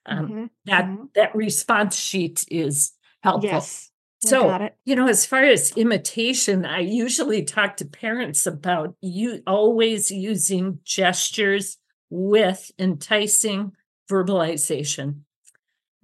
um, 0.05 0.26
Mhm, 0.26 0.49
that 0.65 0.91
mhm. 0.91 1.09
that 1.15 1.36
response 1.36 1.95
sheet 1.97 2.45
is 2.49 2.93
helpful. 3.24 3.45
Yes. 3.51 3.88
So 4.20 4.61
you 4.86 4.95
know, 4.95 5.07
as 5.07 5.26
far 5.26 5.43
as 5.43 5.72
imitation, 5.74 6.65
I 6.65 6.80
usually 6.80 7.43
talk 7.43 7.78
to 7.78 7.86
parents 7.86 8.45
about 8.45 8.95
you 9.01 9.41
always 9.47 10.11
using 10.11 10.80
gestures 10.84 11.78
with 12.09 12.72
enticing 12.80 13.72
verbalization 14.11 15.22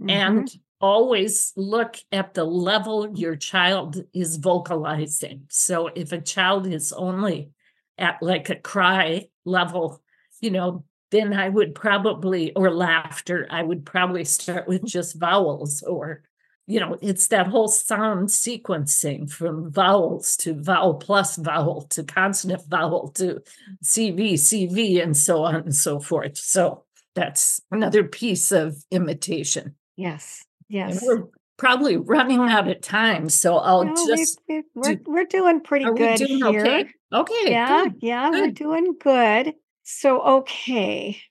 Mhm. 0.01 0.09
and 0.09 0.51
always 0.81 1.53
look 1.55 1.97
at 2.11 2.33
the 2.33 2.43
level 2.45 3.17
your 3.17 3.35
child 3.35 4.03
is 4.13 4.37
vocalizing. 4.37 5.45
So 5.49 5.87
if 5.87 6.11
a 6.11 6.21
child 6.21 6.67
is 6.67 6.93
only 6.93 7.51
at 7.97 8.21
like 8.21 8.49
a 8.49 8.55
cry 8.55 9.29
level, 9.45 10.01
you 10.41 10.51
know, 10.51 10.85
then 11.11 11.33
I 11.33 11.49
would 11.49 11.75
probably, 11.75 12.53
or 12.55 12.71
laughter, 12.71 13.47
I 13.49 13.63
would 13.63 13.85
probably 13.85 14.25
start 14.25 14.67
with 14.67 14.85
just 14.85 15.15
vowels 15.19 15.81
or, 15.83 16.23
you 16.67 16.79
know, 16.79 16.97
it's 17.01 17.27
that 17.27 17.47
whole 17.47 17.67
sound 17.67 18.29
sequencing 18.29 19.29
from 19.29 19.71
vowels 19.71 20.35
to 20.37 20.53
vowel 20.59 20.95
plus 20.95 21.35
vowel 21.35 21.83
to 21.91 22.03
consonant 22.03 22.63
vowel 22.67 23.09
to 23.09 23.41
CV, 23.83 24.33
CV, 24.33 25.01
and 25.01 25.15
so 25.15 25.43
on 25.43 25.55
and 25.55 25.75
so 25.75 25.99
forth. 25.99 26.37
So 26.37 26.83
that's 27.13 27.61
another 27.71 28.03
piece 28.03 28.51
of 28.51 28.75
imitation. 28.91 29.75
yes. 29.95 30.43
And 30.67 30.89
Yes. 30.93 31.03
we're 31.05 31.25
probably 31.57 31.95
running 31.97 32.39
out 32.39 32.67
of 32.67 32.81
time. 32.81 33.29
So 33.29 33.57
I'll 33.57 33.83
No, 33.85 33.93
just, 34.07 34.41
we, 34.49 34.63
we're, 34.73 34.95
do- 34.95 35.03
we're 35.05 35.25
doing 35.25 35.61
pretty 35.61 35.85
we 35.89 35.95
good 35.97 36.17
doing 36.17 36.43
here. 36.53 36.61
okay? 36.65 36.89
Okay. 37.13 37.51
Yeah, 37.51 37.83
good. 37.83 37.93
yeah, 38.01 38.29
we're 38.31 38.49
doing 38.51 38.95
good. 38.99 39.53
So, 39.83 40.21
okay. 40.39 41.21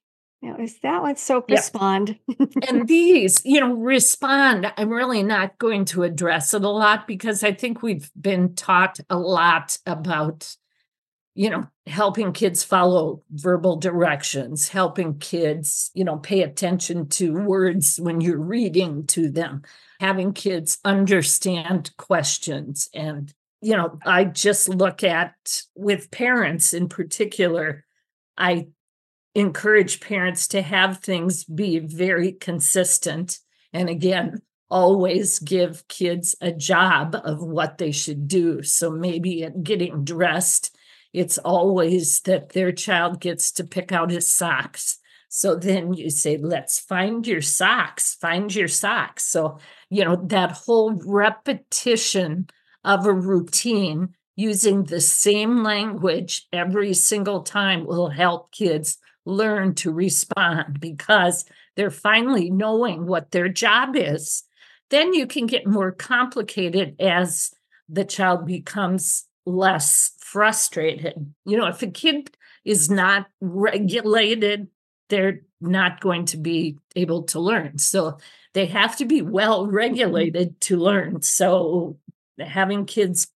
Now, 0.45 0.57
is 0.59 0.79
that 0.81 1.01
what 1.01 1.19
soap 1.19 1.49
Yeah. 1.49 1.57
respond? 1.57 2.19
and 2.69 2.87
these, 2.89 3.41
you 3.47 3.61
know, 3.61 3.73
respond. 3.73 4.71
I'm 4.77 4.91
really 4.91 5.23
not 5.23 5.57
going 5.59 5.87
to 5.87 6.03
address 6.03 6.53
it 6.53 6.63
a 6.63 6.69
lot 6.69 7.07
because 7.07 7.43
I 7.43 7.53
think 7.53 7.83
we've 7.83 8.11
been 8.21 8.55
taught 8.55 9.01
a 9.09 9.17
lot 9.17 9.79
about, 9.87 10.55
you 11.35 11.49
know, 11.49 11.67
helping 11.87 12.33
kids 12.35 12.63
follow 12.63 13.23
verbal 13.31 13.77
directions, 13.77 14.69
helping 14.69 15.19
kids, 15.19 15.91
you 15.95 16.05
know, 16.05 16.19
pay 16.19 16.43
attention 16.43 17.09
to 17.09 17.33
words 17.33 17.99
when 17.99 18.21
you're 18.21 18.39
reading 18.39 19.07
to 19.07 19.31
them, 19.31 19.63
having 19.99 20.35
kids 20.35 20.77
understand 20.85 21.91
questions. 21.97 22.91
And, 22.93 23.33
you 23.63 23.75
know, 23.77 23.99
I 24.05 24.25
just 24.25 24.69
look 24.69 25.03
at 25.03 25.63
with 25.75 26.11
parents 26.11 26.75
in 26.75 26.91
particular, 26.91 27.87
I 28.37 28.67
encourage 29.35 30.01
parents 30.01 30.49
to 30.49 30.63
have 30.63 30.99
things 30.99 31.45
be 31.45 31.79
very 31.79 32.33
consistent. 32.33 33.39
And 33.73 33.89
again, 33.89 34.43
always 34.71 35.39
give 35.39 35.87
kids 35.89 36.35
a 36.41 36.53
job 36.53 37.17
of 37.25 37.43
what 37.43 37.79
they 37.79 37.93
should 37.93 38.29
do. 38.29 38.63
So 38.63 38.91
maybe 38.91 39.45
at 39.45 39.63
getting 39.63 40.05
dressed, 40.05 40.77
it's 41.13 41.39
always 41.39 42.21
that 42.23 42.51
their 42.51 42.73
child 42.73 43.21
gets 43.21 43.53
to 43.53 43.65
pick 43.65 43.93
out 43.93 44.11
his 44.11 44.33
socks. 44.33 44.99
So 45.29 45.57
then 45.57 45.95
you 45.95 46.11
say, 46.11 46.37
let's 46.37 46.79
find 46.79 47.27
your 47.27 47.41
socks, 47.41 48.15
find 48.15 48.55
your 48.55 48.69
socks. 48.69 49.25
So, 49.25 49.59
you 49.91 50.05
know, 50.05 50.17
that 50.27 50.53
whole 50.53 51.01
repetition 51.05 52.49
of 52.85 53.07
a 53.07 53.13
routine 53.13 54.15
using 54.37 54.85
the 54.85 55.01
same 55.01 55.63
language 55.63 56.47
every 56.53 56.95
single 56.95 57.43
time 57.43 57.87
will 57.87 58.11
help 58.11 58.53
kids 58.53 58.99
learn 59.25 59.75
to 59.77 59.93
respond 59.93 60.81
because 60.81 61.45
they're 61.77 61.91
finally 61.91 62.51
knowing 62.51 63.07
what 63.07 63.31
their 63.31 63.49
job 63.49 63.97
is. 63.97 64.45
Then 64.91 65.15
you 65.15 65.27
can 65.27 65.47
get 65.47 65.67
more 65.67 65.93
complicated 65.93 66.97
as 67.01 67.53
the 67.89 68.05
child 68.05 68.47
becomes 68.47 69.25
less 69.47 70.13
frustrated. 70.19 71.35
You 71.45 71.57
know, 71.57 71.67
if 71.67 71.83
a 71.83 71.87
kid 71.87 72.37
is 72.65 72.91
not 72.91 73.27
regulated, 73.41 74.69
they're 75.09 75.41
not 75.61 76.01
going 76.01 76.27
to 76.27 76.37
be 76.37 76.79
able 76.97 77.25
to 77.25 77.41
learn. 77.41 77.79
So 77.79 78.19
they 78.53 78.67
have 78.67 78.97
to 78.97 79.05
be 79.05 79.23
well 79.23 79.67
regulated 79.67 80.61
to 80.63 80.77
learn. 80.77 81.23
So 81.23 81.99
having 82.39 82.87
kids 82.87 83.29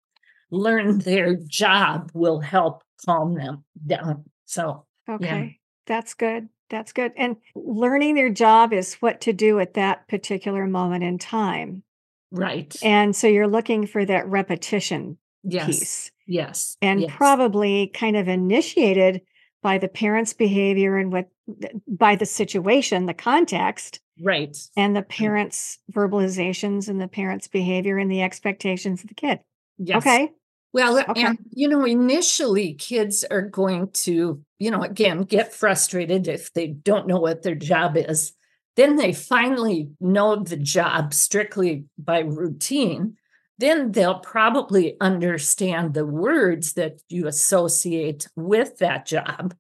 learn 0.52 1.00
their 1.00 1.36
job 1.36 2.12
will 2.14 2.40
help 2.40 2.84
calm 3.06 3.36
them 3.36 3.64
down. 3.86 4.26
So, 4.46 4.86
Okay. 5.10 5.57
That's 5.88 6.14
good. 6.14 6.50
That's 6.70 6.92
good. 6.92 7.14
And 7.16 7.38
learning 7.56 8.16
their 8.16 8.30
job 8.30 8.74
is 8.74 8.96
what 8.96 9.22
to 9.22 9.34
do 9.34 9.60
at 9.60 9.74
that 9.76 10.08
particular 10.08 10.68
moment 10.68 11.04
in 11.04 11.18
time. 11.18 11.84
right. 12.32 12.76
And 12.84 13.16
so 13.16 13.28
you're 13.28 13.48
looking 13.48 13.88
for 13.88 14.06
that 14.06 14.28
repetition 14.28 15.18
yes. 15.44 15.66
piece 15.66 16.12
Yes. 16.28 16.78
and 16.82 17.02
yes. 17.02 17.14
probably 17.16 17.88
kind 17.88 18.18
of 18.18 18.28
initiated 18.28 19.22
by 19.64 19.78
the 19.78 19.88
parent's 19.88 20.34
behavior 20.34 20.98
and 20.98 21.12
what 21.12 21.30
by 21.88 22.16
the 22.16 22.26
situation, 22.26 23.06
the 23.06 23.14
context, 23.14 24.02
right. 24.22 24.58
and 24.76 24.96
the 24.96 25.02
mm. 25.02 25.10
parents' 25.10 25.80
verbalizations 25.92 26.90
and 26.90 27.00
the 27.00 27.08
parents' 27.08 27.48
behavior 27.48 27.98
and 27.98 28.12
the 28.12 28.22
expectations 28.22 29.02
of 29.02 29.08
the 29.08 29.16
kid. 29.16 29.40
Yes. 29.78 29.98
Okay. 29.98 30.32
Well, 30.74 31.00
Okay. 31.10 31.24
and 31.24 31.38
you 31.52 31.68
know, 31.68 31.86
initially 31.86 32.74
kids 32.74 33.24
are 33.32 33.42
going 33.42 33.90
to, 33.92 34.42
you 34.60 34.72
know, 34.72 34.82
again, 34.84 35.22
get 35.22 35.54
frustrated 35.54 36.28
if 36.28 36.54
they 36.54 36.68
don't 36.68 37.08
know 37.08 37.20
what 37.20 37.44
their 37.44 37.56
job 37.56 37.98
is. 37.98 38.34
Then 38.76 38.96
they 38.96 39.14
finally 39.14 39.90
know 40.00 40.36
the 40.36 40.58
job 40.58 41.14
strictly 41.14 41.86
by 41.98 42.20
routine. 42.20 43.16
Then 43.58 43.92
they'll 43.92 44.20
probably 44.20 44.96
understand 45.02 45.94
the 45.96 46.06
words 46.06 46.74
that 46.74 47.02
you 47.10 47.26
associate 47.28 48.28
with 48.36 48.78
that 48.78 49.08
job. 49.08 49.56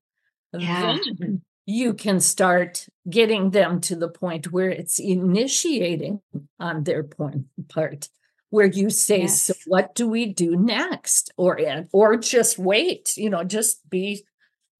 Yeah. 0.54 0.98
Then 1.20 1.42
you 1.66 1.94
can 1.94 2.20
start 2.20 2.86
getting 3.10 3.50
them 3.52 3.82
to 3.82 3.96
the 3.96 4.08
point 4.10 4.52
where 4.52 4.70
it's 4.70 5.00
initiating 5.00 6.22
on 6.60 6.84
their 6.84 7.04
point 7.04 7.46
part 7.70 8.08
where 8.50 8.66
you 8.68 8.90
say 8.90 9.28
so 9.28 9.54
what 9.66 9.94
do 9.96 10.08
we 10.08 10.26
do 10.26 10.56
next 10.56 11.32
or 11.38 11.60
and 11.60 11.88
or 11.92 12.16
just 12.18 12.58
wait 12.58 13.16
you 13.18 13.30
know 13.30 13.44
just 13.44 13.88
be 13.90 14.24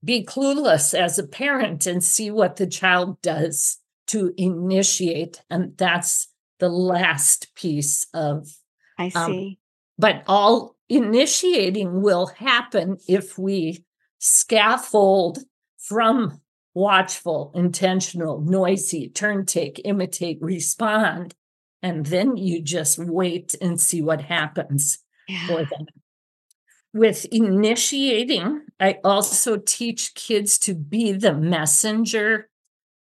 be 0.04 0.24
clueless 0.24 0.94
as 0.94 1.20
a 1.20 1.28
parent 1.28 1.86
and 1.86 2.04
see 2.04 2.32
what 2.32 2.56
the 2.56 2.68
child 2.68 3.22
does 3.22 3.80
to 4.08 4.34
initiate 4.38 5.42
and 5.50 5.76
that's 5.78 6.30
the 6.60 6.70
last 6.70 7.54
piece 7.56 8.08
of 8.14 8.48
I 8.98 9.12
Um, 9.14 9.32
see. 9.32 9.60
but 10.00 10.24
all 10.28 10.76
initiating 10.90 12.02
will 12.02 12.28
happen 12.28 12.98
if 13.08 13.38
we 13.38 13.84
scaffold 14.20 15.40
from 15.78 16.42
watchful, 16.74 17.52
intentional, 17.56 18.40
noisy, 18.42 19.10
turn 19.10 19.46
take, 19.46 19.82
imitate, 19.84 20.38
respond. 20.42 21.34
And 21.82 22.06
then 22.06 22.38
you 22.38 22.62
just 22.62 22.98
wait 22.98 23.56
and 23.62 23.80
see 23.80 24.02
what 24.02 24.22
happens 24.22 25.00
for 25.48 25.60
Yeah. 25.60 25.66
them. 25.66 25.88
With 26.94 27.26
initiating, 27.26 28.62
I 28.80 29.00
also 29.04 29.58
teach 29.58 30.16
kids 30.16 30.58
to 30.60 30.74
be 30.74 31.12
the 31.12 31.34
messenger. 31.34 32.50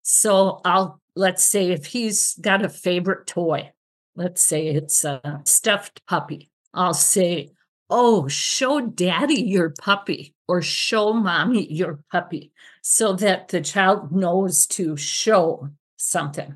So 0.03 0.61
I'll, 0.63 1.01
let's 1.15 1.43
say, 1.43 1.71
if 1.71 1.87
he's 1.87 2.35
got 2.39 2.63
a 2.63 2.69
favorite 2.69 3.25
toy, 3.25 3.71
let's 4.15 4.41
say 4.41 4.67
it's 4.67 5.03
a 5.03 5.41
stuffed 5.45 6.05
puppy, 6.05 6.51
I'll 6.73 6.93
say, 6.93 7.51
Oh, 7.89 8.27
show 8.27 8.81
daddy 8.81 9.41
your 9.41 9.71
puppy 9.71 10.35
or 10.47 10.61
show 10.61 11.11
mommy 11.11 11.71
your 11.71 11.99
puppy 12.11 12.51
so 12.83 13.13
that 13.13 13.47
the 13.47 13.61
child 13.61 14.11
knows 14.11 14.67
to 14.67 14.95
show 14.95 15.69
something. 15.97 16.55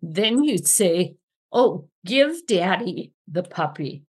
Then 0.00 0.42
you 0.42 0.58
say, 0.58 1.14
Oh, 1.52 1.88
give 2.04 2.46
daddy 2.46 3.12
the 3.28 3.42
puppy 3.42 4.04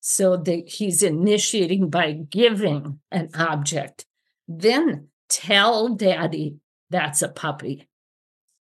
so 0.00 0.36
that 0.36 0.68
he's 0.68 1.02
initiating 1.02 1.90
by 1.90 2.12
giving 2.12 3.00
an 3.10 3.30
object. 3.34 4.06
Then 4.46 5.08
tell 5.28 5.94
daddy 5.94 6.56
that's 6.90 7.22
a 7.22 7.28
puppy. 7.28 7.88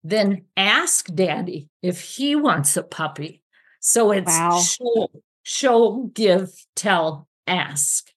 Then 0.04 0.46
ask 0.58 1.06
daddy 1.14 1.70
if 1.82 2.02
he 2.02 2.36
wants 2.36 2.76
a 2.78 2.84
puppy. 2.84 3.42
So 3.80 4.12
it's 4.12 4.28
Wow. 4.28 4.60
show, 4.62 5.08
show, 5.44 6.12
give, 6.14 6.52
tell, 6.76 7.28
ask. 7.48 8.08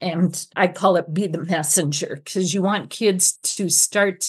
And 0.00 0.46
I 0.54 0.68
call 0.68 0.96
it 0.96 1.12
be 1.14 1.26
the 1.26 1.42
messenger 1.44 2.20
because 2.22 2.52
you 2.52 2.62
want 2.62 2.90
kids 2.90 3.38
to 3.56 3.68
start 3.70 4.24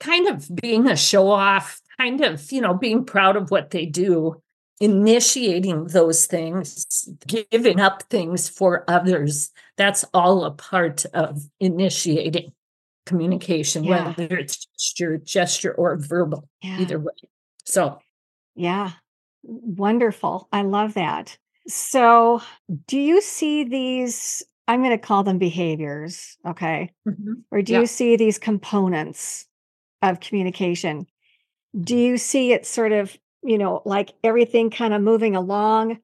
kind 0.00 0.28
of 0.28 0.48
being 0.54 0.86
a 0.88 0.96
show 0.96 1.30
off, 1.30 1.80
kind 1.98 2.20
of, 2.22 2.50
you 2.52 2.60
know, 2.60 2.74
being 2.74 3.04
proud 3.04 3.36
of 3.36 3.50
what 3.50 3.70
they 3.70 3.86
do, 3.86 4.40
initiating 4.80 5.84
those 5.88 6.26
things, 6.26 7.08
giving 7.50 7.80
up 7.80 8.04
things 8.04 8.48
for 8.48 8.84
others. 8.88 9.50
That's 9.76 10.04
all 10.14 10.44
a 10.44 10.52
part 10.52 11.04
of 11.14 11.42
initiating 11.60 12.52
communication, 13.06 13.84
Yeah. 13.84 14.14
whether 14.16 14.36
it's 14.36 14.66
gesture, 14.66 15.18
gesture 15.18 15.74
or 15.74 15.96
verbal, 15.96 16.48
Yeah. 16.62 16.80
either 16.80 16.98
way. 16.98 17.12
So 17.64 17.98
Yeah. 18.54 18.92
Wonderful. 19.44 20.48
I 20.52 20.62
love 20.62 20.94
that. 20.94 21.38
So, 21.68 22.42
do 22.86 22.98
you 22.98 23.20
see 23.20 23.64
these? 23.64 24.42
I'm 24.66 24.80
going 24.82 24.90
to 24.90 24.98
call 24.98 25.22
them 25.22 25.38
behaviors. 25.38 26.36
Okay. 26.46 26.90
Mm-hmm. 27.06 27.34
Or 27.52 27.62
do 27.62 27.72
Yeah. 27.72 27.80
you 27.80 27.86
see 27.86 28.16
these 28.16 28.38
components 28.38 29.46
of 30.02 30.20
communication? 30.20 31.06
Do 31.80 31.96
you 31.96 32.18
see 32.18 32.52
it 32.52 32.66
sort 32.66 32.92
of, 32.92 33.16
you 33.42 33.58
know, 33.58 33.82
like 33.84 34.14
everything 34.24 34.70
kind 34.70 34.94
of 34.94 35.02
moving 35.02 35.36
along? 35.36 35.98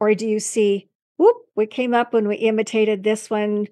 Or 0.00 0.14
do 0.14 0.26
you 0.26 0.40
see, 0.40 0.88
whoop, 1.16 1.36
we 1.56 1.66
came 1.66 1.94
up 1.94 2.12
when 2.12 2.28
we 2.28 2.36
imitated 2.36 3.02
this 3.02 3.30
one, 3.30 3.68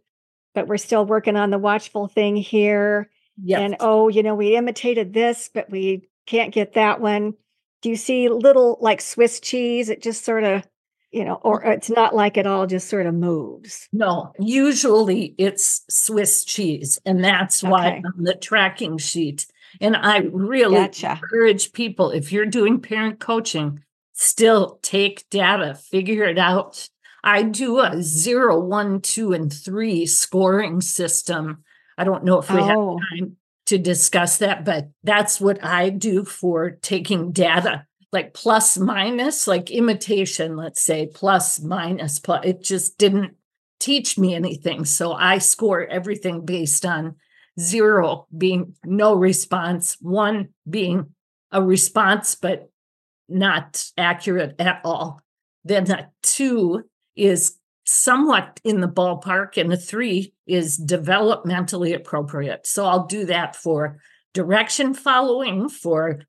but 0.54 0.66
we're 0.66 0.78
still 0.78 1.04
working 1.04 1.36
on 1.36 1.50
the 1.50 1.58
watchful 1.58 2.08
thing 2.08 2.36
here? 2.36 3.10
yeah. 3.42 3.60
And 3.60 3.76
oh, 3.80 4.08
you 4.08 4.22
know, 4.22 4.34
we 4.34 4.56
imitated 4.56 5.12
this, 5.12 5.50
but 5.52 5.70
we 5.70 6.08
can't 6.26 6.54
get 6.54 6.74
that 6.74 7.00
one. 7.00 7.34
Do 7.80 7.88
you 7.88 7.96
see 7.96 8.28
little 8.28 8.78
like 8.80 9.00
Swiss 9.00 9.40
cheese? 9.40 9.88
It 9.88 10.02
just 10.02 10.24
sort 10.24 10.44
of, 10.44 10.62
you 11.10 11.24
know, 11.24 11.34
or 11.42 11.66
uh, 11.66 11.72
it's 11.72 11.90
not 11.90 12.14
like 12.14 12.36
it 12.36 12.46
all 12.46 12.66
just 12.66 12.88
sort 12.88 13.06
of 13.06 13.14
moves. 13.14 13.88
No, 13.92 14.32
usually 14.38 15.34
it's 15.38 15.82
Swiss 15.90 16.44
cheese, 16.44 16.98
and 17.04 17.22
that's 17.24 17.62
why 17.62 17.88
Okay. 17.88 18.02
on 18.16 18.24
the 18.24 18.34
tracking 18.34 18.98
sheet. 18.98 19.46
And 19.80 19.96
I 19.96 20.18
really 20.32 20.84
Gotcha. 20.84 21.22
encourage 21.22 21.72
people 21.72 22.10
if 22.10 22.32
you're 22.32 22.46
doing 22.46 22.80
parent 22.80 23.20
coaching, 23.20 23.82
still 24.12 24.78
take 24.82 25.28
data, 25.30 25.74
figure 25.74 26.24
it 26.24 26.38
out. 26.38 26.88
I 27.24 27.42
do 27.42 27.80
a 27.80 28.02
zero, 28.02 28.58
one, 28.60 29.00
two, 29.00 29.32
and 29.32 29.52
three 29.52 30.06
scoring 30.06 30.80
system. 30.80 31.64
I 31.96 32.04
don't 32.04 32.24
know 32.24 32.38
if 32.38 32.52
we 32.52 32.64
have 32.64 32.76
Oh, 32.76 32.98
time 33.10 33.36
to 33.66 33.78
discuss 33.78 34.38
that, 34.38 34.64
but 34.64 34.90
that's 35.04 35.40
what 35.40 35.62
I 35.64 35.88
do 35.90 36.24
for 36.24 36.72
taking 36.82 37.30
data, 37.32 37.86
like 38.12 38.34
plus 38.34 38.76
minus, 38.76 39.46
like 39.46 39.70
imitation, 39.70 40.56
let's 40.56 40.82
say, 40.82 41.06
plus 41.06 41.60
minus, 41.60 42.18
plus. 42.18 42.44
It 42.44 42.62
just 42.62 42.98
didn't 42.98 43.36
teach 43.78 44.18
me 44.18 44.34
anything. 44.34 44.84
So 44.84 45.12
I 45.12 45.38
score 45.38 45.86
everything 45.86 46.44
based 46.44 46.84
on 46.84 47.16
zero 47.60 48.26
being 48.36 48.74
no 48.84 49.14
response, 49.14 49.96
one 50.00 50.48
being 50.68 51.14
a 51.50 51.62
response, 51.62 52.34
but 52.34 52.70
not 53.28 53.84
accurate 53.96 54.56
at 54.58 54.80
all. 54.84 55.20
Then 55.64 55.90
a 55.90 56.10
two 56.22 56.84
is 57.14 57.56
somewhat 57.84 58.60
in 58.64 58.80
the 58.80 58.88
ballpark, 58.88 59.56
and 59.56 59.72
a 59.72 59.76
three 59.76 60.32
is 60.46 60.78
developmentally 60.78 61.94
appropriate. 61.94 62.66
So 62.66 62.86
I'll 62.86 63.06
do 63.06 63.26
that 63.26 63.56
for 63.56 63.98
direction 64.34 64.94
following, 64.94 65.68
for 65.68 66.22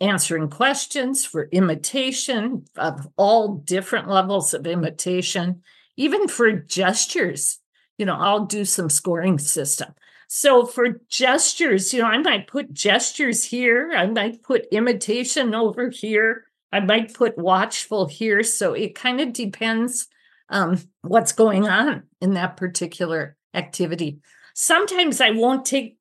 answering 0.00 0.50
questions, 0.50 1.24
for 1.24 1.48
imitation 1.52 2.64
of 2.76 3.08
all 3.16 3.56
different 3.56 4.08
levels 4.08 4.54
of 4.54 4.66
imitation, 4.66 5.62
even 5.96 6.28
for 6.28 6.52
gestures. 6.52 7.58
You 7.98 8.06
know, 8.06 8.16
I'll 8.16 8.46
do 8.46 8.64
some 8.64 8.90
scoring 8.90 9.38
system. 9.38 9.94
So 10.28 10.64
for 10.66 11.00
gestures, 11.08 11.92
you 11.92 12.02
know, 12.02 12.08
I 12.08 12.18
might 12.18 12.48
put 12.48 12.72
gestures 12.72 13.44
here, 13.44 13.92
I 13.94 14.06
might 14.06 14.42
put 14.42 14.66
imitation 14.72 15.54
over 15.54 15.90
here, 15.90 16.44
I 16.72 16.80
might 16.80 17.14
put 17.14 17.38
watchful 17.38 18.06
here. 18.06 18.42
So 18.42 18.72
it 18.72 18.94
kind 18.94 19.20
of 19.20 19.32
depends 19.32 20.08
um, 20.48 20.80
what's 21.02 21.32
going 21.32 21.68
on 21.68 22.04
in 22.20 22.34
that 22.34 22.56
particular 22.56 23.36
activity. 23.54 24.18
Sometimes 24.54 25.20
I 25.20 25.30
won't 25.30 25.64
take 25.64 25.98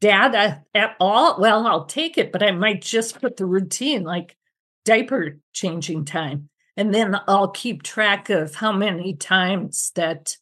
data 0.00 0.62
at 0.74 0.96
all. 1.00 1.40
Well, 1.40 1.66
I'll 1.66 1.86
take 1.86 2.18
it, 2.18 2.32
but 2.32 2.42
I 2.42 2.50
might 2.50 2.82
just 2.82 3.20
put 3.20 3.36
the 3.36 3.46
routine 3.46 4.04
like 4.04 4.36
diaper 4.84 5.38
changing 5.52 6.04
time. 6.04 6.48
And 6.76 6.92
then 6.92 7.16
I'll 7.28 7.50
keep 7.50 7.82
track 7.82 8.30
of 8.30 8.54
how 8.54 8.72
many 8.72 9.14
times 9.14 9.92
that 9.94 10.36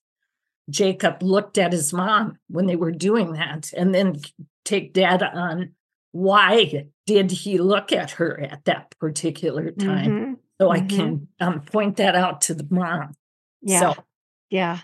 Jacob 0.73 1.23
looked 1.23 1.59
at 1.59 1.73
his 1.73 1.93
mom 1.93 2.39
when 2.49 2.67
they 2.67 2.77
were 2.77 2.91
doing 2.91 3.35
that, 3.35 3.73
and 3.77 3.95
then 3.95 4.21
take 4.65 4.93
data 4.93 5.31
on 5.33 5.73
why 6.13 6.87
did 7.07 7.31
he 7.31 7.59
look 7.59 7.93
at 7.93 8.13
her 8.13 8.41
at 8.41 8.65
that 8.65 8.95
particular 8.99 9.71
time. 9.71 10.11
mhm. 10.11 10.37
So 10.61 10.71
I 10.71 10.81
mhm. 10.81 10.89
can 10.91 11.29
um, 11.41 11.61
point 11.61 11.97
that 11.97 12.15
out 12.15 12.43
to 12.43 12.55
the 12.55 12.67
mom. 12.71 13.15
Yeah. 13.63 13.81
So 13.81 14.05
Yeah. 14.51 14.79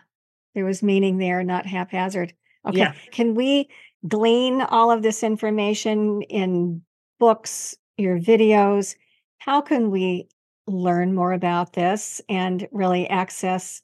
There 0.55 0.65
was 0.65 0.83
meaning 0.83 1.19
there, 1.19 1.45
not 1.45 1.67
haphazard. 1.67 2.35
Okay. 2.67 2.79
Yeah. 2.79 2.95
Can 3.13 3.35
we 3.35 3.69
glean 4.09 4.63
all 4.63 4.91
of 4.91 5.03
this 5.03 5.23
information 5.23 6.23
in 6.23 6.83
books, 7.21 7.77
your 7.97 8.19
videos? 8.19 8.97
How 9.39 9.61
can 9.61 9.91
we 9.91 10.29
learn 10.67 11.15
more 11.15 11.33
about 11.33 11.75
this 11.75 12.21
and 12.29 12.67
really 12.73 13.09
access 13.09 13.83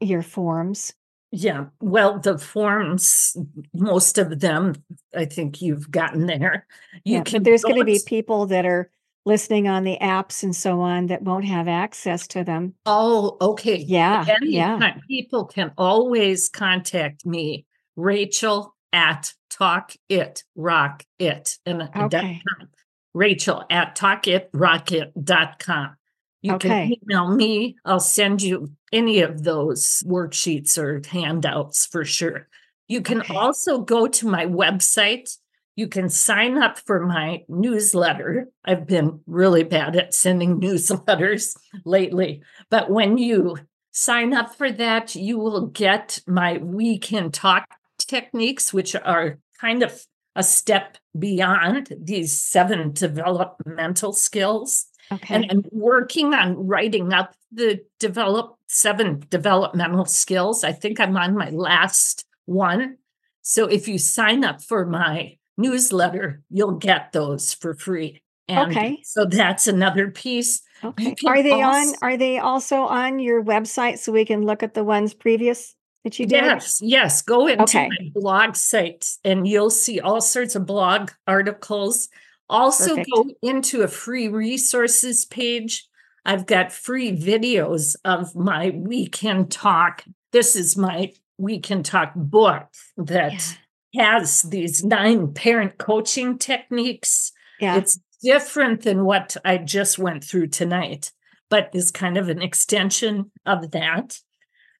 your 0.00 0.22
forms? 0.22 0.94
Yeah. 1.32 1.64
Well, 1.80 2.20
the 2.20 2.36
forms, 2.38 3.36
most 3.72 4.18
of 4.18 4.38
them, 4.40 4.74
I 5.16 5.24
think 5.24 5.62
you've 5.62 5.90
gotten 5.90 6.26
there. 6.26 6.66
You 7.04 7.16
Yeah, 7.16 7.22
can 7.22 7.42
there's 7.42 7.62
go 7.62 7.70
going 7.70 7.80
to 7.80 7.86
be 7.86 8.00
people 8.06 8.44
that 8.46 8.66
are 8.66 8.90
listening 9.24 9.66
on 9.66 9.84
the 9.84 9.96
apps 10.00 10.42
and 10.42 10.54
so 10.54 10.80
on 10.82 11.06
that 11.06 11.22
won't 11.22 11.46
have 11.46 11.68
access 11.68 12.26
to 12.28 12.44
them. 12.44 12.74
Oh, 12.84 13.38
okay. 13.40 13.76
Yeah, 13.76 14.26
yeah. 14.42 14.96
People 15.08 15.46
can 15.46 15.72
always 15.78 16.50
contact 16.50 17.24
me, 17.24 17.64
Rachel 17.96 18.74
at 18.92 19.32
talk 19.48 19.94
it 20.10 20.44
rock 20.54 21.02
it 21.18 21.56
and 21.64 21.88
Okay. 21.96 22.42
com. 22.58 22.68
Rachel 23.14 23.64
at 23.70 23.96
talkitrockit.com. 23.96 25.96
You 26.42 26.52
Okay. 26.54 26.68
can 26.68 26.92
email 27.02 27.28
me. 27.34 27.76
I'll 27.84 28.00
send 28.00 28.42
you 28.42 28.70
any 28.92 29.20
of 29.20 29.44
those 29.44 30.02
worksheets 30.06 30.76
or 30.78 31.00
handouts 31.08 31.86
for 31.86 32.04
sure. 32.04 32.48
You 32.88 33.00
can 33.00 33.20
Okay. 33.20 33.34
also 33.34 33.80
go 33.80 34.06
to 34.06 34.26
my 34.28 34.44
website. 34.46 35.36
You 35.76 35.88
can 35.88 36.10
sign 36.10 36.58
up 36.58 36.78
for 36.78 37.06
my 37.06 37.44
newsletter. 37.48 38.48
I've 38.64 38.86
been 38.86 39.20
really 39.26 39.64
bad 39.64 39.96
at 39.96 40.14
sending 40.14 40.60
newsletters 40.60 41.56
lately, 41.84 42.42
but 42.70 42.90
when 42.90 43.16
you 43.18 43.56
sign 43.92 44.34
up 44.34 44.54
for 44.54 44.70
that, 44.72 45.14
you 45.14 45.38
will 45.38 45.66
get 45.68 46.18
my 46.26 46.58
We 46.58 46.98
Can 46.98 47.30
Talk 47.30 47.66
techniques, 47.98 48.72
which 48.74 48.94
are 48.94 49.38
kind 49.60 49.82
of 49.82 50.04
a 50.34 50.42
step 50.42 50.96
beyond 51.18 51.92
these 51.98 52.40
seven 52.40 52.92
developmental 52.92 54.12
skills. 54.12 54.86
Okay. 55.12 55.34
And 55.34 55.46
I'm 55.50 55.64
working 55.70 56.32
on 56.32 56.66
writing 56.66 57.12
up 57.12 57.34
the 57.50 57.80
develop 57.98 58.56
seven 58.72 59.22
developmental 59.28 60.06
skills. 60.06 60.64
I 60.64 60.72
think 60.72 60.98
I'm 60.98 61.16
on 61.16 61.36
my 61.36 61.50
last 61.50 62.24
one. 62.46 62.96
So 63.42 63.66
if 63.66 63.86
you 63.86 63.98
sign 63.98 64.44
up 64.44 64.62
for 64.62 64.86
my 64.86 65.36
newsletter, 65.58 66.42
you'll 66.50 66.78
get 66.78 67.12
those 67.12 67.52
for 67.52 67.74
free. 67.74 68.22
And 68.48 68.70
Okay. 68.70 68.98
so 69.04 69.24
that's 69.26 69.68
another 69.68 70.10
piece. 70.10 70.62
okay. 70.82 71.14
Are 71.26 71.42
they 71.42 71.62
on 71.62 71.94
are 72.02 72.16
they 72.16 72.38
also 72.38 72.76
on 72.82 73.18
your 73.18 73.42
website 73.44 73.98
so 73.98 74.10
we 74.10 74.24
can 74.24 74.42
look 74.42 74.62
at 74.62 74.74
the 74.74 74.82
ones 74.84 75.14
previous 75.14 75.74
that 76.04 76.18
you 76.18 76.26
did? 76.26 76.44
Yes, 76.44 76.80
yes. 76.82 77.22
Go 77.22 77.46
into 77.46 77.62
Okay. 77.64 77.88
my 77.88 78.10
blog 78.14 78.56
site 78.56 79.06
and 79.24 79.46
you'll 79.46 79.70
see 79.70 80.00
all 80.00 80.20
sorts 80.20 80.56
of 80.56 80.66
blog 80.66 81.10
articles. 81.26 82.08
Also, 82.48 82.96
Perfect. 82.96 83.10
go 83.14 83.26
into 83.42 83.82
a 83.82 83.88
free 83.88 84.28
resources 84.28 85.24
page. 85.24 85.86
I've 86.24 86.46
got 86.46 86.72
free 86.72 87.16
videos 87.16 87.96
of 88.04 88.34
my 88.34 88.70
We 88.74 89.08
Can 89.08 89.48
Talk. 89.48 90.04
This 90.30 90.54
is 90.54 90.76
my 90.76 91.12
We 91.38 91.58
Can 91.58 91.82
Talk 91.82 92.12
book 92.14 92.68
that 92.96 93.58
has 93.96 94.42
these 94.42 94.84
nine 94.84 95.32
parent 95.34 95.78
coaching 95.78 96.38
techniques. 96.38 97.32
Yeah. 97.60 97.76
It's 97.76 97.98
different 98.22 98.82
than 98.82 99.04
what 99.04 99.36
I 99.44 99.58
just 99.58 99.98
went 99.98 100.22
through 100.22 100.48
tonight, 100.48 101.12
but 101.50 101.70
is 101.74 101.90
kind 101.90 102.16
of 102.16 102.28
an 102.28 102.40
extension 102.40 103.30
of 103.44 103.72
that. 103.72 104.18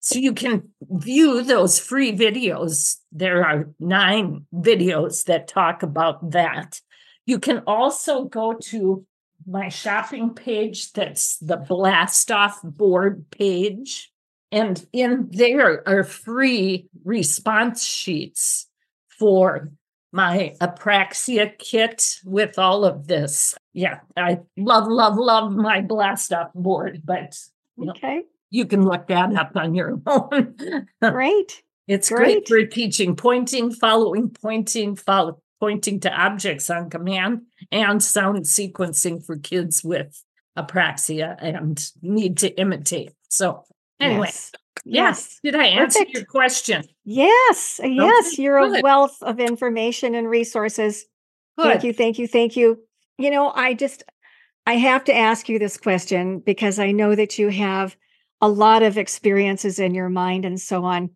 So 0.01 0.19
you 0.19 0.33
can 0.33 0.71
view 0.81 1.43
those 1.43 1.79
free 1.79 2.13
videos. 2.13 2.97
There 3.11 3.45
are 3.45 3.71
nine 3.79 4.47
videos 4.53 5.25
that 5.25 5.49
talk 5.49 5.83
about 5.83 6.33
that. 6.33 6.81
You 7.25 7.39
can 7.39 7.63
also 7.67 8.25
go 8.25 8.55
to 8.55 9.07
my 9.47 9.69
shopping 9.69 10.35
page 10.35 10.93
that's 10.93 11.39
the 11.39 11.57
blast 11.57 12.31
off 12.31 12.61
board 12.63 13.31
page. 13.31 14.11
And 14.51 14.85
in 14.93 15.29
there 15.31 15.87
are 15.89 16.05
free 16.05 16.89
response 17.05 17.85
sheets 17.85 18.67
for 19.09 19.71
my 20.13 20.55
apraxia 20.61 21.57
kit 21.59 22.19
with 22.25 22.59
all 22.59 22.85
of 22.85 23.07
this. 23.07 23.55
Yeah, 23.73 24.01
I 24.17 24.41
love, 24.57 24.87
love, 24.87 25.17
love 25.17 25.53
my 25.53 25.81
blast 25.81 26.33
off 26.33 26.53
board, 26.55 27.03
but 27.05 27.39
you 27.77 27.87
know, 27.87 27.93
okay. 27.93 28.23
you 28.51 28.67
can 28.67 28.85
look 28.85 29.07
that 29.07 29.35
up 29.35 29.53
on 29.57 29.75
your 29.75 30.01
own. 30.07 30.55
Great. 31.01 31.63
it's 31.89 32.11
great. 32.11 32.47
Great. 32.47 32.49
for 32.49 32.67
teaching 32.67 33.17
pointing, 33.17 33.73
following, 33.73 34.29
pointing, 34.29 34.97
follow, 34.97 35.42
pointing 35.63 36.01
to 36.01 36.13
objects 36.13 36.69
on 36.71 36.91
command, 36.91 37.43
and 37.71 38.03
sound 38.03 38.39
sequencing 38.39 39.25
for 39.25 39.37
kids 39.37 39.85
with 39.85 40.21
apraxia 40.59 41.37
and 41.39 41.89
need 42.03 42.37
to 42.39 42.49
imitate. 42.61 43.13
So, 43.29 43.63
anyway, 44.01 44.27
Yes. 44.27 44.53
yes. 44.85 45.41
Did 45.45 45.55
I 45.55 45.67
answer 45.67 46.01
Perfect. 46.01 46.17
your 46.17 46.25
question? 46.25 46.83
Yes. 47.05 47.81
Yes. 47.81 48.41
You're 48.41 48.57
a 48.57 48.81
wealth 48.83 49.17
of 49.23 49.39
information 49.39 50.17
and 50.17 50.29
resources. 50.29 51.05
Thank 51.57 51.85
you. 51.85 51.93
Thank 51.93 52.19
you. 52.19 52.27
Thank 52.27 52.57
you. 52.57 52.83
You 53.19 53.31
know, 53.31 53.53
I 53.55 53.75
just, 53.75 54.03
I 54.67 54.75
have 54.75 55.05
to 55.05 55.17
ask 55.17 55.49
you 55.49 55.61
this 55.61 55.77
question 55.77 56.41
because 56.41 56.81
I 56.81 56.91
know 56.91 57.15
that 57.15 57.39
you 57.39 57.51
have 57.51 57.97
a 58.41 58.49
lot 58.49 58.83
of 58.83 58.99
experiences 58.99 59.79
in 59.79 59.95
your 59.95 60.09
mind 60.09 60.45
and 60.45 60.61
so 60.61 60.85
on. 60.85 61.11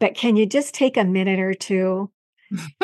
But 0.00 0.16
can 0.16 0.34
you 0.34 0.44
just 0.44 0.74
take 0.74 0.96
a 0.96 1.04
minute 1.04 1.38
or 1.38 1.54
two 1.54 2.10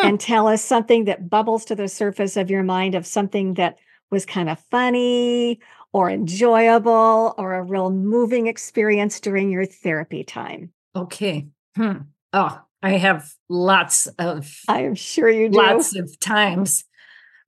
and 0.03 0.19
tell 0.21 0.49
us 0.49 0.63
something 0.63 1.05
that 1.05 1.29
bubbles 1.29 1.65
to 1.67 1.75
the 1.75 1.89
surface 1.89 2.37
of 2.37 2.51
your 2.51 2.63
mind 2.63 2.95
of 2.95 3.07
something 3.07 3.55
that 3.55 3.79
was 4.11 4.27
kind 4.27 4.49
of 4.49 4.59
funny 4.71 5.59
or 5.93 6.11
enjoyable 6.11 7.35
or 7.39 7.55
a 7.55 7.63
real 7.63 7.91
moving 7.91 8.47
experience 8.47 9.21
during 9.21 9.51
your 9.51 9.65
therapy 9.65 10.23
time? 10.23 10.71
Okay. 10.95 11.49
Hmm. 11.77 11.99
Oh, 12.33 12.61
I 12.83 12.91
have 12.93 13.33
lots 13.49 14.07
of 14.19 14.61
I 14.69 14.83
am 14.83 14.95
sure 14.95 15.29
you 15.29 15.49
do. 15.49 15.59
lots 15.59 15.97
of 15.97 16.19
times. 16.19 16.85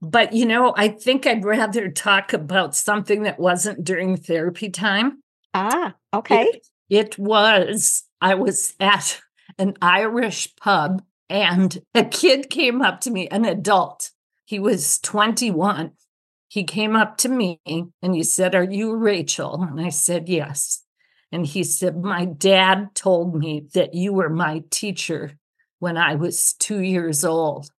But 0.01 0.33
you 0.33 0.47
know, 0.47 0.75
I 0.77 0.89
think 0.89 1.27
I'd 1.27 1.45
rather 1.45 1.91
talk 1.91 2.33
about 2.33 2.75
something 2.75 3.23
that 3.23 3.39
wasn't 3.39 3.85
during 3.85 4.17
therapy 4.17 4.71
time. 4.71 5.23
Ah, 5.55 5.95
okay. 6.13 6.45
It, 6.45 6.67
it 6.91 7.19
was, 7.19 8.05
I 8.21 8.35
was 8.35 8.75
at 8.81 9.21
an 9.59 9.75
Irish 9.81 10.55
pub 10.57 11.03
and 11.29 11.79
a 11.95 12.05
kid 12.05 12.51
came 12.51 12.83
up 12.83 13.01
to 13.03 13.11
me, 13.11 13.29
an 13.29 13.45
adult. 13.45 14.11
He 14.45 14.59
was 14.59 14.99
21. 15.01 15.93
He 16.49 16.65
came 16.65 16.95
up 16.95 17.17
to 17.19 17.29
me 17.29 17.61
and 17.67 18.15
he 18.15 18.23
said, 18.23 18.55
Are 18.55 18.63
you 18.63 18.95
Rachel? 18.95 19.63
And 19.63 19.81
I 19.81 19.89
said, 19.89 20.29
Yes. 20.29 20.83
And 21.33 21.47
he 21.47 21.65
said, 21.65 22.03
My 22.03 22.27
dad 22.27 22.95
told 22.95 23.35
me 23.35 23.67
that 23.75 23.95
you 23.95 24.13
were 24.13 24.31
my 24.31 24.63
teacher 24.71 25.33
when 25.81 25.97
I 25.97 26.15
was 26.15 26.55
two 26.55 26.81
years 26.81 27.25
old. 27.25 27.71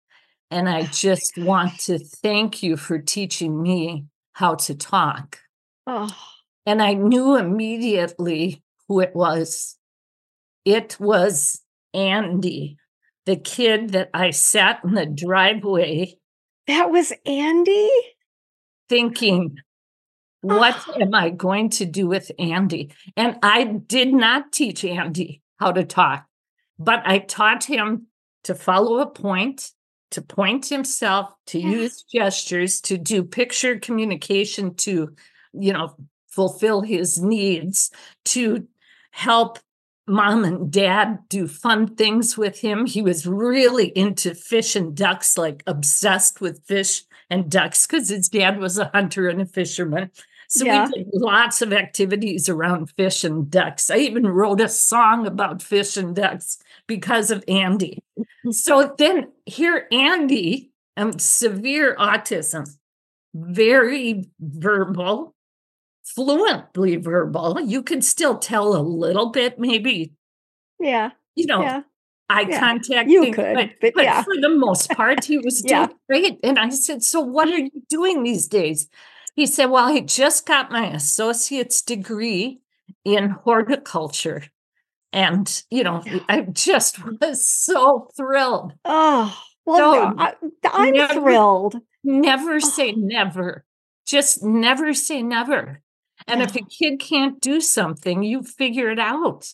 And 0.51 0.67
I 0.67 0.83
just 0.91 1.37
want 1.37 1.79
to 1.81 1.99
thank 1.99 2.63
you 2.63 2.75
for 2.77 2.99
teaching 2.99 3.61
me 3.61 4.05
how 4.33 4.55
to 4.55 4.75
talk. 4.75 5.39
Oh, 5.87 6.13
And 6.65 6.81
I 6.81 6.93
knew 6.95 7.37
immediately 7.37 8.63
who 8.87 8.99
it 8.99 9.15
was. 9.15 9.77
It 10.65 10.97
was 10.99 11.61
Andy, 11.93 12.77
the 13.25 13.35
kid 13.35 13.89
that 13.91 14.09
I 14.13 14.31
sat 14.31 14.81
in 14.83 14.93
the 14.93 15.05
driveway 15.05 16.17
that 16.67 16.89
was 16.91 17.13
Andy? 17.25 17.89
thinking, 18.87 19.57
what 20.41 20.75
ah. 20.87 20.93
am 21.01 21.15
I 21.15 21.31
going 21.31 21.69
to 21.71 21.85
do 21.85 22.07
with 22.07 22.31
Andy? 22.37 22.91
And 23.17 23.37
I 23.41 23.63
did 23.63 24.13
not 24.13 24.51
teach 24.51 24.85
Andy 24.85 25.41
how 25.57 25.71
to 25.71 25.83
talk, 25.83 26.25
but 26.77 27.01
I 27.05 27.19
taught 27.19 27.63
him 27.63 28.07
to 28.43 28.53
follow 28.53 28.99
a 28.99 29.07
point, 29.07 29.71
to 30.11 30.21
point 30.21 30.67
himself, 30.67 31.29
to 31.47 31.59
Yeah. 31.59 31.69
use 31.69 32.03
gestures, 32.03 32.79
to 32.81 32.97
do 32.97 33.23
picture 33.23 33.79
communication, 33.79 34.75
to, 34.75 35.15
you 35.53 35.73
know, 35.73 35.95
fulfill 36.27 36.81
his 36.81 37.19
needs, 37.19 37.89
to 38.25 38.67
help 39.11 39.57
mom 40.07 40.45
and 40.45 40.71
dad 40.71 41.19
do 41.29 41.47
fun 41.47 41.95
things 41.95 42.37
with 42.37 42.59
him. 42.61 42.85
He 42.85 43.01
was 43.01 43.25
really 43.27 43.87
into 43.97 44.35
fish 44.35 44.75
and 44.75 44.95
ducks, 44.95 45.37
like 45.37 45.63
obsessed 45.67 46.41
with 46.41 46.63
fish 46.65 47.03
and 47.29 47.49
ducks, 47.49 47.85
because 47.87 48.09
his 48.09 48.29
dad 48.29 48.59
was 48.59 48.77
a 48.77 48.91
hunter 48.93 49.27
and 49.27 49.41
a 49.41 49.45
fisherman. 49.45 50.11
So 50.47 50.65
Yeah. 50.65 50.87
we 50.95 51.03
did 51.03 51.07
lots 51.13 51.61
of 51.61 51.73
activities 51.73 52.47
around 52.49 52.91
fish 52.91 53.23
and 53.23 53.49
ducks. 53.49 53.89
I 53.89 53.97
even 53.97 54.27
wrote 54.27 54.61
a 54.61 54.69
song 54.69 55.25
about 55.25 55.61
fish 55.63 55.97
and 55.97 56.15
ducks 56.15 56.57
because 56.87 57.31
of 57.31 57.43
Andy. 57.47 58.03
So 58.51 58.93
then 58.99 59.31
here, 59.47 59.87
Andy, 59.91 60.71
um, 60.97 61.17
severe 61.17 61.95
autism, 61.95 62.69
very 63.33 64.29
verbal, 64.39 65.34
fluently 66.05 66.95
verbal. 66.97 67.59
You 67.61 67.81
can 67.83 68.01
still 68.01 68.37
tell 68.37 68.75
a 68.75 68.81
little 68.81 69.29
bit, 69.31 69.59
maybe, 69.59 70.13
Yeah, 70.79 71.11
you 71.35 71.45
know, 71.47 71.61
yeah. 71.61 71.81
eye 72.29 72.45
Yeah, 72.49 72.59
contact. 72.59 73.09
you 73.09 73.23
thing, 73.23 73.33
could, 73.33 73.55
but, 73.55 73.69
but 73.81 73.93
but 73.95 74.03
yeah. 74.03 74.23
for 74.23 74.35
the 74.39 74.49
most 74.49 74.89
part, 74.91 75.23
he 75.25 75.37
was 75.37 75.61
doing 75.67 75.89
great. 76.09 76.39
And 76.43 76.59
I 76.59 76.69
said, 76.69 77.03
"So 77.03 77.19
what 77.21 77.47
are 77.47 77.51
mm-hmm. 77.51 77.67
you 77.73 77.83
doing 77.89 78.23
these 78.23 78.47
days?" 78.47 78.87
He 79.35 79.45
said, 79.45 79.65
"Well, 79.65 79.85
I 79.85 79.99
just 80.01 80.45
got 80.45 80.71
my 80.71 80.87
associate's 80.87 81.81
degree 81.81 82.59
in 83.03 83.29
horticulture." 83.29 84.43
And, 85.13 85.63
you 85.71 85.83
know, 85.85 86.03
I 86.27 86.41
just 86.41 86.97
was 87.21 87.47
so 87.47 88.09
thrilled. 88.17 88.73
Oh, 88.83 89.33
well, 89.65 89.77
No, 89.77 90.09
no, 90.09 90.15
I, 90.17 90.33
I'm 90.65 90.91
never- 90.93 91.13
thrilled. 91.13 91.75
Never 92.03 92.55
oh. 92.55 92.59
say 92.59 92.91
Oh. 92.91 92.95
never. 92.97 93.65
Just 94.05 94.43
never 94.43 94.93
say 94.93 95.23
never. 95.23 95.81
And 96.27 96.41
if 96.41 96.55
a 96.55 96.63
kid 96.65 96.99
can't 96.99 97.39
do 97.39 97.61
something, 97.61 98.23
you 98.23 98.41
figure 98.43 98.89
it 98.89 98.99
out. 98.99 99.53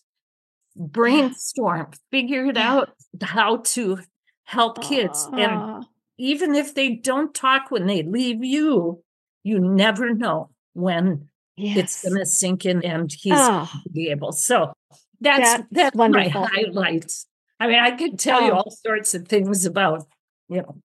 Brainstorm, 0.77 1.91
figure 2.11 2.45
it 2.45 2.55
Yeah. 2.55 2.71
out 2.73 2.89
how 3.21 3.57
to 3.57 3.99
help 4.45 4.81
kids. 4.81 5.27
And 5.33 5.85
even 6.17 6.55
if 6.55 6.73
they 6.73 6.95
don't 6.95 7.33
talk 7.33 7.71
when 7.71 7.87
they 7.87 8.03
leave 8.03 8.43
you, 8.43 9.03
you 9.43 9.59
never 9.59 10.13
know 10.13 10.49
when 10.73 11.27
it's 11.57 12.03
going 12.03 12.17
to 12.17 12.25
sink 12.25 12.65
in 12.65 12.83
and 12.85 13.11
he's 13.11 13.33
Oh, 13.35 13.69
going 13.71 13.83
to 13.83 13.89
be 13.89 14.09
able. 14.09 14.31
So 14.31 14.73
that's 15.19 15.39
That's 15.57 15.63
that's 15.71 15.95
wonderful. 15.95 16.41
my 16.41 16.47
highlights. 16.47 17.27
I 17.59 17.67
mean, 17.67 17.79
I 17.79 17.91
could 17.91 18.17
tell 18.17 18.41
you 18.41 18.51
Oh. 18.51 18.57
all 18.57 18.71
sorts 18.71 19.13
of 19.13 19.27
things 19.27 19.65
about, 19.65 20.07
you 20.47 20.61
know, 20.61 20.81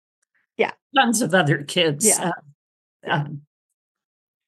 Yeah. 0.56 0.72
tons 0.96 1.22
of 1.22 1.34
other 1.34 1.64
kids. 1.64 2.06
Yeah. 2.06 2.30
uh, 3.06 3.10
um, 3.10 3.42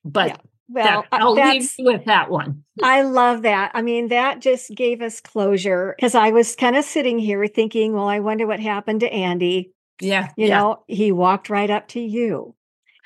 but 0.04 0.28
Yeah. 0.28 0.36
Well, 0.68 1.02
that, 1.10 1.20
I'll 1.20 1.34
leave 1.34 1.70
you 1.78 1.84
with 1.86 2.04
that 2.06 2.30
one. 2.30 2.64
I 2.82 3.02
love 3.02 3.42
that. 3.42 3.70
I 3.74 3.82
mean, 3.82 4.08
that 4.08 4.40
just 4.40 4.74
gave 4.74 5.02
us 5.02 5.20
closure 5.20 5.94
because 5.96 6.14
I 6.14 6.30
was 6.30 6.56
kind 6.56 6.76
of 6.76 6.84
sitting 6.84 7.18
here 7.18 7.46
thinking, 7.46 7.92
well, 7.92 8.08
I 8.08 8.20
wonder 8.20 8.46
what 8.46 8.60
happened 8.60 9.00
to 9.00 9.12
Andy. 9.12 9.72
Yeah. 10.00 10.28
You 10.36 10.48
yeah. 10.48 10.58
know, 10.58 10.84
he 10.88 11.12
walked 11.12 11.50
right 11.50 11.70
up 11.70 11.88
to 11.88 12.00
you 12.00 12.54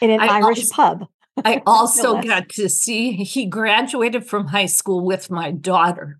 in 0.00 0.10
an 0.10 0.20
I 0.20 0.38
Irish 0.38 0.58
also- 0.60 0.74
pub. 0.74 1.06
I 1.44 1.62
also 1.66 2.14
less. 2.14 2.24
got 2.24 2.48
to 2.50 2.68
see 2.68 3.12
he 3.12 3.46
graduated 3.46 4.26
from 4.26 4.48
high 4.48 4.66
school 4.66 5.04
with 5.04 5.30
my 5.30 5.50
daughter. 5.52 6.18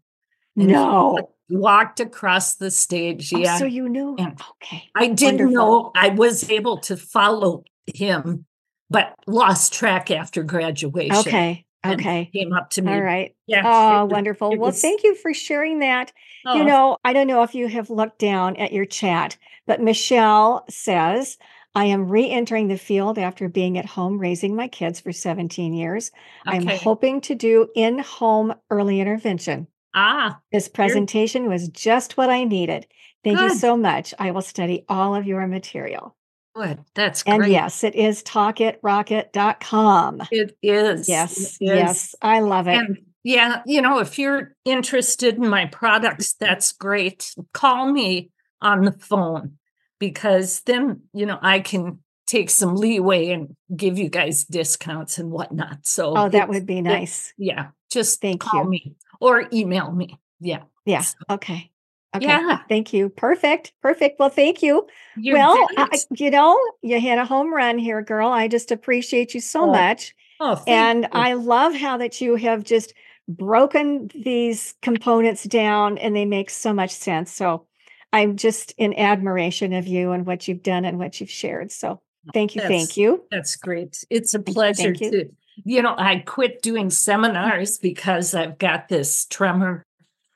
No. 0.55 1.31
walked 1.51 2.01
across 2.01 2.57
the 2.57 2.71
stage. 2.71 3.33
Oh, 3.33 3.39
Yeah. 3.39 3.57
so 3.59 3.65
you 3.65 3.89
knew. 3.89 4.17
And 4.19 4.41
Okay. 4.63 4.85
I 4.95 5.07
didn't 5.09 5.47
Wonderful. 5.53 5.53
know 5.55 5.93
I 5.97 6.11
was 6.11 6.49
able 6.51 6.79
to 6.79 6.97
follow 6.97 7.65
him, 7.95 8.45
but 8.91 9.15
lost 9.27 9.73
track 9.73 10.11
after 10.11 10.43
graduation. 10.43 11.17
Okay. 11.17 11.67
Okay. 11.87 12.31
Came 12.35 12.53
up 12.53 12.71
to 12.71 12.83
me. 12.83 12.93
All 12.93 13.01
right. 13.01 13.35
Yeah. 13.47 13.63
Oh, 13.65 14.05
was- 14.05 14.13
wonderful. 14.13 14.53
it 14.53 14.59
Well, 14.59 14.73
thank 14.73 15.05
you 15.05 15.15
for 15.15 15.33
sharing 15.33 15.79
that. 15.79 16.13
oh, 16.45 16.57
You 16.57 16.65
know, 16.65 16.97
I 17.05 17.13
don't 17.13 17.27
know 17.27 17.43
if 17.43 17.55
you 17.55 17.69
have 17.69 17.89
looked 17.91 18.19
down 18.19 18.57
at 18.57 18.73
your 18.73 18.85
chat, 18.85 19.37
but 19.67 19.81
Michelle 19.81 20.65
says, 20.69 21.39
I 21.75 21.85
am 21.87 22.09
re 22.09 22.29
entering 22.29 22.69
the 22.69 22.79
field 22.79 23.19
after 23.19 23.49
being 23.49 23.79
at 23.79 23.87
home 23.87 24.19
raising 24.19 24.57
my 24.57 24.69
kids 24.69 25.01
for 25.01 25.13
17 25.13 25.73
years. 25.73 26.11
I'm 26.45 26.67
hoping 26.67 27.21
to 27.23 27.35
do 27.35 27.69
in 27.77 28.01
home 28.01 28.55
early 28.71 29.01
intervention. 29.01 29.69
Ah, 29.95 30.41
This 30.51 30.69
presentation 30.69 31.49
was 31.49 31.69
just 31.69 32.17
what 32.17 32.31
I 32.31 32.45
needed. 32.45 32.87
Thank 33.23 33.39
you 33.41 33.51
so 33.51 33.77
much. 33.77 34.15
I 34.19 34.31
will 34.33 34.43
study 34.43 34.85
all 34.89 35.15
of 35.15 35.27
your 35.27 35.47
material. 35.47 36.17
Good. 36.59 36.79
That's 36.95 37.23
great. 37.23 37.35
And 37.35 37.43
great. 37.43 37.53
yes, 37.53 37.85
it 37.85 37.95
is 37.95 38.23
talkitrockit.com. 38.25 40.23
It 40.31 40.57
is. 40.63 41.09
Yes, 41.09 41.37
It 41.39 41.45
is. 41.45 41.59
yes, 41.61 42.15
I 42.21 42.41
love 42.41 42.67
it. 42.69 42.75
And 42.75 42.99
yeah, 43.23 43.63
you 43.67 43.81
know, 43.83 43.99
if 44.01 44.19
you're 44.19 44.55
interested 44.65 45.37
in 45.37 45.49
my 45.49 45.67
products, 45.67 46.35
that's 46.35 46.73
great. 46.73 47.33
Call 47.53 47.93
me 47.93 48.31
on 48.61 48.83
the 48.83 48.93
phone 48.93 49.59
because 50.01 50.61
then, 50.63 51.03
you 51.13 51.27
know, 51.27 51.39
I 51.41 51.61
can 51.61 52.01
take 52.27 52.51
some 52.51 52.75
leeway 52.75 53.31
and 53.31 53.55
give 53.75 53.99
you 53.99 54.09
guys 54.09 54.45
discounts 54.45 55.19
and 55.19 55.31
whatnot. 55.31 55.79
So, 55.87 56.15
oh, 56.17 56.29
that 56.29 56.49
would 56.49 56.67
be 56.67 56.79
it- 56.79 56.83
nice. 56.83 57.33
yeah, 57.39 57.69
just 57.91 58.21
Thank 58.21 58.41
call 58.41 58.65
you. 58.65 58.71
me 58.71 58.95
or 59.21 59.47
email 59.53 59.93
me. 59.93 60.19
Yeah. 60.41 60.63
Yeah. 60.85 61.01
So, 61.03 61.17
Okay. 61.31 61.71
Okay. 62.19 62.27
Yeah. 62.27 62.59
Thank 62.69 62.93
you. 62.93 63.09
Perfect. 63.09 63.73
Perfect. 63.83 64.19
Well, 64.21 64.29
thank 64.29 64.63
you. 64.63 64.87
you 65.17 65.35
well, 65.35 65.57
I, 65.77 65.99
you 66.15 66.31
know, 66.31 66.59
you 66.83 67.01
had 67.01 67.19
a 67.19 67.25
home 67.25 67.53
run 67.53 67.79
here, 67.79 68.03
girl. 68.03 68.29
I 68.29 68.49
just 68.49 68.71
appreciate 68.71 69.35
you 69.35 69.41
so 69.41 69.63
Oh, 69.63 69.73
much. 69.73 70.15
oh, 70.41 70.55
thank 70.57 70.69
And 70.69 71.03
you. 71.05 71.09
I 71.13 71.33
love 71.35 71.75
how 71.75 71.97
that 71.99 72.21
you 72.21 72.37
have 72.37 72.63
just 72.65 72.93
broken 73.29 74.11
these 74.15 74.75
components 74.83 75.45
down 75.45 75.99
and 75.99 76.15
they 76.17 76.25
make 76.25 76.51
so 76.51 76.73
much 76.73 76.91
sense. 76.91 77.33
So 77.33 77.67
I'm 78.13 78.37
just 78.37 78.73
in 78.79 78.95
admiration 78.99 79.73
of 79.73 79.87
you 79.87 80.13
and 80.13 80.25
what 80.27 80.49
you've 80.49 80.63
done 80.63 80.85
and 80.85 80.99
what 80.99 81.21
you've 81.21 81.31
shared. 81.31 81.71
So 81.71 81.89
oh, 81.89 82.31
thank 82.33 82.55
you. 82.55 82.63
That's- 82.63 82.81
Thank 82.81 82.97
you. 82.97 83.25
That's 83.31 83.57
great. 83.57 84.05
It's 84.09 84.35
a 84.35 84.39
pleasure 84.41 84.93
you. 84.93 85.11
to, 85.11 85.29
you 85.65 85.83
know, 85.83 85.95
I 85.99 86.19
quit 86.25 86.63
doing 86.63 86.89
seminars 86.89 87.79
because 87.79 88.35
I've 88.35 88.59
got 88.59 88.89
this 88.89 89.27
tremor 89.27 89.85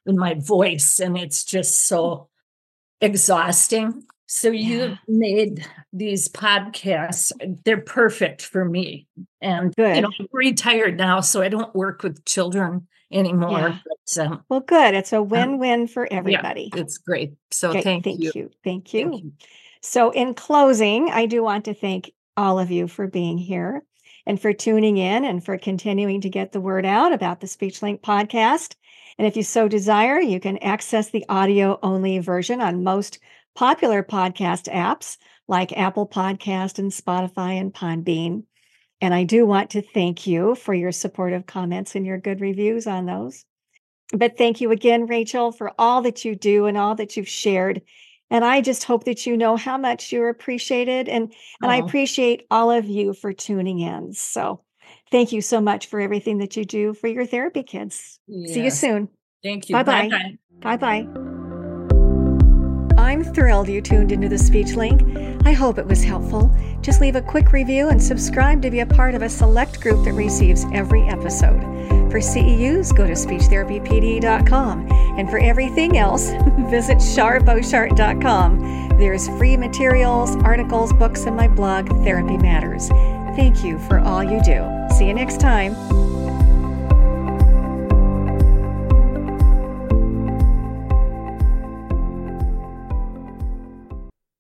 in 0.07 0.17
my 0.19 0.35
voice 0.35 0.99
and 0.99 1.17
it's 1.17 1.45
just 1.45 1.87
so 1.87 2.29
exhausting. 3.01 4.03
So 4.27 4.51
Yeah. 4.51 4.69
you 4.69 4.99
made 5.09 5.67
these 5.93 6.29
podcasts, 6.29 7.33
they're 7.65 7.81
perfect 7.83 8.43
for 8.43 8.65
me. 8.65 9.07
And, 9.41 9.75
Good. 9.77 9.97
you 9.97 10.03
know, 10.03 10.11
I'm 10.19 10.27
retired 10.33 10.97
now, 10.97 11.21
so 11.21 11.43
I 11.43 11.49
don't 11.49 11.75
work 11.75 12.03
with 12.03 12.25
children 12.25 12.87
anymore. 13.13 13.59
Yeah. 13.61 13.79
But 13.85 14.25
um, 14.27 14.45
Well, 14.49 14.61
good. 14.61 14.95
It's 14.95 15.13
a 15.13 15.23
win 15.23 15.59
win 15.59 15.87
for 15.87 16.09
everybody. 16.11 16.71
it's 16.75 16.97
great. 16.99 17.35
So 17.51 17.71
Okay, 17.71 17.83
thank, 17.83 18.05
thank 18.05 18.21
you. 18.23 18.33
you. 18.35 18.51
Thank 18.65 18.95
you. 18.95 19.11
Thank 19.11 19.25
you. 19.25 19.33
So, 19.85 20.11
in 20.13 20.35
closing, 20.35 21.11
I 21.11 21.27
do 21.27 21.43
want 21.43 21.65
to 21.65 21.75
thank 21.75 22.13
all 22.37 22.61
of 22.61 22.71
you 22.71 22.87
for 22.87 23.09
being 23.09 23.37
here 23.37 23.83
and 24.27 24.41
for 24.41 24.53
tuning 24.53 24.97
in 24.97 25.25
and 25.25 25.45
for 25.45 25.59
continuing 25.59 26.21
to 26.21 26.31
get 26.31 26.53
the 26.53 26.61
word 26.61 26.87
out 26.87 27.13
about 27.13 27.41
the 27.41 27.49
SpeechLink 27.49 28.01
podcast. 28.01 28.77
And 29.19 29.27
if 29.27 29.37
you 29.37 29.43
so 29.43 29.69
desire, 29.69 30.21
you 30.21 30.41
can 30.41 30.59
access 30.59 31.11
the 31.11 31.25
audio 31.29 31.79
only 31.83 32.19
version 32.19 32.61
on 32.61 32.85
most 32.85 33.19
popular 33.55 34.03
podcast 34.03 34.73
apps 34.73 35.19
like 35.49 35.77
Apple 35.77 36.09
Podcast 36.09 36.79
and 36.79 36.91
Spotify 36.91 37.61
and 37.61 37.73
Podbean. 37.73 38.45
And 39.01 39.13
I 39.13 39.25
do 39.25 39.45
want 39.45 39.71
to 39.71 39.83
thank 39.83 40.27
you 40.27 40.55
for 40.55 40.73
your 40.73 40.93
supportive 40.93 41.47
comments 41.47 41.95
and 41.95 42.07
your 42.07 42.19
good 42.19 42.41
reviews 42.41 42.87
on 42.87 43.07
those. 43.07 43.45
But 44.13 44.39
thank 44.39 44.61
you 44.61 44.71
again, 44.71 45.07
Rachel, 45.07 45.53
for 45.53 45.73
all 45.79 46.03
that 46.03 46.25
you 46.25 46.37
do 46.37 46.67
and 46.67 46.79
all 46.79 46.95
that 46.95 47.17
you've 47.17 47.29
shared. 47.29 47.83
And 48.31 48.45
I 48.45 48.61
just 48.61 48.85
hope 48.85 49.05
that 49.05 49.27
you 49.27 49.37
know 49.37 49.57
how 49.57 49.77
much 49.77 50.13
you're 50.13 50.29
appreciated. 50.29 51.09
And, 51.09 51.33
and 51.61 51.71
I 51.71 51.77
appreciate 51.77 52.47
all 52.51 52.71
of 52.71 52.87
you 52.87 53.13
for 53.13 53.33
tuning 53.33 53.81
in. 53.81 54.13
So 54.15 54.63
thank 55.13 55.31
you 55.31 55.41
so 55.41 55.61
much 55.61 55.87
for 55.87 56.01
everything 56.01 56.39
that 56.39 56.57
you 56.57 56.65
do 56.65 56.95
for 56.95 57.07
your 57.07 57.25
therapy 57.25 57.63
kids. 57.63 58.19
See 58.47 58.65
you 58.65 58.71
soon. 58.71 59.09
Thank 59.45 59.69
you. 59.69 59.77
Bye-bye. 59.77 60.09
Bye-bye. 60.09 60.77
Bye 60.77 61.05
bye. 61.05 61.07
I'm 62.99 63.23
thrilled 63.23 63.69
you 63.69 63.83
tuned 63.83 64.11
into 64.11 64.29
the 64.29 64.39
Speech 64.39 64.75
Link. 64.75 65.03
I 65.45 65.53
hope 65.53 65.79
it 65.79 65.87
was 65.87 66.03
helpful. 66.03 66.55
Just 66.81 67.01
leave 67.01 67.17
a 67.17 67.21
quick 67.21 67.53
review 67.53 67.89
and 67.89 68.03
subscribe 68.03 68.63
to 68.63 68.71
be 68.71 68.81
a 68.81 68.87
part 68.87 69.15
of 69.15 69.23
a 69.23 69.29
select 69.29 69.81
group 69.81 70.05
that 70.05 70.13
receives 70.13 70.65
every 70.73 71.03
episode. 71.09 71.61
For 72.11 72.21
CEUs, 72.21 72.97
go 72.97 73.07
to 73.07 73.13
speechtherapypd.com. 73.13 74.89
And 75.19 75.29
for 75.29 75.39
everything 75.39 75.99
else, 75.99 76.31
visit 76.71 76.99
charboshart.com. 76.99 78.89
There's 78.99 79.29
free 79.37 79.57
materials, 79.57 80.37
articles, 80.37 80.93
books, 80.93 81.25
and 81.25 81.37
my 81.37 81.49
blog, 81.49 81.89
Therapy 82.05 82.39
Matters. 82.39 82.89
Thank 83.35 83.65
you 83.65 83.79
for 83.79 83.99
all 83.99 84.23
you 84.23 84.43
do. 84.43 84.69
See 84.97 85.07
you 85.07 85.15
next 85.15 85.41
time. 85.41 86.12